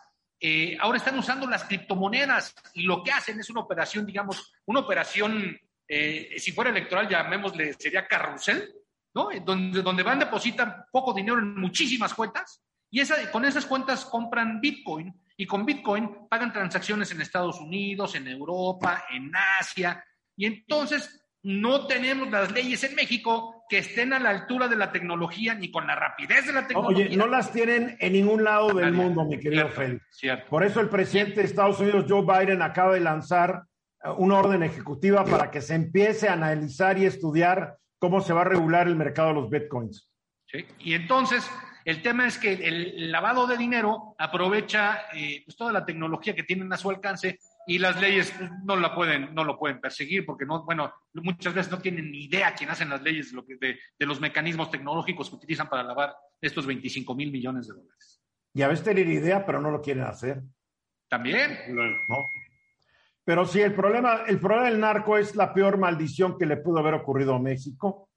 eh, 0.45 0.77
ahora 0.77 0.97
están 0.97 1.17
usando 1.17 1.47
las 1.47 1.63
criptomonedas 1.63 2.53
y 2.73 2.83
lo 2.83 3.01
que 3.01 3.13
hacen 3.13 3.39
es 3.39 3.49
una 3.49 3.61
operación, 3.61 4.05
digamos, 4.05 4.51
una 4.65 4.81
operación, 4.81 5.57
eh, 5.87 6.35
si 6.37 6.51
fuera 6.51 6.69
electoral, 6.69 7.07
llamémosle, 7.07 7.71
sería 7.79 8.05
carrusel, 8.05 8.69
¿no? 9.13 9.29
Donde, 9.45 9.81
donde 9.81 10.03
van, 10.03 10.19
depositan 10.19 10.83
poco 10.91 11.13
dinero 11.13 11.39
en 11.39 11.55
muchísimas 11.55 12.13
cuentas 12.13 12.61
y 12.91 12.99
esa, 12.99 13.31
con 13.31 13.45
esas 13.45 13.65
cuentas 13.65 14.03
compran 14.03 14.59
Bitcoin 14.59 15.17
y 15.37 15.45
con 15.45 15.65
Bitcoin 15.65 16.27
pagan 16.29 16.51
transacciones 16.51 17.09
en 17.11 17.21
Estados 17.21 17.61
Unidos, 17.61 18.13
en 18.15 18.27
Europa, 18.27 19.05
en 19.11 19.31
Asia. 19.59 20.03
Y 20.35 20.45
entonces 20.45 21.22
no 21.43 21.87
tenemos 21.87 22.31
las 22.31 22.51
leyes 22.51 22.83
en 22.85 22.95
México 22.95 23.65
que 23.69 23.79
estén 23.79 24.13
a 24.13 24.19
la 24.19 24.29
altura 24.29 24.69
de 24.69 24.77
la 24.77 24.91
tecnología 24.91 25.53
ni 25.53 25.69
con 25.69 25.85
la 25.85 25.95
rapidez 25.95 26.47
de 26.47 26.53
la 26.53 26.67
tecnología. 26.67 27.05
Oye, 27.07 27.17
no 27.17 27.27
las 27.27 27.51
tienen 27.51 27.97
en 27.99 28.13
ningún 28.13 28.45
lado 28.45 28.73
del 28.73 28.93
mundo, 28.93 29.25
mi 29.25 29.37
querido 29.37 29.67
Félix. 29.69 30.03
Por 30.49 30.63
eso 30.63 30.79
el 30.79 30.89
presidente 30.89 31.41
de 31.41 31.45
Estados 31.45 31.79
Unidos, 31.79 32.05
Joe 32.07 32.21
Biden, 32.21 32.61
acaba 32.61 32.93
de 32.93 33.01
lanzar 33.01 33.63
eh, 34.03 34.09
una 34.17 34.39
orden 34.39 34.63
ejecutiva 34.63 35.25
para 35.25 35.51
que 35.51 35.61
se 35.61 35.75
empiece 35.75 36.29
a 36.29 36.33
analizar 36.33 36.97
y 36.97 37.05
estudiar 37.05 37.77
cómo 37.99 38.21
se 38.21 38.31
va 38.31 38.41
a 38.41 38.45
regular 38.45 38.87
el 38.87 38.95
mercado 38.95 39.29
de 39.29 39.33
los 39.35 39.49
bitcoins. 39.49 40.09
Sí. 40.47 40.65
Y 40.79 40.93
entonces, 40.93 41.49
el 41.83 42.01
tema 42.01 42.25
es 42.25 42.37
que 42.37 42.53
el 42.53 43.11
lavado 43.11 43.47
de 43.47 43.57
dinero 43.57 44.15
aprovecha 44.17 45.07
eh, 45.13 45.41
pues 45.45 45.57
toda 45.57 45.73
la 45.73 45.85
tecnología 45.85 46.35
que 46.35 46.43
tienen 46.43 46.71
a 46.71 46.77
su 46.77 46.89
alcance 46.89 47.39
y 47.67 47.79
las 47.79 47.99
leyes 47.99 48.33
pues, 48.37 48.49
no 48.63 48.75
la 48.75 48.93
pueden, 48.93 49.33
no 49.33 49.43
lo 49.43 49.57
pueden 49.57 49.79
perseguir 49.79 50.25
porque 50.25 50.45
no, 50.45 50.63
bueno, 50.63 50.93
muchas 51.13 51.53
veces 51.53 51.71
no 51.71 51.79
tienen 51.79 52.11
ni 52.11 52.25
idea 52.25 52.53
quién 52.53 52.69
hacen 52.69 52.89
las 52.89 53.01
leyes 53.01 53.31
de, 53.31 53.35
lo 53.35 53.45
que, 53.45 53.55
de, 53.55 53.79
de 53.97 54.05
los 54.05 54.19
mecanismos 54.19 54.71
tecnológicos 54.71 55.29
que 55.29 55.35
utilizan 55.35 55.69
para 55.69 55.83
lavar 55.83 56.15
estos 56.41 56.65
25 56.65 57.15
mil 57.15 57.31
millones 57.31 57.67
de 57.67 57.75
dólares. 57.75 58.21
Y 58.53 58.61
a 58.61 58.67
veces 58.67 58.85
tienen 58.85 59.11
idea, 59.11 59.45
pero 59.45 59.59
no 59.59 59.71
lo 59.71 59.81
quieren 59.81 60.03
hacer. 60.03 60.41
También. 61.09 61.57
¿no? 61.69 62.17
Pero 63.25 63.45
sí, 63.45 63.61
el 63.61 63.73
problema, 63.73 64.23
el 64.27 64.39
problema 64.39 64.65
del 64.69 64.79
narco 64.79 65.17
es 65.17 65.35
la 65.35 65.53
peor 65.53 65.77
maldición 65.77 66.37
que 66.37 66.45
le 66.45 66.57
pudo 66.57 66.79
haber 66.79 66.93
ocurrido 66.93 67.35
a 67.35 67.39
México. 67.39 68.09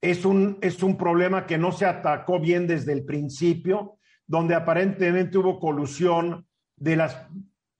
Es 0.00 0.24
un, 0.24 0.58
es 0.62 0.82
un 0.82 0.96
problema 0.96 1.46
que 1.46 1.58
no 1.58 1.72
se 1.72 1.84
atacó 1.84 2.40
bien 2.40 2.66
desde 2.66 2.92
el 2.92 3.04
principio, 3.04 3.98
donde 4.26 4.54
aparentemente 4.54 5.38
hubo 5.38 5.58
colusión 5.58 6.46
de 6.76 6.96
las 6.96 7.26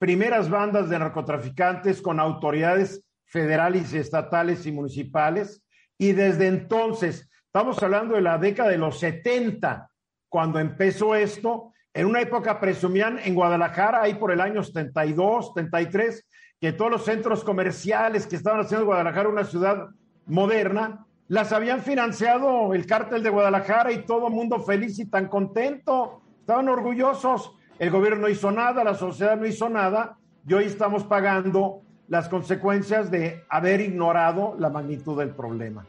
primeras 0.03 0.49
bandas 0.49 0.89
de 0.89 0.99
narcotraficantes 0.99 2.01
con 2.01 2.19
autoridades 2.19 3.05
federales, 3.23 3.93
estatales 3.93 4.65
y 4.65 4.73
municipales. 4.73 5.63
Y 5.97 6.11
desde 6.11 6.47
entonces, 6.47 7.31
estamos 7.45 7.81
hablando 7.81 8.15
de 8.15 8.21
la 8.21 8.37
década 8.37 8.67
de 8.67 8.77
los 8.77 8.99
70, 8.99 9.89
cuando 10.27 10.59
empezó 10.59 11.15
esto, 11.15 11.71
en 11.93 12.07
una 12.07 12.19
época 12.19 12.59
presumían 12.59 13.17
en 13.23 13.33
Guadalajara, 13.33 14.01
ahí 14.01 14.15
por 14.15 14.33
el 14.33 14.41
año 14.41 14.61
72, 14.61 15.53
73, 15.55 16.27
que 16.59 16.73
todos 16.73 16.91
los 16.91 17.05
centros 17.05 17.45
comerciales 17.45 18.27
que 18.27 18.35
estaban 18.35 18.59
haciendo 18.59 18.85
Guadalajara 18.85 19.29
una 19.29 19.45
ciudad 19.45 19.87
moderna, 20.25 21.05
las 21.29 21.53
habían 21.53 21.79
financiado 21.79 22.73
el 22.73 22.85
cártel 22.87 23.23
de 23.23 23.29
Guadalajara 23.29 23.93
y 23.93 24.05
todo 24.05 24.29
mundo 24.29 24.59
feliz 24.59 24.99
y 24.99 25.09
tan 25.09 25.29
contento. 25.29 26.21
Estaban 26.41 26.67
orgullosos. 26.67 27.55
El 27.79 27.89
gobierno 27.89 28.21
no 28.21 28.29
hizo 28.29 28.51
nada, 28.51 28.83
la 28.83 28.93
sociedad 28.93 29.35
no 29.35 29.45
hizo 29.45 29.67
nada 29.69 30.17
y 30.47 30.53
hoy 30.53 30.65
estamos 30.65 31.03
pagando 31.03 31.81
las 32.07 32.29
consecuencias 32.29 33.09
de 33.09 33.43
haber 33.49 33.81
ignorado 33.81 34.55
la 34.59 34.69
magnitud 34.69 35.17
del 35.17 35.29
problema. 35.31 35.85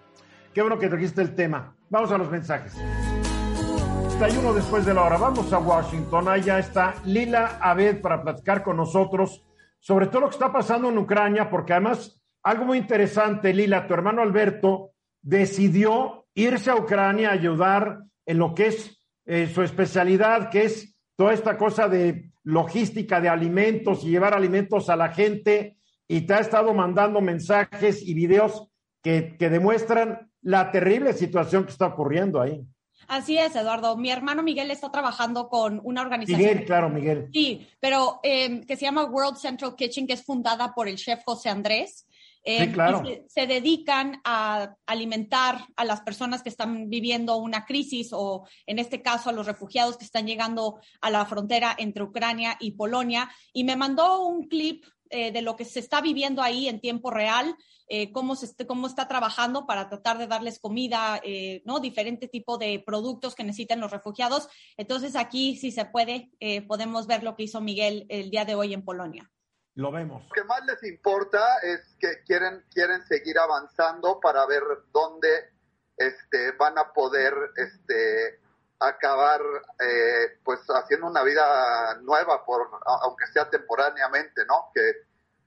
Qué 0.52 0.62
bueno 0.62 0.78
que 0.78 0.88
trajiste 0.88 1.20
el 1.20 1.34
tema. 1.34 1.74
Vamos 1.90 2.10
a 2.10 2.18
los 2.18 2.30
mensajes. 2.30 2.74
uno 4.38 4.54
después 4.54 4.86
de 4.86 4.94
la 4.94 5.02
hora. 5.02 5.18
Vamos 5.18 5.52
a 5.52 5.58
Washington. 5.58 6.28
Allá 6.28 6.58
está 6.58 6.94
Lila 7.04 7.58
Abed 7.60 8.00
para 8.00 8.22
platicar 8.22 8.62
con 8.62 8.76
nosotros 8.76 9.42
sobre 9.84 10.06
todo 10.06 10.22
lo 10.22 10.28
que 10.28 10.36
está 10.36 10.50
pasando 10.50 10.88
en 10.88 10.96
Ucrania, 10.96 11.50
porque 11.50 11.74
además, 11.74 12.18
algo 12.42 12.64
muy 12.64 12.78
interesante, 12.78 13.52
Lila, 13.52 13.86
tu 13.86 13.92
hermano 13.92 14.22
Alberto 14.22 14.92
decidió 15.20 16.24
irse 16.32 16.70
a 16.70 16.76
Ucrania 16.76 17.28
a 17.28 17.32
ayudar 17.32 17.98
en 18.24 18.38
lo 18.38 18.54
que 18.54 18.68
es 18.68 18.98
eh, 19.26 19.46
su 19.46 19.62
especialidad, 19.62 20.48
que 20.48 20.64
es 20.64 20.93
toda 21.16 21.32
esta 21.32 21.56
cosa 21.56 21.88
de 21.88 22.30
logística 22.42 23.20
de 23.20 23.28
alimentos 23.28 24.04
y 24.04 24.10
llevar 24.10 24.34
alimentos 24.34 24.88
a 24.90 24.96
la 24.96 25.10
gente, 25.10 25.78
y 26.06 26.22
te 26.22 26.34
ha 26.34 26.40
estado 26.40 26.74
mandando 26.74 27.20
mensajes 27.20 28.02
y 28.02 28.14
videos 28.14 28.68
que, 29.02 29.36
que 29.38 29.48
demuestran 29.48 30.30
la 30.42 30.70
terrible 30.70 31.12
situación 31.14 31.64
que 31.64 31.70
está 31.70 31.86
ocurriendo 31.86 32.40
ahí. 32.40 32.62
Así 33.08 33.38
es, 33.38 33.54
Eduardo. 33.54 33.96
Mi 33.96 34.10
hermano 34.10 34.42
Miguel 34.42 34.70
está 34.70 34.90
trabajando 34.90 35.48
con 35.48 35.80
una 35.84 36.02
organización. 36.02 36.40
Miguel, 36.40 36.64
claro, 36.64 36.88
Miguel. 36.88 37.28
Sí, 37.32 37.66
pero 37.80 38.20
em, 38.22 38.64
que 38.64 38.76
se 38.76 38.86
llama 38.86 39.04
World 39.04 39.36
Central 39.36 39.74
Kitchen, 39.76 40.06
que 40.06 40.14
es 40.14 40.24
fundada 40.24 40.74
por 40.74 40.88
el 40.88 40.96
chef 40.96 41.22
José 41.24 41.50
Andrés. 41.50 42.06
Sí, 42.44 42.72
claro. 42.72 43.02
se, 43.26 43.46
dedican 43.46 44.20
a 44.24 44.76
alimentar 44.86 45.66
a 45.76 45.84
las 45.84 46.02
personas 46.02 46.42
que 46.42 46.48
están 46.48 46.88
viviendo 46.90 47.36
una 47.36 47.64
crisis 47.64 48.10
o, 48.12 48.46
en 48.66 48.78
este 48.78 49.02
caso, 49.02 49.30
a 49.30 49.32
los 49.32 49.46
refugiados 49.46 49.96
que 49.96 50.04
están 50.04 50.26
llegando 50.26 50.80
a 51.00 51.10
la 51.10 51.24
frontera 51.26 51.74
entre 51.78 52.04
Ucrania 52.04 52.56
y 52.60 52.72
Polonia. 52.72 53.30
Y 53.52 53.64
me 53.64 53.76
mandó 53.76 54.26
un 54.26 54.48
clip 54.48 54.84
eh, 55.10 55.32
de 55.32 55.42
lo 55.42 55.56
que 55.56 55.64
se 55.64 55.80
está 55.80 56.00
viviendo 56.00 56.42
ahí 56.42 56.68
en 56.68 56.80
tiempo 56.80 57.10
real. 57.10 57.56
Eh, 57.86 58.12
cómo, 58.12 58.34
se, 58.34 58.66
cómo 58.66 58.86
está 58.86 59.08
trabajando 59.08 59.66
para 59.66 59.88
tratar 59.88 60.16
de 60.16 60.26
darles 60.26 60.58
comida, 60.58 61.20
eh, 61.22 61.62
¿no? 61.66 61.80
Diferente 61.80 62.28
tipo 62.28 62.56
de 62.56 62.82
productos 62.84 63.34
que 63.34 63.44
necesitan 63.44 63.80
los 63.80 63.90
refugiados. 63.90 64.48
Entonces 64.76 65.16
aquí, 65.16 65.56
si 65.56 65.70
se 65.70 65.84
puede, 65.84 66.30
eh, 66.40 66.62
podemos 66.62 67.06
ver 67.06 67.22
lo 67.22 67.36
que 67.36 67.44
hizo 67.44 67.60
Miguel 67.60 68.06
el 68.08 68.30
día 68.30 68.44
de 68.44 68.54
hoy 68.54 68.72
en 68.72 68.84
Polonia. 68.84 69.30
Lo 69.76 69.90
vemos. 69.90 70.22
Lo 70.22 70.30
que 70.30 70.44
más 70.44 70.64
les 70.66 70.82
importa 70.84 71.58
es 71.62 71.80
que 71.98 72.22
quieren, 72.24 72.64
quieren 72.72 73.04
seguir 73.06 73.38
avanzando 73.38 74.20
para 74.20 74.46
ver 74.46 74.62
dónde 74.92 75.50
este, 75.96 76.52
van 76.52 76.78
a 76.78 76.92
poder 76.92 77.34
este, 77.56 78.40
acabar 78.78 79.40
pues 80.44 80.60
haciendo 80.68 81.06
una 81.06 81.22
vida 81.22 81.96
nueva, 82.02 82.44
por, 82.44 82.68
aunque 83.02 83.26
sea 83.26 83.50
temporáneamente, 83.50 84.44
¿no? 84.46 84.70
Que, 84.74 85.04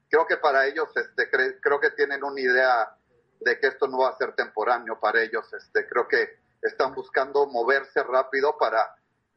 creo 0.09 0.25
que 0.25 0.37
para 0.37 0.65
ellos, 0.65 0.89
este, 0.95 1.29
creo 1.29 1.79
que 1.79 1.91
tienen 1.91 2.23
una 2.23 2.39
idea 2.39 2.95
de 3.39 3.59
que 3.59 3.67
esto 3.67 3.87
no 3.87 3.99
va 3.99 4.09
a 4.09 4.17
ser 4.17 4.33
temporáneo 4.35 4.99
para 4.99 5.21
ellos. 5.21 5.51
Este, 5.53 5.87
creo 5.87 6.07
que 6.07 6.39
están 6.61 6.93
buscando 6.93 7.45
moverse 7.47 8.01
rápido 8.03 8.57
para 8.57 8.95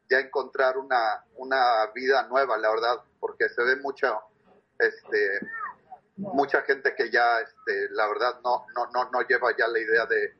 ya 0.09 0.19
encontrar 0.19 0.77
una, 0.77 1.23
una 1.35 1.85
vida 1.93 2.27
nueva, 2.27 2.57
la 2.57 2.69
verdad, 2.69 2.97
porque 3.19 3.49
se 3.49 3.63
ve 3.63 3.75
mucha, 3.77 4.19
este, 4.81 5.39
mucha 6.17 6.61
gente 6.63 6.93
que 6.95 7.09
ya, 7.09 7.39
este, 7.39 7.89
la 7.91 8.07
verdad, 8.07 8.39
no, 8.43 8.65
no, 8.75 8.87
no, 8.91 9.09
no 9.11 9.21
lleva 9.21 9.55
ya 9.57 9.67
la 9.67 9.79
idea 9.79 10.05
de, 10.05 10.33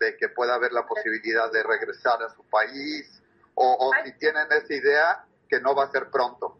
de 0.00 0.16
que 0.16 0.28
pueda 0.28 0.54
haber 0.54 0.72
la 0.72 0.86
posibilidad 0.86 1.50
de 1.50 1.62
regresar 1.62 2.22
a 2.22 2.34
su 2.34 2.44
país, 2.48 3.22
o, 3.54 3.76
o 3.78 3.90
si 4.04 4.12
tienen 4.18 4.46
esa 4.50 4.74
idea, 4.74 5.24
que 5.48 5.60
no 5.60 5.74
va 5.74 5.84
a 5.84 5.90
ser 5.90 6.10
pronto. 6.10 6.58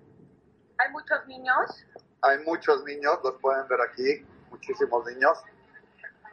Hay 0.79 0.91
muchos 0.91 1.27
niños 1.27 1.87
hay 2.23 2.39
muchos 2.45 2.85
niños, 2.85 3.19
los 3.23 3.35
pueden 3.41 3.67
ver 3.69 3.81
aquí, 3.81 4.27
muchísimos 4.51 5.07
niños. 5.07 5.39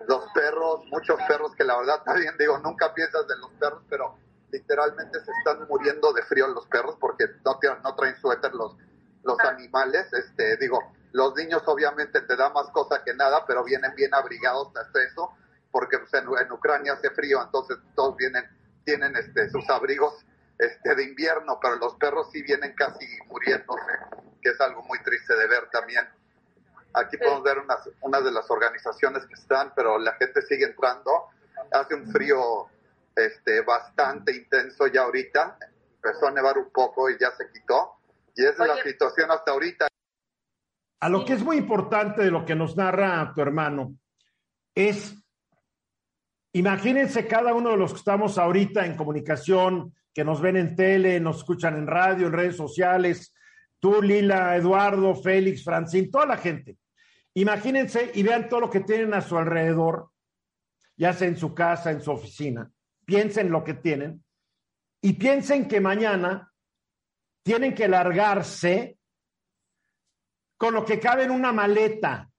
Los 0.08 0.26
perros, 0.34 0.86
muchos 0.92 1.18
perros 1.28 1.56
que 1.56 1.64
la 1.64 1.78
verdad 1.78 2.04
también 2.04 2.36
digo, 2.38 2.58
nunca 2.60 2.94
piensas 2.94 3.28
de 3.28 3.38
los 3.38 3.52
perros, 3.52 3.84
pero 3.90 4.18
literalmente 4.52 5.20
se 5.24 5.32
están 5.32 5.68
muriendo 5.68 6.12
de 6.14 6.24
frío 6.24 6.48
los 6.48 6.68
perros 6.68 6.98
porque 7.00 7.26
no, 7.46 7.60
no 7.84 7.96
traen 7.96 8.16
suéter 8.18 8.54
los, 8.54 8.76
los 9.24 9.40
animales. 9.40 10.12
Este, 10.14 10.58
digo, 10.58 10.80
los 11.12 11.36
niños 11.36 11.64
obviamente 11.66 12.22
te 12.22 12.36
dan 12.36 12.54
más 12.54 12.70
cosa 12.70 13.04
que 13.04 13.14
nada, 13.14 13.46
pero 13.46 13.64
vienen 13.64 13.94
bien 13.96 14.14
abrigados 14.14 14.76
hasta 14.76 15.04
eso, 15.04 15.32
porque 15.72 16.00
pues, 16.00 16.14
en, 16.14 16.28
en, 16.40 16.52
Ucrania 16.52 16.94
hace 16.94 17.10
frío, 17.12 17.42
entonces 17.42 17.78
todos 17.96 18.16
vienen, 18.18 18.46
tienen 18.86 19.16
este, 19.16 19.50
sus 19.50 19.70
abrigos 19.70 20.26
este, 20.58 20.96
de 20.96 21.04
invierno, 21.04 21.60
pero 21.62 21.76
los 21.76 21.96
perros 21.96 22.30
sí 22.32 22.42
vienen 22.44 22.74
casi 22.76 23.06
muriéndose 23.28 23.92
que 24.44 24.50
es 24.50 24.62
algo 24.62 24.84
muy 24.84 25.02
triste 25.02 25.36
de 25.36 25.48
ver 25.48 25.70
también. 25.72 26.08
Aquí 26.94 27.18
podemos 27.18 27.42
ver 27.44 27.58
unas, 27.58 27.90
una 28.02 28.22
de 28.22 28.32
las 28.32 28.52
organizaciones 28.52 29.26
que 29.26 29.34
están, 29.34 29.74
pero 29.76 29.98
la 29.98 30.14
gente 30.14 30.42
sigue 30.44 30.66
entrando. 30.66 31.30
Hace 31.72 31.96
un 31.96 32.12
frío 32.12 32.68
este, 33.16 33.62
bastante 33.62 34.36
intenso 34.36 34.86
ya 34.88 35.02
ahorita. 35.02 35.58
Empezó 35.96 36.28
a 36.28 36.32
nevar 36.32 36.58
un 36.58 36.70
poco 36.70 37.10
y 37.10 37.18
ya 37.18 37.32
se 37.32 37.50
quitó. 37.52 37.96
Y 38.36 38.44
esa 38.44 38.64
es 38.64 38.70
la 38.70 38.84
situación 38.84 39.32
hasta 39.32 39.52
ahorita. 39.52 39.88
A 41.02 41.10
lo 41.10 41.26
que 41.26 41.34
es 41.34 41.44
muy 41.44 41.58
importante 41.58 42.24
de 42.24 42.32
lo 42.32 42.46
que 42.46 42.56
nos 42.56 42.78
narra 42.78 43.32
tu 43.36 43.42
hermano 43.42 43.96
es, 44.74 45.16
imagínense 46.54 47.28
cada 47.28 47.54
uno 47.54 47.72
de 47.72 47.78
los 47.78 47.92
que 47.92 48.00
estamos 48.00 48.38
ahorita 48.38 48.86
en 48.86 48.96
comunicación, 48.96 49.94
que 50.14 50.24
nos 50.24 50.42
ven 50.42 50.58
en 50.58 50.76
tele, 50.76 51.20
nos 51.20 51.40
escuchan 51.40 51.78
en 51.78 51.88
radio, 51.88 52.28
en 52.28 52.34
redes 52.34 52.56
sociales, 52.56 53.36
tú, 53.80 54.02
Lila, 54.02 54.56
Eduardo, 54.56 55.14
Félix, 55.16 55.64
Francín, 55.64 56.10
toda 56.10 56.26
la 56.26 56.38
gente. 56.38 56.78
Imagínense 57.34 58.12
y 58.14 58.24
vean 58.24 58.48
todo 58.48 58.62
lo 58.62 58.70
que 58.70 58.80
tienen 58.80 59.14
a 59.14 59.22
su 59.22 59.38
alrededor, 59.38 60.10
ya 60.96 61.14
sea 61.14 61.28
en 61.28 61.38
su 61.38 61.54
casa, 61.54 61.92
en 61.92 62.02
su 62.02 62.12
oficina. 62.12 62.72
Piensen 63.06 63.52
lo 63.52 63.64
que 63.64 63.74
tienen 63.74 64.24
y 65.02 65.14
piensen 65.14 65.68
que 65.68 65.82
mañana 65.82 66.53
tienen 67.44 67.76
que 67.76 67.88
largarse 67.88 68.98
con 70.58 70.74
lo 70.74 70.86
que 70.86 71.00
cabe 71.00 71.24
en 71.24 71.32
una 71.32 71.52
maleta 71.52 72.30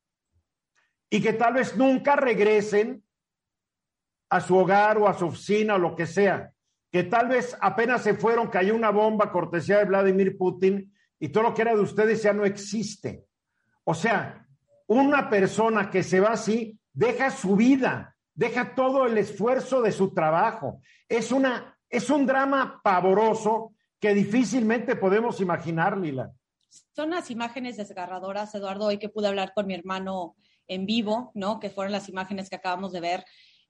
y 1.11 1.21
que 1.21 1.35
tal 1.35 1.55
vez 1.55 1.77
nunca 1.77 2.17
regresen 2.17 3.05
a 4.31 4.41
su 4.41 4.57
hogar 4.57 4.99
o 4.99 5.07
a 5.07 5.15
su 5.15 5.27
oficina 5.27 5.75
o 5.75 5.79
lo 5.79 5.95
que 5.95 6.07
sea, 6.07 6.53
que 6.91 7.05
tal 7.05 7.29
vez 7.29 7.57
apenas 7.61 8.03
se 8.03 8.15
fueron, 8.15 8.49
cayó 8.49 8.75
una 8.75 8.91
bomba 8.91 9.31
cortesía 9.31 9.79
de 9.79 9.85
Vladimir 9.85 10.37
Putin 10.37 10.93
y 11.21 11.29
todo 11.29 11.45
lo 11.45 11.55
que 11.55 11.63
era 11.63 11.75
de 11.75 11.81
ustedes 11.81 12.23
ya 12.23 12.33
no 12.33 12.45
existe. 12.45 13.27
O 13.85 13.95
sea, 13.95 14.47
una 14.87 15.29
persona 15.29 15.91
que 15.91 16.03
se 16.03 16.21
va 16.21 16.31
así 16.31 16.79
deja 16.93 17.31
su 17.31 17.57
vida, 17.57 18.17
deja 18.35 18.75
todo 18.75 19.07
el 19.07 19.19
esfuerzo 19.19 19.83
de 19.83 19.93
su 19.93 20.15
trabajo. 20.15 20.81
Es 21.09 21.31
una 21.31 21.77
es 21.89 22.11
un 22.11 22.27
drama 22.27 22.81
pavoroso 22.83 23.74
que 24.05 24.13
difícilmente 24.13 24.97
podemos 24.97 25.41
imaginar, 25.41 25.97
Lila. 25.97 26.31
Son 26.95 27.09
las 27.09 27.31
imágenes 27.31 27.79
desgarradoras, 27.79 28.55
Eduardo, 28.55 28.85
hoy 28.85 28.99
que 28.99 29.09
pude 29.09 29.29
hablar 29.29 29.55
con 29.55 29.67
mi 29.67 29.73
hermano 29.73 30.37
en 30.69 30.85
vivo, 30.85 31.33
¿no? 31.35 31.59
Que 31.59 31.71
fueron 31.71 31.91
las 31.91 32.11
imágenes 32.11 32.51
que 32.51 32.57
acabamos 32.57 32.93
de 32.93 33.01
ver. 33.01 33.25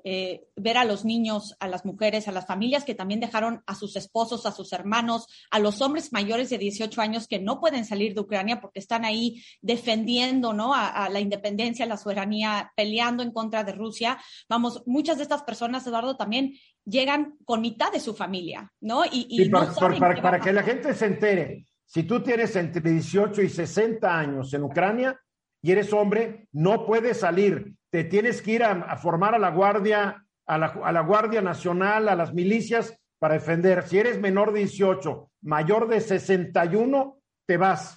Eh, 0.07 0.45
ver 0.55 0.77
a 0.77 0.85
los 0.85 1.07
niños, 1.07 1.57
a 1.61 1.67
las 1.67 1.87
mujeres, 1.87 2.29
a 2.29 2.33
las 2.33 2.47
familias 2.47 2.85
que 2.85 2.95
también 2.95 3.21
dejaron 3.21 3.63
a 3.67 3.75
sus 3.75 3.97
esposos, 3.97 4.45
a 4.45 4.53
sus 4.53 4.73
hermanos, 4.75 5.27
a 5.51 5.59
los 5.59 5.81
hombres 5.81 6.13
mayores 6.13 6.51
de 6.51 6.59
18 6.59 7.01
años 7.01 7.27
que 7.27 7.39
no 7.39 7.59
pueden 7.59 7.87
salir 7.87 8.15
de 8.15 8.21
Ucrania 8.21 8.61
porque 8.61 8.81
están 8.81 9.07
ahí 9.07 9.43
defendiendo 9.63 10.53
¿no? 10.53 10.75
a, 10.75 11.09
la 11.09 11.21
independencia, 11.21 11.87
la 11.87 11.97
soberanía, 11.97 12.71
peleando 12.77 13.23
en 13.23 13.33
contra 13.33 13.65
de 13.65 13.73
Rusia. 13.73 14.19
Vamos, 14.47 14.83
muchas 14.85 15.17
de 15.17 15.23
estas 15.23 15.43
personas, 15.43 15.87
Eduardo, 15.87 16.19
también 16.19 16.53
llegan 16.85 17.39
con 17.47 17.63
mitad 17.63 17.91
de 17.91 18.01
su 18.01 18.15
familia, 18.15 18.71
¿no? 18.81 19.05
Y, 19.11 19.49
para, 19.49 20.21
para 20.21 20.39
que 20.39 20.53
la 20.53 20.63
gente 20.63 20.93
se 20.93 21.07
entere, 21.07 21.65
si 21.87 22.03
tú 22.03 22.23
tienes 22.23 22.55
entre 22.57 22.83
18 22.91 23.41
y 23.41 23.49
60 23.49 24.19
años 24.19 24.53
en 24.53 24.65
Ucrania 24.65 25.19
y 25.65 25.73
eres 25.73 25.93
hombre, 25.93 26.47
no 26.53 26.87
puedes 26.87 27.19
salir 27.21 27.75
te 27.95 28.03
tienes 28.03 28.43
que 28.43 28.51
ir 28.51 28.65
a, 28.65 28.97
formar 28.97 29.37
a 29.37 29.39
la 29.39 29.51
Guardia, 29.53 30.27
a 30.47 30.59
la, 30.59 30.67
a 30.67 30.91
la, 30.91 31.01
Guardia 31.03 31.41
Nacional, 31.41 32.09
a 32.09 32.17
las 32.17 32.35
milicias 32.35 32.93
para 33.21 33.35
defender. 33.35 33.87
Si 33.87 33.97
eres 33.97 34.19
menor 34.19 34.53
de 34.53 34.59
18, 34.59 35.31
mayor 35.43 35.87
de 35.87 36.01
61, 36.01 37.21
te 37.47 37.57
vas 37.57 37.97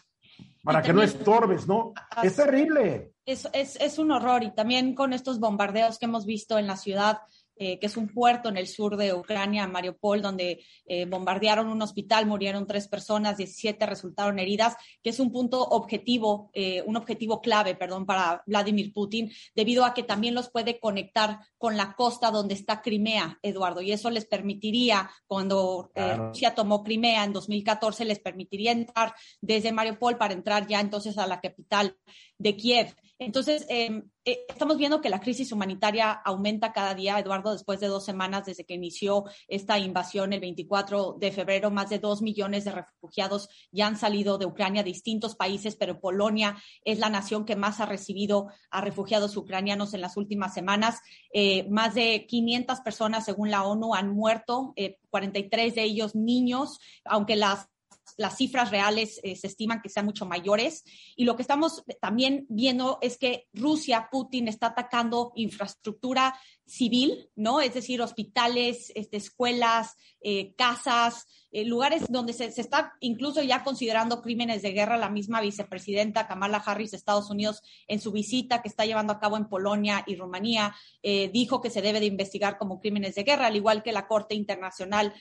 para 0.64 0.84
que 0.84 0.94
no 0.94 1.02
estorbes, 1.02 1.68
¿no? 1.68 1.94
Es 2.22 2.36
terrible. 2.36 3.14
Es, 3.26 3.50
es, 3.54 3.76
es 3.78 3.98
un 3.98 4.12
horror 4.12 4.44
y 4.44 4.54
también 4.54 4.94
con 4.94 5.14
estos 5.14 5.40
bombardeos 5.40 5.98
que 5.98 6.06
hemos 6.06 6.28
visto 6.28 6.60
en 6.60 6.68
la 6.68 6.78
ciudad 6.78 7.22
eh, 7.60 7.80
que 7.80 7.88
es 7.88 7.98
un 7.98 8.08
puerto 8.08 8.50
en 8.50 8.58
el 8.58 8.68
sur 8.68 8.98
de 8.98 9.14
Ucrania, 9.14 9.68
Mariupol, 9.68 10.22
donde 10.22 10.64
eh, 10.86 11.06
bombardearon 11.06 11.68
un 11.70 11.82
hospital, 11.82 12.26
murieron 12.26 12.68
tres 12.68 12.88
personas, 12.88 13.38
17 13.38 13.86
resultaron 13.86 14.40
heridas, 14.40 14.76
que 15.02 15.10
es 15.10 15.20
un 15.20 15.32
punto 15.32 15.62
objetivo, 15.64 16.52
eh, 16.54 16.84
un 16.86 16.98
objetivo 16.98 17.42
clave, 17.42 17.76
perdón, 17.76 18.06
para 18.06 18.44
Vladimir 18.46 18.94
Putin, 18.94 19.32
debido 19.56 19.86
a 19.86 19.94
que 19.94 20.04
también 20.04 20.36
los 20.36 20.50
puede 20.50 20.80
conectar 20.80 21.40
con 21.58 21.78
la 21.78 21.94
costa 21.96 22.32
donde 22.32 22.54
está 22.54 22.82
Crimea, 22.82 23.40
Eduardo, 23.42 23.82
y 23.82 23.92
eso 23.92 24.10
les 24.10 24.26
permitiría, 24.26 25.10
cuando 25.26 25.92
Rusia 25.96 26.54
tomó 26.54 26.84
Crimea 26.84 27.24
en 27.24 27.34
2014, 27.34 28.06
les 28.06 28.20
permitiría 28.20 28.72
entrar 28.72 29.14
desde 29.42 29.72
Mariupol 29.72 30.18
para 30.18 30.34
entrar 30.34 30.68
ya 30.68 30.80
entonces 30.80 31.18
a 31.18 31.28
la 31.28 31.42
capital 31.42 31.98
de 32.38 32.56
Kiev. 32.56 32.96
Entonces, 33.20 33.66
em, 33.70 34.10
eh, 34.26 34.46
estamos 34.48 34.78
viendo 34.78 35.02
que 35.02 35.10
la 35.10 35.20
crisis 35.20 35.52
humanitaria 35.52 36.12
aumenta 36.12 36.72
cada 36.72 36.94
día, 36.94 37.18
Eduardo, 37.18 37.52
después 37.52 37.80
de 37.80 37.88
dos 37.88 38.06
semanas 38.06 38.46
desde 38.46 38.64
que 38.64 38.76
inició 38.76 39.24
esta 39.48 39.80
invasión 39.80 40.34
el 40.34 40.40
24 40.40 41.16
de 41.20 41.32
febrero. 41.32 41.72
Más 41.72 41.90
de 41.90 41.98
dos 41.98 42.22
millones 42.22 42.66
de 42.66 42.74
refugiados 42.74 43.50
ya 43.72 43.88
han 43.88 43.98
salido 43.98 44.38
de 44.38 44.46
Ucrania, 44.46 44.84
distintos 44.84 45.36
países, 45.36 45.76
pero 45.76 46.00
Polonia 46.00 46.58
es 46.84 47.00
la 47.00 47.10
nación 47.10 47.46
que 47.46 47.56
más 47.56 47.80
ha 47.80 47.88
recibido 47.88 48.50
a 48.70 48.82
refugiados 48.82 49.36
ucranianos 49.36 49.96
en 49.96 50.02
las 50.02 50.16
últimas 50.16 50.54
semanas. 50.54 51.00
Eh, 51.34 51.68
más 51.70 51.96
de 51.96 52.28
500 52.28 52.82
personas, 52.82 53.26
según 53.26 53.50
la 53.50 53.64
ONU, 53.64 53.96
han 53.96 54.14
muerto, 54.14 54.76
43 55.10 55.72
eh, 55.72 55.76
de 55.76 55.84
ellos 55.84 56.14
niños, 56.14 56.80
aunque 57.04 57.36
las 57.36 57.68
las 58.16 58.38
cifras 58.38 58.72
reales 58.72 59.20
eh, 59.24 59.36
se 59.36 59.48
estiman 59.48 59.82
que 59.82 59.90
sean 59.90 60.06
mucho 60.06 60.26
mayores. 60.26 60.84
Y 61.16 61.26
lo 61.26 61.36
que 61.36 61.42
estamos 61.42 61.84
también 62.00 62.46
viendo 62.50 63.00
es 63.02 63.18
que 63.18 63.48
Rusia, 63.54 64.08
Putin, 64.12 64.48
está 64.48 64.68
atacando 64.68 65.32
infraestructura 65.36 66.40
civil, 66.68 67.30
¿no? 67.36 67.62
Es 67.62 67.74
decir, 67.74 68.02
hospitales, 68.02 68.92
este, 68.94 69.18
escuelas, 69.18 69.96
eh, 70.20 70.54
casas, 70.56 71.26
eh, 71.52 71.64
lugares 71.64 72.04
donde 72.10 72.34
se, 72.34 72.46
está 72.46 72.94
incluso 73.00 73.42
ya 73.42 73.64
considerando 73.64 74.22
crímenes 74.22 74.62
de 74.62 74.74
guerra. 74.74 74.98
La 74.98 75.10
misma 75.10 75.40
vicepresidenta 75.40 76.28
Kamala 76.28 76.58
Harris 76.58 76.92
de 76.92 76.98
Estados 76.98 77.30
Unidos, 77.30 77.62
en 77.88 78.02
su 78.02 78.12
visita 78.12 78.62
que 78.62 78.68
está 78.68 78.86
llevando 78.86 79.14
a 79.14 79.20
cabo 79.20 79.38
en 79.38 79.48
Polonia 79.48 80.04
y 80.06 80.18
Rumanía, 80.18 80.76
eh, 81.02 81.30
dijo 81.32 81.62
que 81.62 81.70
se 81.70 81.82
debe 81.82 82.02
de 82.02 82.08
investigar 82.08 82.58
como 82.58 82.82
crímenes 82.82 83.16
de 83.16 83.24
guerra, 83.24 83.48
al 83.48 83.56
igual 83.56 83.82
que 83.82 83.94
la 83.94 84.08
Corte 84.08 84.36
Internacional 84.36 85.14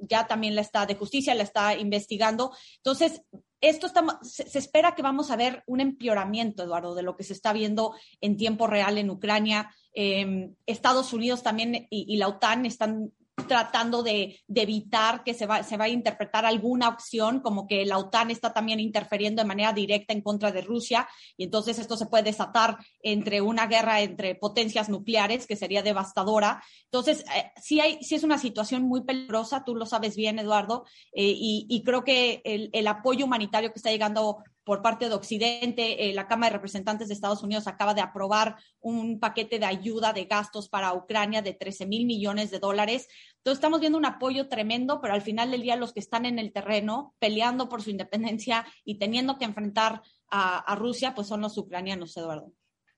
ya 0.00 0.26
también 0.26 0.56
la 0.56 0.62
está 0.62 0.84
de 0.84 0.96
justicia, 0.96 1.34
la 1.34 1.44
está 1.44 1.76
investigando. 1.76 2.52
Entonces, 2.78 3.22
esto 3.60 3.88
se, 4.22 4.58
espera 4.58 4.94
que 4.94 5.02
vamos 5.02 5.30
a 5.30 5.36
ver 5.36 5.62
un 5.66 5.80
empeoramiento, 5.80 6.62
Eduardo, 6.62 6.94
de 6.94 7.02
lo 7.02 7.16
que 7.16 7.24
se 7.24 7.32
está 7.32 7.52
viendo 7.52 7.94
en 8.20 8.36
tiempo 8.36 8.66
real 8.66 8.98
en 8.98 9.10
Ucrania. 9.10 9.74
Em, 9.92 10.54
Estados 10.66 11.12
Unidos 11.12 11.42
también 11.42 11.86
y, 11.90 12.16
la 12.18 12.28
OTAN 12.28 12.66
están 12.66 13.12
tratando 13.46 14.02
de, 14.02 14.40
evitar 14.54 15.22
que 15.22 15.34
se 15.34 15.46
va, 15.46 15.62
se 15.62 15.76
va 15.76 15.84
a 15.84 15.88
interpretar 15.88 16.44
alguna 16.44 16.88
opción, 16.88 17.40
como 17.40 17.66
que 17.66 17.86
la 17.86 17.98
OTAN 17.98 18.30
está 18.30 18.52
también 18.52 18.80
interfiriendo 18.80 19.42
de 19.42 19.48
manera 19.48 19.72
directa 19.72 20.12
en 20.12 20.22
contra 20.22 20.50
de 20.50 20.62
Rusia, 20.62 21.08
y 21.36 21.44
entonces 21.44 21.78
esto 21.78 21.96
se 21.96 22.06
puede 22.06 22.24
desatar 22.24 22.78
entre 23.02 23.40
una 23.40 23.66
guerra 23.66 24.00
entre 24.00 24.34
potencias 24.34 24.88
nucleares, 24.88 25.46
que 25.46 25.56
sería 25.56 25.82
devastadora. 25.82 26.62
Entonces, 26.84 27.24
eh, 27.36 27.52
sí, 27.62 27.80
hay, 27.80 28.02
sí 28.02 28.14
es 28.14 28.24
una 28.24 28.38
situación 28.38 28.82
muy 28.82 29.02
peligrosa, 29.04 29.64
tú 29.64 29.74
lo 29.74 29.86
sabes 29.86 30.16
bien, 30.16 30.38
Eduardo, 30.38 30.84
eh, 31.12 31.34
y, 31.36 31.82
creo 31.84 32.04
que 32.04 32.42
el, 32.44 32.70
el 32.72 32.86
apoyo 32.86 33.24
humanitario 33.24 33.70
que 33.70 33.78
está 33.78 33.90
llegando 33.90 34.42
por 34.68 34.82
parte 34.82 35.08
de 35.08 35.14
Occidente. 35.14 36.10
Eh, 36.10 36.12
la 36.12 36.28
Cámara 36.28 36.50
de 36.50 36.58
Representantes 36.58 37.08
de 37.08 37.14
Estados 37.14 37.42
Unidos 37.42 37.66
acaba 37.66 37.94
de 37.94 38.02
aprobar 38.02 38.56
un 38.80 39.18
paquete 39.18 39.58
de 39.58 39.64
ayuda 39.64 40.12
de 40.12 40.26
gastos 40.26 40.68
para 40.68 40.92
Ucrania 40.92 41.40
de 41.40 41.54
13 41.54 41.86
mil 41.86 42.04
millones 42.04 42.50
de 42.50 42.58
dólares. 42.58 43.08
Entonces 43.38 43.56
estamos 43.56 43.80
viendo 43.80 43.96
un 43.96 44.04
apoyo 44.04 44.46
tremendo, 44.50 45.00
pero 45.00 45.14
al 45.14 45.22
final 45.22 45.50
del 45.50 45.62
día 45.62 45.74
los 45.76 45.94
que 45.94 46.00
están 46.00 46.26
en 46.26 46.38
el 46.38 46.52
terreno 46.52 47.14
peleando 47.18 47.70
por 47.70 47.80
su 47.80 47.88
independencia 47.88 48.66
y 48.84 48.98
teniendo 48.98 49.38
que 49.38 49.46
enfrentar 49.46 50.02
a, 50.30 50.74
Rusia, 50.76 51.14
pues 51.14 51.28
son 51.28 51.40
los 51.40 51.56
ucranianos, 51.56 52.14
Eduardo. 52.18 52.52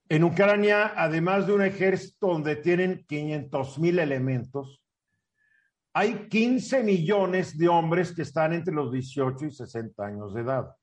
En 0.09 0.25
Ucrania, 0.25 0.93
además 0.97 1.47
de 1.47 1.53
un 1.53 1.63
ejército 1.63 2.27
donde 2.27 2.57
tienen 2.57 3.05
500 3.07 3.79
mil 3.79 4.01
elementos, 4.01 4.83
hay 5.93 6.27
15 6.29 6.83
millones 6.83 7.57
de 7.57 7.69
hombres 7.69 8.13
que 8.13 8.23
están 8.23 8.55
entre 8.55 8.75
los 8.75 8.91
18 8.91 9.47
y 9.47 9.51
60 9.53 10.05
años 10.05 10.35
de 10.35 10.41
edad. 10.41 10.75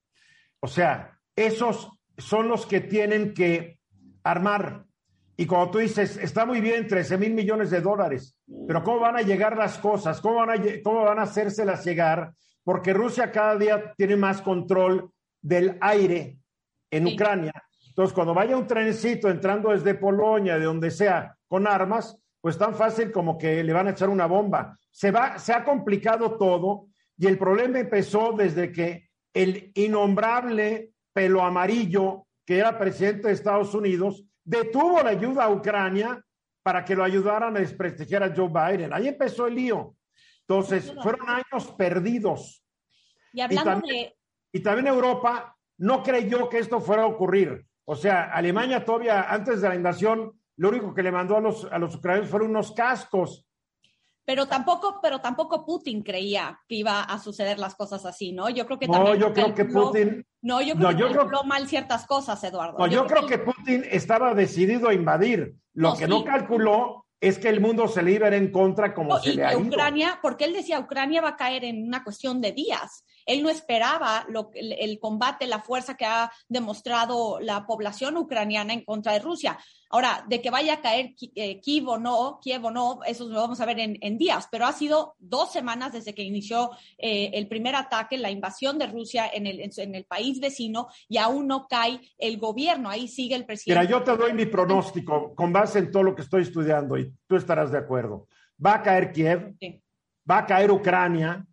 O 0.60 0.68
sea, 0.68 1.18
esos 1.36 1.90
son 2.18 2.48
los 2.48 2.66
que 2.66 2.82
tienen 2.82 3.34
que 3.34 3.80
armar. 4.24 4.86
Y 5.36 5.46
como 5.46 5.70
tú 5.70 5.78
dices, 5.78 6.18
está 6.18 6.46
muy 6.46 6.62
bien 6.62 6.88
13 6.88 7.18
mil 7.18 7.34
millones 7.34 7.70
de 7.70 7.82
dólares, 7.82 8.36
pero 8.68 8.84
¿cómo 8.84 9.02
van 9.02 9.18
a 9.18 9.22
llegar 9.22 9.56
las 9.56 9.78
cosas? 9.78 10.20
¿Cómo 10.20 10.38
van, 10.38 10.50
a, 10.50 10.64
¿Cómo 10.84 11.04
van 11.04 11.20
a 11.20 11.24
hacérselas 11.24 11.86
llegar? 11.86 12.34
Porque 12.64 12.92
Rusia 12.92 13.32
cada 13.32 13.56
día 13.56 13.94
tiene 13.96 14.16
más 14.16 14.42
control 14.42 15.12
del 15.42 15.78
aire 15.80 16.40
en 16.90 17.08
Ucrania. 17.08 17.54
Entonces, 17.88 18.14
cuando 18.14 18.34
vaya 18.34 18.58
un 18.58 18.68
trencito 18.68 19.30
entrando 19.30 19.70
desde 19.70 19.94
Polonia, 19.94 20.58
de 20.58 20.66
donde 20.66 20.90
sea, 20.90 21.36
con 21.48 21.68
armas, 21.68 22.18
pues 22.42 22.58
tan 22.58 22.76
fácil 22.76 23.12
como 23.12 23.38
que 23.38 23.64
le 23.64 23.74
van 23.74 23.88
a 23.88 23.92
echar 23.92 24.10
una 24.10 24.26
bomba. 24.26 24.78
Se, 24.92 25.12
va, 25.12 25.38
se 25.38 25.54
ha 25.54 25.64
complicado 25.64 26.38
todo 26.38 26.88
y 27.18 27.28
el 27.28 27.38
problema 27.38 27.80
empezó 27.80 28.34
desde 28.34 28.72
que 28.72 29.07
el 29.34 29.72
innombrable 29.76 30.92
pelo 31.14 31.44
amarillo, 31.44 32.28
que 32.46 32.58
era 32.58 32.78
presidente 32.78 33.28
de 33.28 33.34
Estados 33.34 33.74
Unidos, 33.74 34.24
detuvo 34.44 35.02
la 35.02 35.10
ayuda 35.10 35.46
a 35.46 35.50
Ucrania 35.50 36.24
para 36.64 36.84
que 36.84 36.96
lo 36.96 37.04
ayudaran 37.04 37.56
a 37.56 37.60
desprestigiar 37.60 38.24
a 38.24 38.34
Joe 38.36 38.50
Biden. 38.50 38.94
Ahí 38.94 39.08
empezó 39.08 39.48
el 39.48 39.56
lío. 39.56 39.96
Entonces, 40.42 40.94
fueron 41.02 41.28
años 41.30 41.72
perdidos. 41.78 42.64
Y 43.34 43.42
hablando 43.42 43.72
también, 43.72 44.10
de... 44.10 44.18
Y 44.52 44.60
también 44.62 44.88
Europa 44.88 45.56
no 45.78 46.04
creyó 46.04 46.50
que 46.50 46.60
esto 46.60 46.80
fuera 46.80 47.04
a 47.04 47.08
ocurrir. 47.08 47.66
O 47.86 47.96
sea, 47.96 48.32
Alemania 48.34 48.84
todavía, 48.84 49.32
antes 49.32 49.62
de 49.62 49.70
la 49.70 49.76
invasión, 49.76 50.40
lo 50.58 50.70
único 50.70 50.94
que 50.94 51.04
le 51.04 51.12
mandó 51.12 51.38
a 51.38 51.42
los, 51.42 51.66
a 51.66 51.78
los 51.80 51.96
ucranianos 51.96 52.30
fueron 52.30 52.50
unos 52.50 52.74
cascos 52.74 53.47
pero 54.28 54.46
tampoco, 54.46 55.00
pero 55.02 55.22
tampoco 55.22 55.66
Putin 55.66 56.04
creía 56.04 56.60
que 56.68 56.76
iba 56.76 57.02
a 57.02 57.18
suceder 57.18 57.60
las 57.60 57.76
cosas 57.76 58.06
así, 58.06 58.34
¿no? 58.34 58.50
Yo 58.50 58.66
creo 58.66 58.78
que 58.78 58.86
no, 58.86 59.16
yo 59.16 59.32
creo 59.32 59.56
que 59.56 59.64
Putin. 59.64 60.28
No, 60.42 60.62
yo 60.62 60.76
creo 60.76 60.90
que 60.90 61.16
calculó 61.16 61.46
mal 61.46 61.66
ciertas 61.70 62.06
cosas, 62.06 62.44
Eduardo. 62.44 62.78
No, 62.78 62.88
yo, 62.88 63.06
creo, 63.08 63.26
que... 63.26 63.38
Putin 63.38 63.86
estaba 63.90 64.34
decidido 64.34 64.90
a 64.90 64.94
invadir. 64.94 65.56
Lo 65.76 65.96
que 65.96 66.10
no 66.10 66.26
calculó 66.26 67.06
es 67.22 67.40
que 67.40 67.48
el 67.48 67.62
mundo 67.62 67.88
se 67.88 68.12
iba 68.12 68.28
en 68.28 68.52
contra 68.52 68.94
como 68.94 69.18
se 69.18 69.34
le 69.34 69.46
ha 69.46 69.58
Ucrania, 69.58 70.20
porque 70.22 70.44
él 70.44 70.52
decía 70.52 70.78
Ucrania 70.82 71.22
va 71.22 71.30
a 71.30 71.36
caer 71.38 71.64
en 71.64 71.88
una 71.88 72.04
cuestión 72.04 72.42
de 72.42 72.52
días. 72.52 73.06
Él 73.28 73.44
no 73.44 73.50
esperaba 73.50 74.26
lo, 74.30 74.50
el, 74.54 74.74
el, 74.74 75.00
combate, 75.00 75.46
la 75.46 75.62
fuerza 75.62 75.96
que 75.96 76.06
ha 76.06 76.32
demostrado 76.48 77.40
la 77.40 77.66
población 77.68 78.18
ucraniana 78.18 78.74
en 78.74 78.84
contra 78.84 79.14
de 79.14 79.20
Rusia. 79.20 79.58
Ahora, 79.90 80.26
de 80.28 80.42
que 80.42 80.50
vaya 80.50 80.76
a 80.76 80.82
caer 80.82 81.14
eh, 81.36 81.62
Kiev 81.62 81.88
o 81.88 81.98
no, 81.98 82.40
Kiev 82.42 82.66
o 82.66 82.72
no, 82.72 83.00
eso 83.06 83.28
lo 83.28 83.40
vamos 83.40 83.62
a 83.62 83.66
ver 83.66 83.80
en, 83.80 84.18
días, 84.18 84.48
pero 84.52 84.66
ha 84.66 84.74
sido 84.74 85.16
dos 85.20 85.52
semanas 85.52 85.94
desde 85.94 86.14
que 86.14 86.24
inició 86.24 86.72
eh, 86.98 87.32
el 87.34 87.48
primer 87.48 87.76
ataque, 87.76 88.18
la 88.18 88.32
invasión 88.32 88.78
de 88.78 88.88
Rusia 88.88 89.30
en 89.32 89.48
el, 89.48 89.62
en 89.62 89.96
el 89.96 90.06
país 90.06 90.40
vecino 90.40 90.88
y 91.08 91.18
aún 91.18 91.48
no 91.48 91.68
cae 91.68 92.02
el 92.18 92.38
gobierno. 92.38 92.90
Ahí 92.90 93.08
sigue 93.08 93.36
el 93.36 93.46
presidente. 93.46 93.80
Mira, 93.80 93.90
yo 93.90 94.04
te 94.04 94.18
doy 94.18 94.34
mi 94.34 94.46
pronóstico 94.46 95.34
con 95.34 95.54
base 95.54 95.80
en 95.80 95.92
todo 95.92 96.04
lo 96.04 96.16
que 96.16 96.24
estoy 96.24 96.42
estudiando 96.42 96.98
y 96.98 97.14
tú 97.26 97.36
estarás 97.36 97.72
de 97.72 97.78
acuerdo. 97.78 98.28
Va 98.64 98.76
a 98.76 98.82
caer 98.82 99.12
Kiev, 99.12 99.56
va 100.30 100.40
a 100.40 100.46
caer 100.46 100.72
Ucrania, 100.72 101.46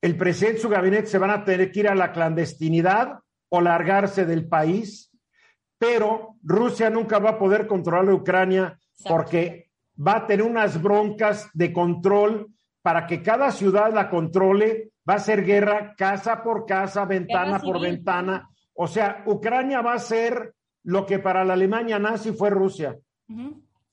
el 0.00 0.16
presidente 0.16 0.58
y 0.58 0.62
su 0.62 0.68
gabinete 0.68 1.06
se 1.06 1.18
van 1.18 1.30
a 1.30 1.44
tener 1.44 1.70
que 1.72 1.80
ir 1.80 1.88
a 1.88 1.94
la 1.94 2.12
clandestinidad 2.12 3.20
o 3.48 3.60
largarse 3.60 4.24
del 4.26 4.48
país 4.48 5.06
pero 5.78 6.36
Rusia 6.42 6.90
nunca 6.90 7.18
va 7.18 7.30
a 7.30 7.38
poder 7.38 7.66
controlar 7.66 8.08
a 8.08 8.14
Ucrania 8.14 8.78
porque 9.06 9.70
va 9.96 10.16
a 10.16 10.26
tener 10.26 10.44
unas 10.44 10.80
broncas 10.80 11.50
de 11.52 11.72
control 11.72 12.52
para 12.82 13.06
que 13.06 13.22
cada 13.22 13.50
ciudad 13.50 13.92
la 13.92 14.08
controle. 14.08 14.92
Va 15.08 15.14
a 15.14 15.20
ser 15.20 15.44
guerra 15.44 15.94
casa 15.96 16.42
por 16.42 16.66
casa, 16.66 17.04
ventana 17.04 17.60
por 17.60 17.80
ventana. 17.80 18.48
O 18.74 18.88
sea, 18.88 19.22
Ucrania 19.26 19.80
va 19.80 19.94
a 19.94 19.98
ser 19.98 20.54
lo 20.82 21.06
que 21.06 21.18
para 21.18 21.44
la 21.44 21.52
Alemania 21.52 21.98
nazi 21.98 22.32
fue 22.32 22.50
Rusia. 22.50 22.96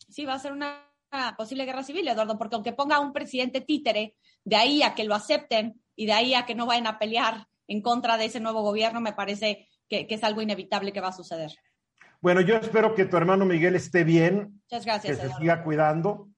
Sí, 0.09 0.25
va 0.25 0.33
a 0.33 0.39
ser 0.39 0.53
una 0.53 0.89
posible 1.37 1.65
guerra 1.65 1.83
civil, 1.83 2.07
Eduardo, 2.07 2.37
porque 2.37 2.55
aunque 2.55 2.73
ponga 2.73 2.99
un 2.99 3.13
presidente 3.13 3.61
títere, 3.61 4.15
de 4.43 4.55
ahí 4.55 4.81
a 4.81 4.95
que 4.95 5.03
lo 5.03 5.13
acepten 5.13 5.82
y 5.95 6.05
de 6.05 6.13
ahí 6.13 6.33
a 6.33 6.45
que 6.45 6.55
no 6.55 6.65
vayan 6.65 6.87
a 6.87 6.99
pelear 6.99 7.47
en 7.67 7.81
contra 7.81 8.17
de 8.17 8.25
ese 8.25 8.39
nuevo 8.39 8.61
gobierno, 8.61 9.01
me 9.01 9.13
parece 9.13 9.67
que, 9.89 10.07
es 10.09 10.23
algo 10.23 10.41
inevitable 10.41 10.91
que 10.91 11.01
va 11.01 11.09
a 11.09 11.13
suceder. 11.13 11.51
Bueno, 12.21 12.41
yo 12.41 12.55
espero 12.55 12.95
que 12.95 13.05
tu 13.05 13.17
hermano 13.17 13.45
Miguel 13.45 13.75
esté 13.75 14.03
bien, 14.03 14.61
Muchas 14.63 14.85
gracias, 14.85 15.19
que 15.19 15.27
se 15.27 15.33
siga 15.35 15.63
cuidando 15.63 16.29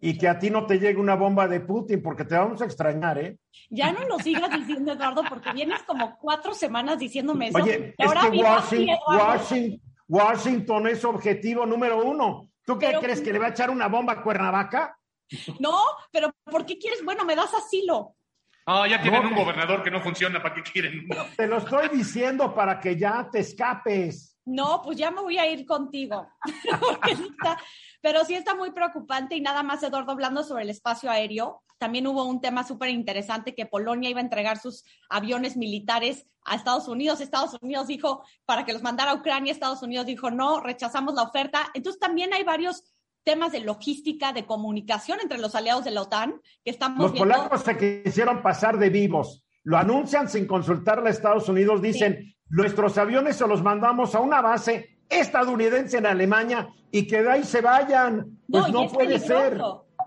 y 0.00 0.16
que 0.16 0.28
a 0.28 0.38
ti 0.38 0.50
no 0.50 0.66
te 0.66 0.78
llegue 0.78 1.00
una 1.00 1.16
bomba 1.16 1.48
de 1.48 1.60
Putin, 1.60 2.02
porque 2.02 2.24
te 2.24 2.36
vamos 2.36 2.62
a 2.62 2.64
extrañar, 2.64 3.18
¿eh? 3.18 3.38
Ya 3.68 3.92
no 3.92 4.04
lo 4.06 4.18
sigas 4.18 4.50
diciendo, 4.50 4.92
Eduardo, 4.92 5.22
porque 5.28 5.52
vienes 5.52 5.82
como 5.82 6.16
cuatro 6.18 6.54
semanas 6.54 6.98
diciéndome 6.98 7.48
eso. 7.48 7.58
Oye, 7.58 7.94
es 7.98 8.12
que 8.12 8.38
Washington, 8.38 9.80
Washington, 10.06 10.86
es 10.86 11.04
objetivo 11.04 11.66
número 11.66 12.04
uno. 12.04 12.48
¿Tú 12.64 12.78
qué 12.78 12.96
crees 13.00 13.20
que 13.20 13.32
le 13.32 13.38
va 13.38 13.46
a 13.46 13.50
echar 13.50 13.70
una 13.70 13.88
bomba 13.88 14.12
a 14.14 14.22
Cuernavaca? 14.22 14.96
No, 15.58 15.78
pero 16.10 16.30
¿por 16.44 16.64
qué 16.64 16.78
quieres? 16.78 17.04
Bueno, 17.04 17.24
me 17.24 17.34
das 17.34 17.52
asilo. 17.54 18.14
Ah, 18.70 18.86
ya 18.86 19.00
tienen 19.00 19.24
un 19.24 19.34
gobernador 19.34 19.82
que 19.82 19.90
no 19.90 19.98
funciona, 20.02 20.42
¿para 20.42 20.54
qué 20.56 20.62
quieren? 20.62 21.08
Te 21.38 21.46
lo 21.46 21.56
estoy 21.56 21.88
diciendo 21.88 22.54
para 22.54 22.78
que 22.78 22.98
ya 22.98 23.26
te 23.32 23.38
escapes. 23.38 24.38
No, 24.44 24.82
pues 24.82 24.98
ya 24.98 25.10
me 25.10 25.22
voy 25.22 25.38
a 25.38 25.50
ir 25.50 25.64
contigo. 25.64 26.28
pero 28.02 28.26
sí 28.26 28.34
está 28.34 28.54
muy 28.54 28.70
preocupante 28.72 29.36
y 29.36 29.40
nada 29.40 29.62
más, 29.62 29.82
Eduardo, 29.82 30.12
hablando 30.12 30.44
sobre 30.44 30.64
el 30.64 30.70
espacio 30.70 31.10
aéreo. 31.10 31.62
También 31.78 32.06
hubo 32.08 32.24
un 32.24 32.42
tema 32.42 32.62
súper 32.62 32.90
interesante 32.90 33.54
que 33.54 33.64
Polonia 33.64 34.10
iba 34.10 34.20
a 34.20 34.24
entregar 34.24 34.58
sus 34.58 34.84
aviones 35.08 35.56
militares 35.56 36.26
a 36.44 36.54
Estados 36.54 36.88
Unidos. 36.88 37.22
Estados 37.22 37.56
Unidos 37.62 37.86
dijo 37.86 38.22
para 38.44 38.66
que 38.66 38.74
los 38.74 38.82
mandara 38.82 39.12
a 39.12 39.14
Ucrania. 39.14 39.50
Estados 39.50 39.82
Unidos 39.82 40.04
dijo 40.04 40.30
no, 40.30 40.60
rechazamos 40.60 41.14
la 41.14 41.22
oferta. 41.22 41.70
Entonces 41.72 41.98
también 41.98 42.34
hay 42.34 42.44
varios 42.44 42.84
temas 43.28 43.52
de 43.52 43.60
logística, 43.60 44.32
de 44.32 44.46
comunicación 44.46 45.18
entre 45.20 45.36
los 45.36 45.54
aliados 45.54 45.84
de 45.84 45.90
la 45.90 46.00
OTAN 46.00 46.40
que 46.64 46.70
estamos 46.70 47.10
Los 47.10 47.12
polacos 47.12 47.60
se 47.60 48.02
quisieron 48.02 48.40
pasar 48.40 48.78
de 48.78 48.88
vivos. 48.88 49.44
Lo 49.64 49.76
anuncian 49.76 50.30
sin 50.30 50.46
consultarle 50.46 51.10
a 51.10 51.12
Estados 51.12 51.46
Unidos. 51.46 51.82
Dicen, 51.82 52.34
nuestros 52.48 52.96
aviones 52.96 53.36
se 53.36 53.46
los 53.46 53.62
mandamos 53.62 54.14
a 54.14 54.20
una 54.20 54.40
base 54.40 55.00
estadounidense 55.10 55.98
en 55.98 56.06
Alemania 56.06 56.70
y 56.90 57.06
que 57.06 57.22
de 57.22 57.30
ahí 57.30 57.44
se 57.44 57.60
vayan. 57.60 58.38
Pues 58.48 58.72
no, 58.72 58.88
puede 58.88 59.18
ser. 59.18 59.60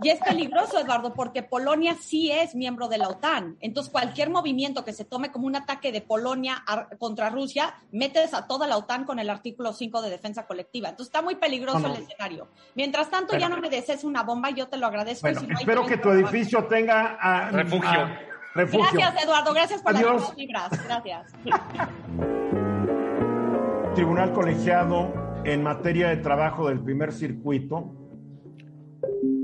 Y 0.03 0.09
es 0.09 0.19
peligroso, 0.19 0.79
Eduardo, 0.79 1.13
porque 1.13 1.43
Polonia 1.43 1.95
sí 1.99 2.31
es 2.31 2.55
miembro 2.55 2.87
de 2.87 2.97
la 2.97 3.07
OTAN. 3.07 3.57
Entonces, 3.61 3.91
cualquier 3.91 4.31
movimiento 4.31 4.83
que 4.83 4.93
se 4.93 5.05
tome 5.05 5.31
como 5.31 5.45
un 5.45 5.55
ataque 5.55 5.91
de 5.91 6.01
Polonia 6.01 6.63
contra 6.97 7.29
Rusia, 7.29 7.75
metes 7.91 8.33
a 8.33 8.47
toda 8.47 8.65
la 8.65 8.77
OTAN 8.77 9.05
con 9.05 9.19
el 9.19 9.29
artículo 9.29 9.73
5 9.73 10.01
de 10.01 10.09
defensa 10.09 10.47
colectiva. 10.47 10.89
Entonces, 10.89 11.13
está 11.13 11.21
muy 11.21 11.35
peligroso 11.35 11.85
el 11.85 12.01
escenario. 12.01 12.47
Mientras 12.73 13.11
tanto, 13.11 13.37
ya 13.37 13.47
no 13.47 13.57
me 13.57 13.69
desees 13.69 14.03
una 14.03 14.23
bomba, 14.23 14.49
yo 14.49 14.67
te 14.67 14.77
lo 14.77 14.87
agradezco. 14.87 15.27
espero 15.27 15.85
que 15.85 15.97
tu 15.97 16.09
edificio 16.09 16.65
tenga 16.65 17.19
ah, 17.21 17.49
refugio. 17.51 17.91
Ah, 17.91 18.19
refugio. 18.55 18.89
Gracias, 18.93 19.23
Eduardo. 19.23 19.53
Gracias 19.53 19.83
por 19.83 19.93
las 19.93 20.35
libras. 20.35 20.71
Gracias. 20.83 21.31
Tribunal 23.95 24.33
colegiado 24.33 25.13
en 25.43 25.61
materia 25.61 26.09
de 26.09 26.17
trabajo 26.17 26.69
del 26.69 26.79
primer 26.79 27.13
circuito 27.13 28.01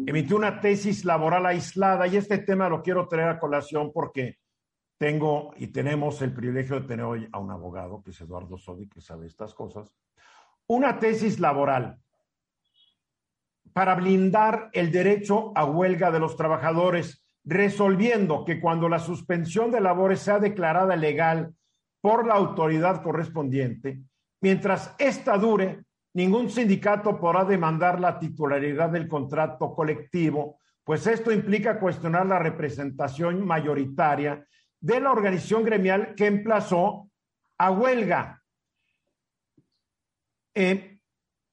emitió 0.08 0.38
una 0.38 0.62
tesis 0.62 1.04
laboral 1.04 1.46
aislada 1.46 2.08
y 2.08 2.16
este 2.16 2.38
tema 2.38 2.70
lo 2.70 2.82
quiero 2.82 3.10
traer 3.10 3.28
a 3.28 3.40
colación 3.40 3.92
porque 3.92 4.38
tengo 4.98 5.54
y 5.58 5.68
tenemos 5.68 6.22
el 6.22 6.34
privilegio 6.34 6.80
de 6.80 6.88
tener 6.88 7.06
hoy 7.06 7.28
a 7.30 7.40
un 7.40 7.52
abogado, 7.52 8.02
que 8.02 8.12
es 8.12 8.22
Eduardo 8.22 8.58
Sodi, 8.58 8.88
que 8.88 9.02
sabe 9.02 9.28
estas 9.28 9.54
cosas. 9.54 9.94
Una 10.66 10.98
tesis 10.98 11.42
laboral 11.42 12.00
para 13.74 13.96
blindar 13.96 14.70
el 14.72 14.94
derecho 14.94 15.52
a 15.56 15.66
huelga 15.66 16.10
de 16.10 16.20
los 16.20 16.38
trabajadores, 16.38 17.22
resolviendo 17.44 18.46
que 18.46 18.62
cuando 18.62 18.88
la 18.88 19.00
suspensión 19.00 19.72
de 19.72 19.82
labores 19.82 20.22
sea 20.22 20.40
declarada 20.40 20.96
legal 20.96 21.54
por 22.00 22.26
la 22.26 22.36
autoridad 22.36 23.04
correspondiente, 23.04 24.00
mientras 24.40 24.96
ésta 25.00 25.38
dure, 25.38 25.84
ningún 26.18 26.50
sindicato 26.50 27.20
podrá 27.20 27.46
demandar 27.46 28.00
la 28.00 28.18
titularidad 28.18 28.90
del 28.90 29.08
contrato 29.08 29.76
colectivo, 29.76 30.60
pues 30.84 31.06
esto 31.06 31.32
implica 31.32 31.80
cuestionar 31.80 32.26
la 32.26 32.40
representación 32.40 33.46
mayoritaria 33.46 34.44
de 34.80 35.00
la 35.00 35.12
organización 35.12 35.64
gremial 35.64 36.16
que 36.16 36.26
emplazó 36.26 37.12
a 37.60 37.70
huelga. 37.70 38.42
Eh, 40.56 40.98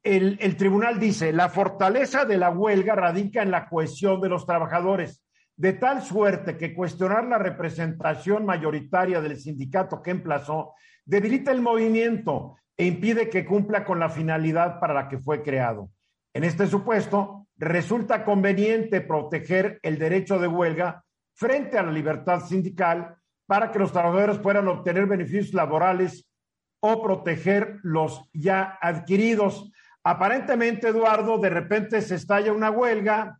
el, 0.02 0.38
el 0.40 0.56
tribunal 0.56 0.98
dice, 0.98 1.30
la 1.30 1.50
fortaleza 1.50 2.24
de 2.24 2.38
la 2.38 2.48
huelga 2.48 2.94
radica 2.94 3.42
en 3.42 3.50
la 3.50 3.68
cohesión 3.68 4.18
de 4.22 4.30
los 4.30 4.46
trabajadores, 4.46 5.22
de 5.56 5.74
tal 5.74 6.00
suerte 6.00 6.56
que 6.56 6.72
cuestionar 6.72 7.26
la 7.26 7.36
representación 7.36 8.46
mayoritaria 8.46 9.20
del 9.20 9.38
sindicato 9.38 10.00
que 10.00 10.12
emplazó 10.12 10.72
debilita 11.04 11.52
el 11.52 11.60
movimiento 11.60 12.56
e 12.76 12.86
impide 12.86 13.28
que 13.28 13.44
cumpla 13.44 13.84
con 13.84 13.98
la 13.98 14.08
finalidad 14.08 14.80
para 14.80 14.94
la 14.94 15.08
que 15.08 15.18
fue 15.18 15.42
creado. 15.42 15.90
En 16.32 16.44
este 16.44 16.66
supuesto, 16.66 17.46
resulta 17.56 18.24
conveniente 18.24 19.00
proteger 19.00 19.78
el 19.82 19.98
derecho 19.98 20.38
de 20.38 20.48
huelga 20.48 21.04
frente 21.34 21.78
a 21.78 21.82
la 21.82 21.92
libertad 21.92 22.40
sindical 22.40 23.16
para 23.46 23.70
que 23.70 23.78
los 23.78 23.92
trabajadores 23.92 24.38
puedan 24.38 24.66
obtener 24.68 25.06
beneficios 25.06 25.54
laborales 25.54 26.26
o 26.80 27.02
proteger 27.02 27.78
los 27.82 28.28
ya 28.32 28.78
adquiridos. 28.80 29.70
Aparentemente, 30.02 30.88
Eduardo, 30.88 31.38
de 31.38 31.50
repente 31.50 32.02
se 32.02 32.16
estalla 32.16 32.52
una 32.52 32.70
huelga 32.70 33.38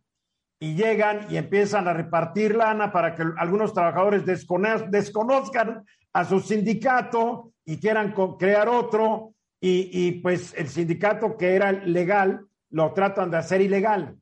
y 0.59 0.75
llegan 0.75 1.27
y 1.29 1.37
empiezan 1.37 1.87
a 1.87 1.93
repartir 1.93 2.55
lana 2.55 2.91
para 2.91 3.13
que 3.13 3.23
algunos 3.37 3.73
trabajadores 3.73 4.25
desconozcan 4.25 5.85
a 6.13 6.25
su 6.25 6.39
sindicato 6.39 7.51
y 7.65 7.77
quieran 7.77 8.13
crear 8.37 8.69
otro 8.69 9.33
y, 9.59 10.11
pues 10.21 10.53
el 10.55 10.67
sindicato 10.67 11.37
que 11.37 11.55
era 11.55 11.71
legal 11.71 12.45
lo 12.69 12.93
tratan 12.93 13.31
de 13.31 13.37
hacer 13.37 13.61
ilegal. 13.61 14.15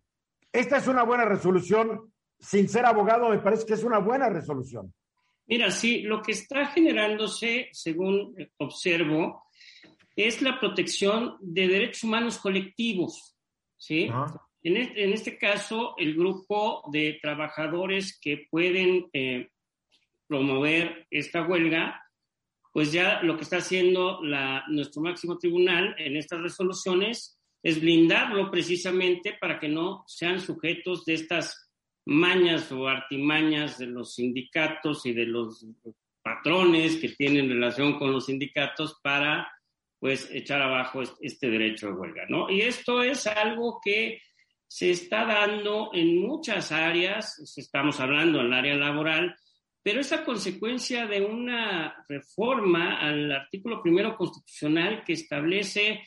Esta 0.54 0.78
es 0.78 0.88
una 0.88 1.04
buena 1.04 1.26
resolución. 1.26 2.14
Sin 2.40 2.70
ser 2.70 2.86
abogado, 2.86 3.30
me 3.30 3.40
parece 3.40 3.66
que 3.66 3.74
es 3.74 3.84
una 3.84 4.00
buena 4.00 4.30
resolución. 4.30 4.94
Mira, 5.48 5.72
sí, 5.72 6.02
lo 6.02 6.22
que 6.22 6.32
está 6.32 6.68
generándose, 6.68 7.68
según 7.74 8.36
observo, 8.58 9.44
es 10.16 10.42
la 10.42 10.60
protección 10.60 11.36
de 11.42 11.68
derechos 11.68 12.04
humanos 12.04 12.38
colectivos, 12.38 13.36
¿sí? 13.78 14.10
En, 14.62 14.78
este, 14.78 15.04
en, 15.04 15.14
este, 15.14 15.38
caso, 15.38 15.96
el 15.98 16.16
grupo 16.16 16.84
de 16.92 17.20
trabajadores 17.22 18.18
que 18.20 18.48
pueden 18.50 19.08
eh, 19.12 19.50
promover 20.28 21.08
esta 21.10 21.42
huelga, 21.42 22.03
pues 22.74 22.92
ya 22.92 23.22
lo 23.22 23.38
que 23.38 23.44
está 23.44 23.58
haciendo 23.58 24.20
nuestro 24.68 25.02
máximo 25.02 25.38
tribunal 25.38 25.96
en 26.00 26.18
estas 26.18 26.42
resoluciones 26.42 27.40
es 27.62 27.80
blindarlo 27.80 28.50
precisamente 28.50 29.38
para 29.40 29.60
que 29.60 29.70
no 29.70 30.04
sean 30.08 30.42
sujetos 30.42 31.06
de 31.06 31.14
estas 31.14 31.72
mañas 32.06 32.72
o 32.72 32.88
artimañas 32.88 33.78
de 33.78 33.86
los 33.86 34.16
sindicatos 34.16 35.06
y 35.06 35.14
de 35.14 35.28
los 35.28 35.66
patrones 36.24 36.98
que 36.98 37.10
tienen 37.10 37.48
relación 37.48 37.98
con 38.00 38.12
los 38.12 38.26
sindicatos 38.26 39.00
para 39.04 39.48
pues 40.00 40.30
echar 40.34 40.62
abajo 40.62 41.02
este 41.22 41.50
derecho 41.50 41.88
de 41.88 41.94
huelga, 41.94 42.26
¿no? 42.28 42.50
Y 42.50 42.62
esto 42.62 43.04
es 43.04 43.26
algo 43.28 43.80
que 43.82 44.22
se 44.68 44.90
está 44.90 45.26
dando 45.26 45.92
en 45.94 46.20
muchas 46.20 46.72
áreas, 46.72 47.40
estamos 47.56 48.00
hablando 48.00 48.42
en 48.42 48.48
el 48.48 48.54
área 48.54 48.76
laboral, 48.76 49.36
pero 49.84 50.00
es 50.00 50.14
a 50.14 50.24
consecuencia 50.24 51.06
de 51.06 51.22
una 51.22 52.06
reforma 52.08 53.00
al 53.00 53.32
artículo 53.32 53.84
primero 53.84 54.16
constitucional 54.16 55.04
que 55.06 55.14
establece 55.14 56.04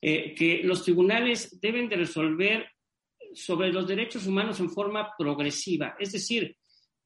eh, 0.00 0.34
que 0.34 0.62
los 0.62 0.84
tribunales 0.84 1.60
deben 1.60 1.88
de 1.88 1.96
resolver 1.96 2.70
sobre 3.34 3.72
los 3.72 3.86
derechos 3.86 4.26
humanos 4.26 4.60
en 4.60 4.70
forma 4.70 5.12
progresiva, 5.18 5.96
es 5.98 6.12
decir, 6.12 6.56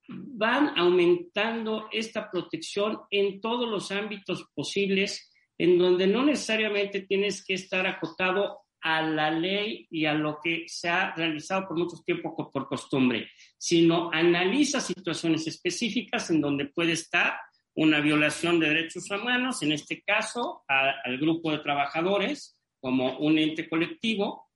van 0.06 0.78
aumentando 0.78 1.88
esta 1.90 2.30
protección 2.30 3.00
en 3.10 3.40
todos 3.40 3.68
los 3.68 3.90
ámbitos 3.90 4.46
posibles, 4.54 5.32
en 5.56 5.78
donde 5.78 6.06
no 6.06 6.24
necesariamente 6.24 7.02
tienes 7.02 7.44
que 7.44 7.54
estar 7.54 7.86
acotado 7.86 8.64
a 8.82 9.00
la 9.00 9.30
ley 9.30 9.86
y 9.90 10.04
a 10.04 10.12
lo 10.12 10.38
que 10.42 10.64
se 10.66 10.90
ha 10.90 11.14
realizado 11.14 11.68
por 11.68 11.78
mucho 11.78 11.96
tiempo 12.04 12.34
por 12.52 12.68
costumbre, 12.68 13.30
sino 13.64 14.10
analiza 14.12 14.78
situaciones 14.78 15.46
específicas 15.46 16.28
en 16.28 16.42
donde 16.42 16.66
puede 16.66 16.92
estar 16.92 17.32
una 17.74 17.98
violación 18.00 18.60
de 18.60 18.68
derechos 18.68 19.10
humanos, 19.10 19.62
en 19.62 19.72
este 19.72 20.02
caso 20.02 20.64
al 20.68 21.16
grupo 21.16 21.50
de 21.50 21.60
trabajadores 21.60 22.58
como 22.78 23.16
un 23.20 23.38
ente 23.38 23.66
colectivo, 23.66 24.50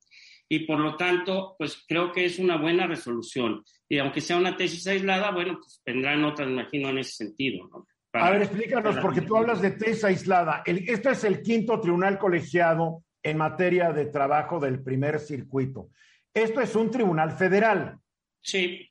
y 0.47 0.67
por 0.67 0.79
lo 0.79 0.95
tanto, 0.95 1.55
pues 1.57 1.83
creo 1.89 2.13
que 2.13 2.27
es 2.27 2.39
una 2.39 2.59
buena 2.59 2.87
resolución. 2.87 3.65
Y 3.89 3.97
aunque 3.97 4.21
sea 4.21 4.37
una 4.37 4.55
tesis 4.55 4.87
aislada, 4.87 5.31
bueno, 5.31 5.55
pues 5.55 5.81
vendrán 5.87 6.23
otras, 6.25 6.47
imagino, 6.47 6.91
en 6.91 6.99
ese 6.99 7.13
sentido. 7.13 7.67
¿no? 7.67 7.87
a 8.13 8.31
ver, 8.31 8.43
explícanos, 8.43 8.97
porque 8.99 9.23
tú 9.23 9.39
hablas 9.39 9.63
de 9.63 9.71
tesis 9.71 10.05
aislada. 10.05 10.63
El, 10.67 10.87
esto 10.87 11.09
es 11.09 11.25
el 11.25 11.41
quinto 11.41 11.81
tribunal 11.81 12.19
colegiado 12.19 13.05
en 13.23 13.39
materia 13.39 13.91
de 13.91 14.05
trabajo 14.05 14.61
del 14.61 14.83
primer 14.83 15.19
circuito. 15.19 15.89
Esto 16.35 16.61
es 16.61 16.77
un 16.77 16.91
tribunal 16.91 17.33
federal. 17.33 17.99
Sí. 18.43 18.85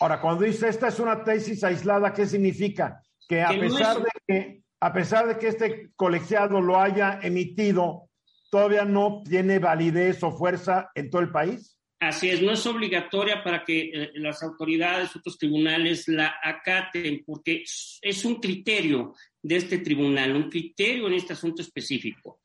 Ahora, 0.00 0.20
cuando 0.20 0.44
dice 0.44 0.68
esta 0.68 0.88
es 0.88 1.00
una 1.00 1.24
tesis 1.24 1.64
aislada, 1.64 2.12
¿qué 2.12 2.26
significa? 2.26 3.00
Que 3.28 3.42
a 3.42 3.48
pesar 3.48 3.98
de 3.98 4.10
que 4.26 4.66
a 4.80 4.92
pesar 4.92 5.26
de 5.26 5.38
que 5.38 5.48
este 5.48 5.90
colegiado 5.96 6.60
lo 6.60 6.80
haya 6.80 7.18
emitido, 7.22 8.10
todavía 8.50 8.84
no 8.84 9.22
tiene 9.28 9.58
validez 9.58 10.22
o 10.22 10.32
fuerza 10.32 10.90
en 10.94 11.10
todo 11.10 11.22
el 11.22 11.30
país. 11.30 11.78
Así 11.98 12.28
es, 12.28 12.42
no 12.42 12.52
es 12.52 12.66
obligatoria 12.66 13.42
para 13.42 13.64
que 13.64 13.90
eh, 13.92 14.10
las 14.16 14.42
autoridades, 14.42 15.16
otros 15.16 15.38
tribunales 15.38 16.06
la 16.08 16.36
acaten, 16.42 17.22
porque 17.24 17.64
es 17.64 18.24
un 18.24 18.34
criterio 18.36 19.14
de 19.42 19.56
este 19.56 19.78
tribunal, 19.78 20.36
un 20.36 20.50
criterio 20.50 21.06
en 21.06 21.14
este 21.14 21.32
asunto 21.32 21.62
específico. 21.62 22.40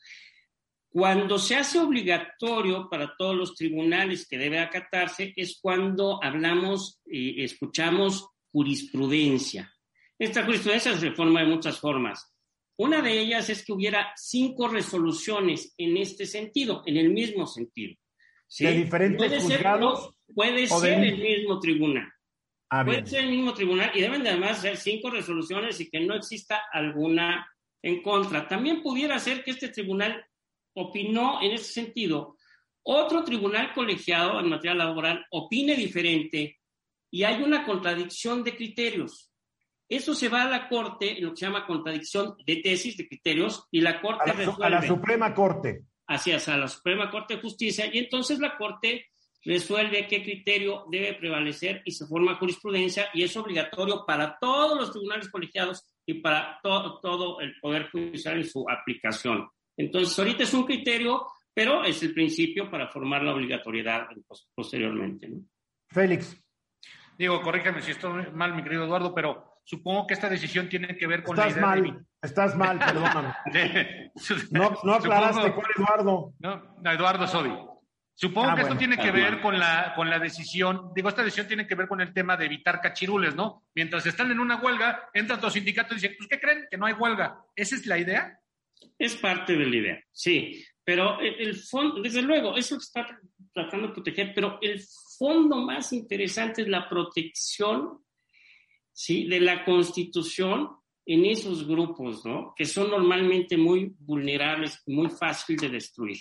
Cuando 0.92 1.40
se 1.40 1.56
hace 1.56 1.80
obligatorio 1.80 2.90
para 2.90 3.16
todos 3.16 3.34
los 3.34 3.56
tribunales 3.56 4.28
que 4.28 4.38
debe 4.38 4.60
acatarse 4.60 5.32
es 5.38 5.58
cuando 5.62 6.22
hablamos 6.22 7.00
y 7.06 7.42
escuchamos 7.42 8.28
jurisprudencia. 8.52 9.74
Esta 10.20 10.44
jurisprudencia 10.44 10.94
se 10.94 11.08
reforma 11.08 11.40
de 11.40 11.48
muchas 11.48 11.80
formas. 11.80 12.36
Una 12.78 13.02
de 13.02 13.22
ellas 13.22 13.50
es 13.50 13.64
que 13.64 13.72
hubiera 13.72 14.12
cinco 14.18 14.68
resoluciones 14.68 15.74
en 15.78 15.96
este 15.96 16.26
sentido, 16.26 16.84
en 16.86 16.98
el 16.98 17.10
mismo 17.10 17.48
sentido. 17.48 17.96
¿De 18.60 18.74
diferentes 18.74 19.18
puede 19.18 19.40
juzgados? 19.40 20.04
Ser, 20.04 20.36
puede 20.36 20.68
ser 20.68 21.04
el 21.06 21.18
mismo 21.20 21.58
tribunal. 21.62 22.12
Ah, 22.70 22.84
puede 22.84 23.06
ser 23.06 23.24
el 23.24 23.32
mismo 23.32 23.54
tribunal 23.54 23.92
y 23.94 24.02
deben 24.02 24.24
de 24.24 24.30
además 24.32 24.60
ser 24.60 24.76
cinco 24.76 25.10
resoluciones 25.10 25.80
y 25.80 25.90
que 25.90 26.02
no 26.02 26.16
exista 26.16 26.64
alguna 26.74 27.48
en 27.82 28.02
contra. 28.02 28.46
También 28.46 28.84
pudiera 28.84 29.18
ser 29.20 29.42
que 29.44 29.52
este 29.52 29.70
tribunal 29.70 30.26
opinó 30.74 31.42
en 31.42 31.52
ese 31.52 31.72
sentido. 31.74 32.38
Otro 32.84 33.24
tribunal 33.24 33.74
colegiado 33.74 34.40
en 34.40 34.50
materia 34.50 34.74
laboral 34.76 35.26
opine 35.32 35.76
diferente 35.76 36.60
y 37.12 37.24
hay 37.24 37.42
una 37.44 37.66
contradicción 37.66 38.44
de 38.44 38.56
criterios. 38.56 39.30
Eso 39.88 40.16
se 40.16 40.30
va 40.30 40.44
a 40.44 40.50
la 40.50 40.70
Corte, 40.70 41.18
en 41.18 41.26
lo 41.26 41.32
que 41.32 41.38
se 41.38 41.46
llama 41.46 41.68
contradicción 41.68 42.36
de 42.46 42.56
tesis, 42.58 42.96
de 42.96 43.08
criterios, 43.10 43.68
y 43.72 43.82
la 43.82 44.00
Corte 44.02 44.24
A 44.24 44.28
la, 44.28 44.34
resuelve. 44.34 44.66
a 44.66 44.70
la 44.70 44.82
Suprema 44.88 45.34
Corte. 45.34 45.82
Así 46.08 46.32
es, 46.32 46.48
a 46.48 46.56
la 46.58 46.70
Suprema 46.70 47.12
Corte 47.12 47.36
de 47.36 47.42
Justicia, 47.42 47.86
y 47.94 47.98
entonces 48.00 48.40
la 48.40 48.58
Corte 48.58 49.08
resuelve 49.44 50.08
qué 50.08 50.24
criterio 50.24 50.86
debe 50.90 51.14
prevalecer 51.16 51.82
y 51.84 51.92
se 51.92 52.06
forma 52.06 52.36
jurisprudencia, 52.36 53.10
y 53.14 53.24
es 53.24 53.36
obligatorio 53.36 54.06
para 54.08 54.38
todos 54.40 54.80
los 54.80 54.92
tribunales 54.92 55.30
colegiados 55.30 55.84
y 56.06 56.16
para 56.16 56.60
to- 56.64 57.00
todo 57.02 57.42
el 57.42 57.54
Poder 57.60 57.90
Judicial 57.92 58.38
en 58.38 58.48
su 58.50 58.66
aplicación. 58.70 59.50
Entonces, 59.78 60.18
ahorita 60.18 60.44
es 60.44 60.54
un 60.54 60.66
criterio, 60.66 61.26
pero 61.54 61.84
es 61.84 62.02
el 62.04 62.14
principio 62.14 62.70
para 62.70 62.88
formar 62.90 63.24
la 63.24 63.34
obligatoriedad 63.34 64.08
pos- 64.28 64.48
posteriormente. 64.54 65.28
¿no? 65.30 65.42
Félix. 65.90 66.38
Digo, 67.18 67.42
corríjame 67.42 67.82
si 67.82 67.92
estoy 67.92 68.32
mal, 68.34 68.56
mi 68.56 68.64
querido 68.64 68.86
Eduardo, 68.86 69.14
pero 69.14 69.60
supongo 69.64 70.08
que 70.08 70.14
esta 70.16 70.30
decisión 70.30 70.70
tiene 70.70 70.96
que 70.98 71.08
ver 71.08 71.24
con 71.24 71.38
Estás 71.38 71.56
la 71.56 71.60
idea 71.60 71.76
de 71.76 71.82
mal, 71.92 72.06
estás 72.22 72.58
mal, 72.58 72.80
perdóname. 72.86 73.34
No, 74.52 74.78
no 74.84 74.94
aclaraste 74.94 75.42
Supongo- 75.42 75.56
cuál 75.56 75.68
Eduardo. 75.78 76.34
No, 76.40 76.76
no, 76.82 76.92
Eduardo 76.92 77.28
Sodi. 77.28 77.52
Supongo 78.14 78.50
Ah, 78.50 78.56
que 78.56 78.62
esto 78.62 78.78
tiene 78.78 78.98
que 78.98 79.10
Ah, 79.10 79.12
ver 79.14 79.24
bueno. 79.32 79.42
con 79.42 79.60
la, 79.60 79.94
con 79.96 80.10
la 80.10 80.20
decisión, 80.20 80.92
digo, 80.96 81.10
esta 81.10 81.24
decisión 81.24 81.48
tiene 81.48 81.66
que 81.66 81.74
ver 81.76 81.88
con 81.88 82.02
el 82.02 82.14
tema 82.14 82.38
de 82.38 82.46
evitar 82.46 82.80
cachirules, 82.80 83.36
¿no? 83.36 83.64
Mientras 83.74 84.06
están 84.06 84.30
en 84.32 84.40
una 84.40 84.58
huelga, 84.58 85.10
entran 85.14 85.42
los 85.42 85.54
sindicatos 85.54 85.94
y 85.94 85.96
dicen, 86.02 86.16
pues, 86.18 86.30
¿qué 86.30 86.40
creen? 86.40 86.68
Que 86.70 86.78
no 86.78 86.86
hay 86.86 86.94
huelga. 86.94 87.40
¿Esa 87.56 87.76
es 87.76 87.86
la 87.88 87.98
idea? 87.98 88.38
Es 89.02 89.16
parte 89.16 89.58
de 89.58 89.66
la 89.66 89.76
idea, 89.76 90.04
sí. 90.12 90.64
Pero 90.84 91.20
el, 91.20 91.56
fondo, 91.56 92.02
desde 92.04 92.22
luego, 92.22 92.56
eso 92.56 92.78
está 92.78 93.20
tratando 93.52 93.88
de 93.88 93.94
proteger, 93.94 94.32
pero 94.36 94.60
el 94.62 94.80
fondo 95.18 95.58
más 95.58 95.92
interesante 95.92 96.62
es 96.62 96.68
la 96.68 96.88
protección 96.88 98.04
¿sí? 98.94 99.28
de 99.28 99.40
la 99.40 99.66
constitución 99.66 100.70
en 101.04 101.26
esos 101.26 101.68
grupos, 101.68 102.24
¿no? 102.26 102.54
Que 102.56 102.66
son 102.66 102.92
normalmente 102.92 103.58
muy 103.58 103.92
vulnerables, 103.98 104.84
muy 104.86 105.10
fácil 105.10 105.56
de 105.58 105.70
destruir. 105.70 106.20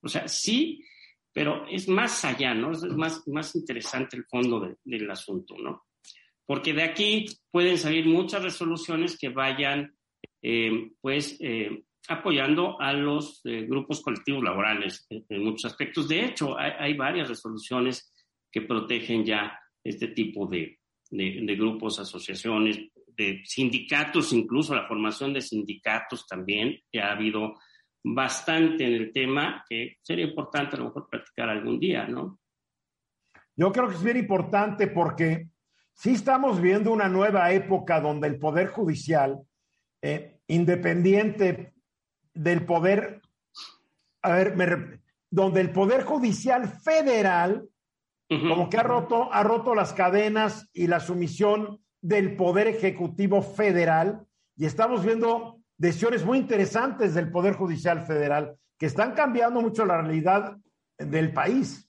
O 0.00 0.08
sea, 0.08 0.26
sí, 0.26 0.82
pero 1.30 1.66
es 1.68 1.88
más 1.88 2.24
allá, 2.24 2.54
¿no? 2.54 2.72
Es 2.72 2.84
más, 2.84 3.22
más 3.26 3.54
interesante 3.54 4.16
el 4.16 4.24
fondo 4.24 4.60
de- 4.60 4.76
del 4.82 5.10
asunto, 5.10 5.56
¿no? 5.58 5.84
Porque 6.46 6.72
de 6.72 6.84
aquí 6.84 7.26
pueden 7.50 7.76
salir 7.76 8.06
muchas 8.06 8.42
resoluciones 8.42 9.18
que 9.18 9.28
vayan, 9.28 9.94
eh, 10.40 10.90
pues, 11.02 11.36
eh, 11.40 11.84
apoyando 12.08 12.80
a 12.80 12.92
los 12.92 13.40
eh, 13.44 13.62
grupos 13.62 14.02
colectivos 14.02 14.42
laborales 14.42 15.06
en, 15.08 15.44
muchos 15.44 15.70
aspectos. 15.70 16.08
De 16.08 16.24
hecho, 16.24 16.56
hay, 16.58 16.94
varias 16.94 17.28
resoluciones 17.28 18.12
que 18.50 18.62
protegen 18.62 19.24
ya 19.24 19.58
este 19.82 20.08
tipo 20.08 20.46
de, 20.46 20.78
grupos, 21.10 21.98
asociaciones, 21.98 22.78
de 23.16 23.42
sindicatos, 23.44 24.32
incluso 24.32 24.74
la 24.74 24.86
formación 24.86 25.32
de 25.32 25.40
sindicatos 25.40 26.26
también, 26.26 26.80
que 26.90 27.00
ha 27.00 27.12
habido 27.12 27.54
bastante 28.02 28.84
en 28.84 28.94
el 28.94 29.12
tema, 29.12 29.64
que 29.68 29.96
sería 30.02 30.26
importante 30.26 30.76
a 30.76 30.80
lo 30.80 30.86
mejor 30.86 31.08
practicar 31.08 31.48
algún 31.48 31.78
día, 31.78 32.06
¿no? 32.06 32.40
Yo 33.56 33.72
creo 33.72 33.88
que 33.88 33.94
es 33.94 34.02
bien 34.02 34.16
importante 34.16 34.88
porque 34.88 35.48
sí 35.94 36.10
estamos 36.10 36.60
viendo 36.60 36.90
una 36.90 37.08
nueva 37.08 37.52
época 37.52 38.00
donde 38.00 38.26
el 38.26 38.38
Poder 38.38 38.66
Judicial, 38.66 39.38
eh, 40.02 40.40
independiente 40.48 41.73
del 42.34 42.66
poder, 42.66 43.22
a 44.22 44.32
ver, 44.32 44.56
me 44.56 45.00
donde 45.30 45.60
el 45.60 45.72
Poder 45.72 46.04
Judicial 46.04 46.68
Federal 46.68 47.68
como 48.28 48.68
que 48.68 48.78
ha 48.78 48.82
roto, 48.82 49.32
ha 49.32 49.42
roto 49.42 49.74
las 49.74 49.92
cadenas 49.92 50.68
y 50.72 50.86
la 50.86 51.00
sumisión 51.00 51.80
del 52.00 52.36
Poder 52.36 52.68
Ejecutivo 52.68 53.42
Federal 53.42 54.26
y 54.56 54.64
estamos 54.64 55.04
viendo 55.04 55.60
decisiones 55.76 56.24
muy 56.24 56.38
interesantes 56.38 57.14
del 57.14 57.30
Poder 57.30 57.54
Judicial 57.54 58.06
Federal 58.06 58.56
que 58.78 58.86
están 58.86 59.12
cambiando 59.12 59.60
mucho 59.60 59.84
la 59.84 60.02
realidad 60.02 60.56
del 60.98 61.32
país. 61.32 61.88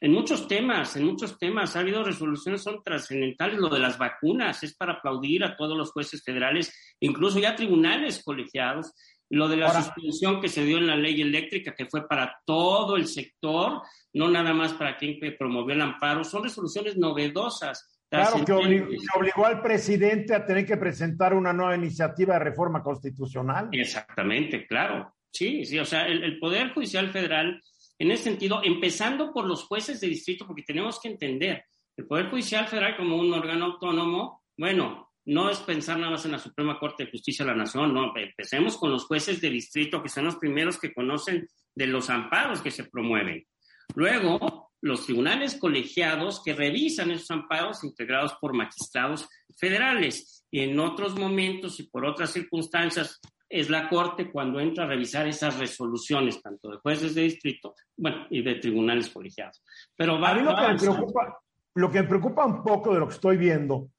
En 0.00 0.12
muchos 0.12 0.48
temas, 0.48 0.96
en 0.96 1.04
muchos 1.04 1.38
temas, 1.38 1.76
ha 1.76 1.80
habido 1.80 2.04
resoluciones 2.04 2.62
son 2.62 2.82
trascendentales. 2.82 3.58
Lo 3.58 3.68
de 3.68 3.78
las 3.78 3.98
vacunas 3.98 4.62
es 4.62 4.76
para 4.76 4.94
aplaudir 4.94 5.44
a 5.44 5.56
todos 5.56 5.76
los 5.76 5.92
jueces 5.92 6.22
federales, 6.22 6.96
incluso 7.00 7.38
ya 7.38 7.56
tribunales 7.56 8.22
colegiados. 8.22 8.92
Lo 9.30 9.46
de 9.48 9.56
la 9.58 9.66
Ahora- 9.66 9.82
suspensión 9.82 10.40
que 10.40 10.48
se 10.48 10.64
dio 10.64 10.78
en 10.78 10.86
la 10.86 10.96
ley 10.96 11.20
eléctrica, 11.20 11.74
que 11.74 11.86
fue 11.86 12.08
para 12.08 12.40
todo 12.46 12.96
el 12.96 13.06
sector, 13.06 13.82
no 14.14 14.28
nada 14.30 14.54
más 14.54 14.72
para 14.72 14.96
quien 14.96 15.18
promovió 15.38 15.74
el 15.74 15.82
amparo, 15.82 16.24
son 16.24 16.44
resoluciones 16.44 16.96
novedosas. 16.96 17.94
Claro 18.10 18.42
que 18.42 18.52
obligó 18.52 19.44
al 19.44 19.60
presidente 19.60 20.34
a 20.34 20.46
tener 20.46 20.64
que 20.64 20.78
presentar 20.78 21.34
una 21.34 21.52
nueva 21.52 21.76
iniciativa 21.76 22.34
de 22.34 22.40
reforma 22.40 22.82
constitucional. 22.82 23.68
Exactamente, 23.72 24.66
claro. 24.66 25.14
Sí, 25.30 25.66
sí, 25.66 25.78
o 25.78 25.84
sea, 25.84 26.06
el, 26.06 26.24
el 26.24 26.38
Poder 26.38 26.72
Judicial 26.72 27.10
Federal, 27.10 27.62
en 27.98 28.10
ese 28.10 28.24
sentido, 28.24 28.62
empezando 28.64 29.30
por 29.30 29.44
los 29.44 29.64
jueces 29.64 30.00
de 30.00 30.08
distrito, 30.08 30.46
porque 30.46 30.62
tenemos 30.62 30.98
que 31.00 31.08
entender, 31.08 31.64
el 31.98 32.06
Poder 32.06 32.30
Judicial 32.30 32.66
Federal 32.66 32.96
como 32.96 33.16
un 33.16 33.30
órgano 33.34 33.66
autónomo, 33.66 34.42
bueno, 34.56 35.07
no 35.28 35.50
es 35.50 35.58
pensar 35.58 35.98
nada 35.98 36.12
más 36.12 36.24
en 36.24 36.32
la 36.32 36.38
Suprema 36.38 36.78
Corte 36.78 37.04
de 37.04 37.10
Justicia 37.10 37.44
de 37.44 37.50
la 37.50 37.56
Nación, 37.58 37.92
no, 37.92 38.16
empecemos 38.16 38.78
con 38.78 38.90
los 38.90 39.04
jueces 39.04 39.42
de 39.42 39.50
distrito, 39.50 40.02
que 40.02 40.08
son 40.08 40.24
los 40.24 40.36
primeros 40.36 40.78
que 40.78 40.94
conocen 40.94 41.46
de 41.74 41.86
los 41.86 42.08
amparos 42.08 42.62
que 42.62 42.70
se 42.70 42.84
promueven. 42.84 43.46
Luego, 43.94 44.70
los 44.80 45.04
tribunales 45.04 45.56
colegiados 45.56 46.42
que 46.42 46.54
revisan 46.54 47.10
esos 47.10 47.30
amparos 47.30 47.84
integrados 47.84 48.36
por 48.40 48.54
magistrados 48.54 49.28
federales. 49.54 50.46
Y 50.50 50.60
en 50.60 50.80
otros 50.80 51.14
momentos 51.18 51.78
y 51.78 51.88
por 51.88 52.06
otras 52.06 52.30
circunstancias 52.30 53.20
es 53.50 53.68
la 53.68 53.90
Corte 53.90 54.30
cuando 54.30 54.60
entra 54.60 54.84
a 54.84 54.88
revisar 54.88 55.28
esas 55.28 55.58
resoluciones, 55.58 56.40
tanto 56.40 56.70
de 56.70 56.78
jueces 56.78 57.14
de 57.14 57.22
distrito, 57.24 57.74
bueno, 57.98 58.26
y 58.30 58.40
de 58.40 58.54
tribunales 58.54 59.10
colegiados. 59.10 59.62
Pero 59.94 60.18
va, 60.18 60.30
A 60.30 60.34
mí 60.36 60.40
lo 60.40 60.52
va 60.52 60.54
que, 60.54 60.60
me 60.60 60.66
avanzando. 60.68 60.96
preocupa, 60.96 61.38
lo 61.74 61.90
que 61.90 62.02
me 62.02 62.08
preocupa 62.08 62.46
un 62.46 62.62
poco 62.62 62.94
de 62.94 63.00
lo 63.00 63.08
que 63.08 63.14
estoy 63.14 63.36
viendo 63.36 63.90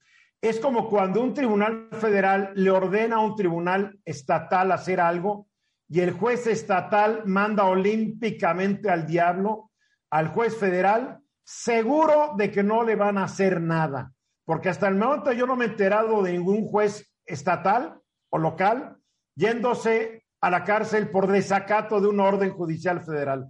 es 0.42 0.58
como 0.58 0.88
cuando 0.88 1.20
un 1.22 1.34
tribunal 1.34 1.88
federal 1.92 2.52
le 2.54 2.70
ordena 2.70 3.16
a 3.16 3.20
un 3.20 3.36
tribunal 3.36 3.98
estatal 4.04 4.72
hacer 4.72 5.00
algo 5.00 5.48
y 5.88 6.00
el 6.00 6.12
juez 6.12 6.46
estatal 6.46 7.22
manda 7.26 7.64
olímpicamente 7.64 8.88
al 8.88 9.06
diablo 9.06 9.70
al 10.10 10.28
juez 10.28 10.56
federal, 10.56 11.20
seguro 11.44 12.34
de 12.36 12.50
que 12.50 12.62
no 12.62 12.82
le 12.82 12.96
van 12.96 13.16
a 13.16 13.24
hacer 13.24 13.60
nada. 13.60 14.12
Porque 14.44 14.68
hasta 14.68 14.88
el 14.88 14.96
momento 14.96 15.32
yo 15.32 15.46
no 15.46 15.56
me 15.56 15.66
he 15.66 15.68
enterado 15.68 16.22
de 16.22 16.32
ningún 16.32 16.66
juez 16.66 17.12
estatal 17.24 18.00
o 18.30 18.38
local 18.38 18.96
yéndose 19.36 20.24
a 20.40 20.50
la 20.50 20.64
cárcel 20.64 21.10
por 21.10 21.28
desacato 21.28 22.00
de 22.00 22.08
una 22.08 22.24
orden 22.24 22.50
judicial 22.50 23.02
federal. 23.04 23.48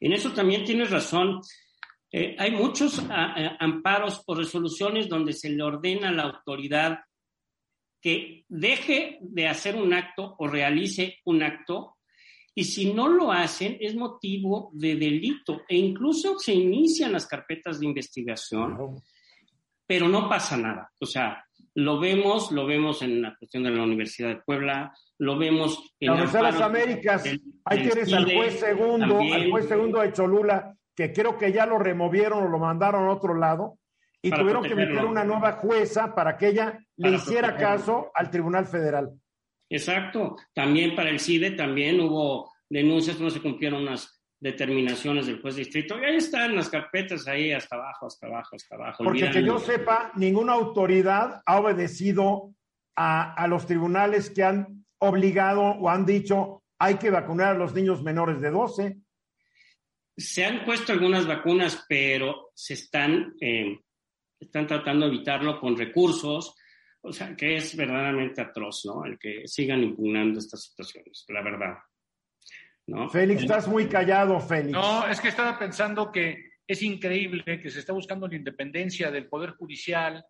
En 0.00 0.12
eso 0.12 0.32
también 0.32 0.64
tienes 0.64 0.90
razón. 0.90 1.40
Eh, 2.14 2.36
hay 2.38 2.50
muchos 2.50 3.02
amparos 3.08 4.22
o 4.26 4.34
resoluciones 4.34 5.08
donde 5.08 5.32
se 5.32 5.48
le 5.48 5.62
ordena 5.62 6.10
a 6.10 6.12
la 6.12 6.24
autoridad 6.24 6.98
que 8.02 8.44
deje 8.48 9.18
de 9.22 9.48
hacer 9.48 9.76
un 9.76 9.94
acto 9.94 10.34
o 10.38 10.46
realice 10.46 11.20
un 11.24 11.42
acto 11.42 11.96
y 12.54 12.64
si 12.64 12.92
no 12.92 13.08
lo 13.08 13.32
hacen 13.32 13.78
es 13.80 13.94
motivo 13.94 14.70
de 14.74 14.96
delito 14.96 15.62
e 15.66 15.76
incluso 15.76 16.38
se 16.38 16.52
inician 16.52 17.12
las 17.12 17.26
carpetas 17.26 17.80
de 17.80 17.86
investigación, 17.86 19.00
pero 19.86 20.06
no 20.06 20.28
pasa 20.28 20.58
nada. 20.58 20.92
O 20.98 21.06
sea, 21.06 21.42
lo 21.74 21.98
vemos, 21.98 22.52
lo 22.52 22.66
vemos 22.66 23.00
en 23.00 23.22
la 23.22 23.34
cuestión 23.36 23.62
de 23.62 23.70
la 23.70 23.84
Universidad 23.84 24.28
de 24.28 24.42
Puebla, 24.42 24.92
lo 25.18 25.38
vemos 25.38 25.94
en 25.98 26.08
la 26.08 26.12
Universidad 26.14 26.42
de 26.42 26.52
las 26.52 26.60
Américas. 26.60 27.24
Ahí 27.64 27.82
tienes 27.88 28.12
al 28.12 28.24
juez 28.24 28.60
segundo, 28.60 29.20
al 29.20 29.50
juez 29.50 29.68
segundo 29.68 30.00
de 30.00 30.12
Cholula, 30.12 30.76
que 31.02 31.12
creo 31.12 31.36
que 31.36 31.52
ya 31.52 31.66
lo 31.66 31.78
removieron 31.78 32.44
o 32.44 32.48
lo 32.48 32.58
mandaron 32.58 33.08
a 33.08 33.12
otro 33.12 33.34
lado 33.34 33.78
y 34.22 34.30
tuvieron 34.30 34.62
que 34.62 34.76
meter 34.76 35.04
una 35.04 35.24
nueva 35.24 35.52
jueza 35.52 36.14
para 36.14 36.36
que 36.36 36.48
ella 36.48 36.78
le 36.96 37.10
hiciera 37.10 37.56
caso 37.56 38.12
al 38.14 38.30
Tribunal 38.30 38.66
Federal. 38.66 39.10
Exacto. 39.68 40.36
También 40.54 40.94
para 40.94 41.10
el 41.10 41.18
CIDE 41.18 41.52
también 41.52 41.98
hubo 42.00 42.52
denuncias, 42.70 43.18
no 43.18 43.30
se 43.30 43.42
cumplieron 43.42 43.82
unas 43.82 44.22
determinaciones 44.38 45.26
del 45.26 45.40
juez 45.40 45.56
distrito. 45.56 45.98
Y 46.00 46.04
ahí 46.04 46.16
están 46.16 46.54
las 46.54 46.68
carpetas 46.68 47.26
ahí 47.26 47.52
hasta 47.52 47.74
abajo, 47.74 48.06
hasta 48.06 48.28
abajo, 48.28 48.54
hasta 48.54 48.76
abajo. 48.76 49.02
Porque 49.02 49.28
que 49.30 49.42
yo 49.42 49.58
sepa, 49.58 50.12
ninguna 50.14 50.52
autoridad 50.52 51.42
ha 51.44 51.58
obedecido 51.58 52.54
a, 52.96 53.34
a 53.34 53.48
los 53.48 53.66
tribunales 53.66 54.30
que 54.30 54.44
han 54.44 54.84
obligado 54.98 55.62
o 55.62 55.88
han 55.88 56.06
dicho 56.06 56.62
hay 56.78 56.96
que 56.96 57.10
vacunar 57.10 57.54
a 57.54 57.58
los 57.58 57.74
niños 57.74 58.02
menores 58.02 58.40
de 58.40 58.50
12. 58.50 59.01
Se 60.16 60.44
han 60.44 60.64
puesto 60.64 60.92
algunas 60.92 61.26
vacunas, 61.26 61.84
pero 61.88 62.50
se 62.54 62.74
están 62.74 63.34
eh, 63.40 63.78
están 64.42 64.66
tratando 64.66 65.06
de 65.06 65.14
evitarlo 65.14 65.58
con 65.60 65.76
recursos, 65.76 66.56
o 67.00 67.12
sea, 67.12 67.34
que 67.36 67.56
es 67.56 67.76
verdaderamente 67.76 68.40
atroz, 68.40 68.84
¿no? 68.84 69.04
El 69.04 69.18
que 69.18 69.46
sigan 69.46 69.82
impugnando 69.82 70.38
estas 70.38 70.64
situaciones, 70.64 71.24
la 71.28 71.42
verdad. 71.42 71.74
¿no? 72.86 73.08
Félix, 73.08 73.42
estás 73.42 73.68
muy 73.68 73.86
callado, 73.86 74.40
Félix. 74.40 74.72
No, 74.72 75.06
es 75.06 75.20
que 75.20 75.28
estaba 75.28 75.58
pensando 75.58 76.10
que 76.10 76.52
es 76.66 76.82
increíble 76.82 77.60
que 77.60 77.70
se 77.70 77.80
está 77.80 77.92
buscando 77.92 78.26
la 78.28 78.36
independencia 78.36 79.10
del 79.10 79.28
Poder 79.28 79.50
Judicial, 79.50 80.24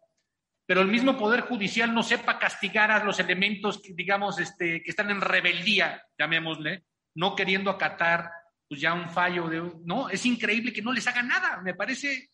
pero 0.66 0.80
el 0.80 0.88
mismo 0.88 1.16
Poder 1.16 1.42
Judicial 1.42 1.92
no 1.94 2.02
sepa 2.02 2.38
castigar 2.38 2.90
a 2.90 3.04
los 3.04 3.18
elementos, 3.18 3.80
que, 3.82 3.94
digamos, 3.94 4.38
este, 4.38 4.82
que 4.82 4.90
están 4.90 5.10
en 5.10 5.20
rebeldía, 5.20 6.02
llamémosle, 6.18 6.84
no 7.14 7.34
queriendo 7.34 7.70
acatar 7.70 8.30
pues 8.72 8.80
ya 8.80 8.94
un 8.94 9.10
fallo 9.10 9.50
de... 9.50 9.70
No, 9.84 10.08
es 10.08 10.24
increíble 10.24 10.72
que 10.72 10.80
no 10.80 10.94
les 10.94 11.06
haga 11.06 11.22
nada, 11.22 11.60
me 11.60 11.74
parece 11.74 12.30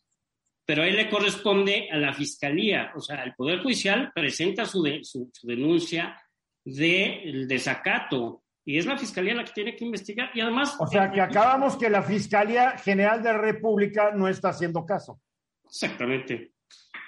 pero 0.64 0.84
ahí 0.84 0.93
le 0.93 1.11
corresponde 1.11 1.89
a 1.91 1.97
la 1.97 2.12
fiscalía, 2.12 2.93
o 2.95 3.01
sea, 3.01 3.24
el 3.24 3.34
Poder 3.34 3.61
Judicial 3.61 4.12
presenta 4.14 4.66
su, 4.66 4.84
su, 5.03 5.28
denuncia 5.43 6.16
del 6.64 7.49
desacato 7.49 8.45
y 8.64 8.78
es 8.78 8.86
la 8.86 8.97
fiscalía 8.97 9.34
la 9.34 9.45
que 9.45 9.53
tiene 9.53 9.74
que 9.74 9.84
investigar 9.84 10.30
y 10.32 10.41
además... 10.41 10.76
O 10.78 10.86
sea, 10.86 11.11
que 11.11 11.20
acabamos 11.20 11.76
que 11.76 11.91
la 11.91 12.05
Fiscalía 12.05 12.78
General 12.78 13.20
de 13.20 13.32
la 13.32 13.39
República 13.39 14.12
no 14.14 14.28
está 14.28 14.51
haciendo 14.51 14.86
caso. 14.86 15.20
Exactamente. 15.64 16.53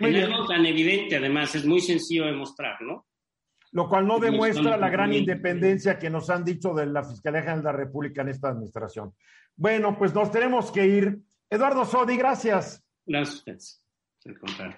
Muy 0.00 0.16
es 0.16 0.28
tan 0.48 0.66
evidente, 0.66 1.18
además, 1.18 1.54
es 1.54 1.64
muy 1.64 1.80
sencillo 1.80 2.26
demostrar, 2.26 2.82
¿no? 2.82 3.06
Lo 3.72 3.88
cual 3.88 4.06
no 4.06 4.18
demuestra 4.18 4.76
la 4.76 4.88
gran 4.88 5.12
independencia 5.12 5.98
que 5.98 6.10
nos 6.10 6.28
han 6.28 6.44
dicho 6.44 6.74
de 6.74 6.86
la 6.86 7.04
Fiscalía 7.04 7.42
General 7.42 7.62
de 7.62 7.64
la 7.64 7.72
República 7.72 8.22
en 8.22 8.28
esta 8.28 8.48
administración. 8.48 9.14
Bueno, 9.56 9.96
pues 9.96 10.12
nos 10.14 10.30
tenemos 10.30 10.72
que 10.72 10.86
ir. 10.86 11.20
Eduardo 11.48 11.84
Sodi, 11.84 12.16
gracias. 12.16 12.84
Gracias 13.06 13.84
Al 14.24 14.38
contrario. 14.38 14.76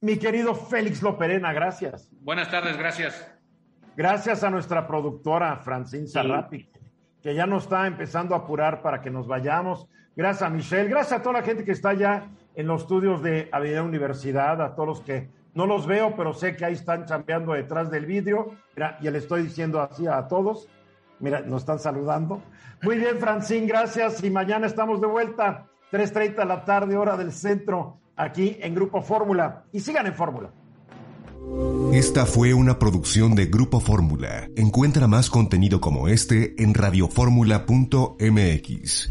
Mi 0.00 0.18
querido 0.18 0.54
Félix 0.54 1.02
Loperena, 1.02 1.52
gracias. 1.52 2.10
Buenas 2.20 2.50
tardes, 2.50 2.76
gracias. 2.76 3.34
Gracias 3.96 4.42
a 4.44 4.50
nuestra 4.50 4.86
productora 4.86 5.56
Francine 5.58 6.06
Sarrapi, 6.06 6.68
que 7.22 7.34
ya 7.34 7.46
nos 7.46 7.64
está 7.64 7.86
empezando 7.86 8.34
a 8.34 8.38
apurar 8.38 8.82
para 8.82 9.00
que 9.00 9.10
nos 9.10 9.26
vayamos. 9.26 9.88
Gracias 10.16 10.42
a 10.42 10.50
Michelle, 10.50 10.88
gracias 10.90 11.20
a 11.20 11.22
toda 11.22 11.40
la 11.40 11.42
gente 11.42 11.64
que 11.64 11.72
está 11.72 11.94
ya 11.94 12.28
en 12.54 12.66
los 12.66 12.82
estudios 12.82 13.22
de 13.22 13.48
Avenida 13.52 13.82
Universidad, 13.82 14.60
a 14.60 14.74
todos 14.74 14.88
los 14.88 15.00
que 15.00 15.30
no 15.54 15.66
los 15.66 15.86
veo, 15.86 16.14
pero 16.16 16.34
sé 16.34 16.56
que 16.56 16.64
ahí 16.64 16.74
están 16.74 17.06
chambeando 17.06 17.52
detrás 17.52 17.90
del 17.90 18.06
vidrio. 18.06 18.54
Mira, 18.74 18.98
ya 19.00 19.10
le 19.10 19.18
estoy 19.18 19.44
diciendo 19.44 19.80
así 19.80 20.06
a 20.06 20.26
todos. 20.26 20.68
Mira, 21.20 21.40
nos 21.40 21.62
están 21.62 21.78
saludando. 21.78 22.42
Muy 22.82 22.98
bien, 22.98 23.18
Francine, 23.18 23.66
gracias. 23.66 24.22
Y 24.24 24.30
mañana 24.30 24.66
estamos 24.66 25.00
de 25.00 25.06
vuelta. 25.06 25.66
3.30 25.92 26.34
de 26.34 26.44
la 26.44 26.64
tarde, 26.64 26.96
hora 26.96 27.16
del 27.16 27.32
centro, 27.32 27.98
aquí 28.16 28.56
en 28.60 28.74
Grupo 28.74 29.00
Fórmula. 29.00 29.64
Y 29.72 29.80
sigan 29.80 30.06
en 30.06 30.14
Fórmula. 30.14 30.50
Esta 31.92 32.26
fue 32.26 32.54
una 32.54 32.78
producción 32.78 33.34
de 33.36 33.46
Grupo 33.46 33.78
Fórmula. 33.78 34.48
Encuentra 34.56 35.06
más 35.06 35.30
contenido 35.30 35.80
como 35.80 36.08
este 36.08 36.60
en 36.60 36.74
radioformula.mx. 36.74 39.10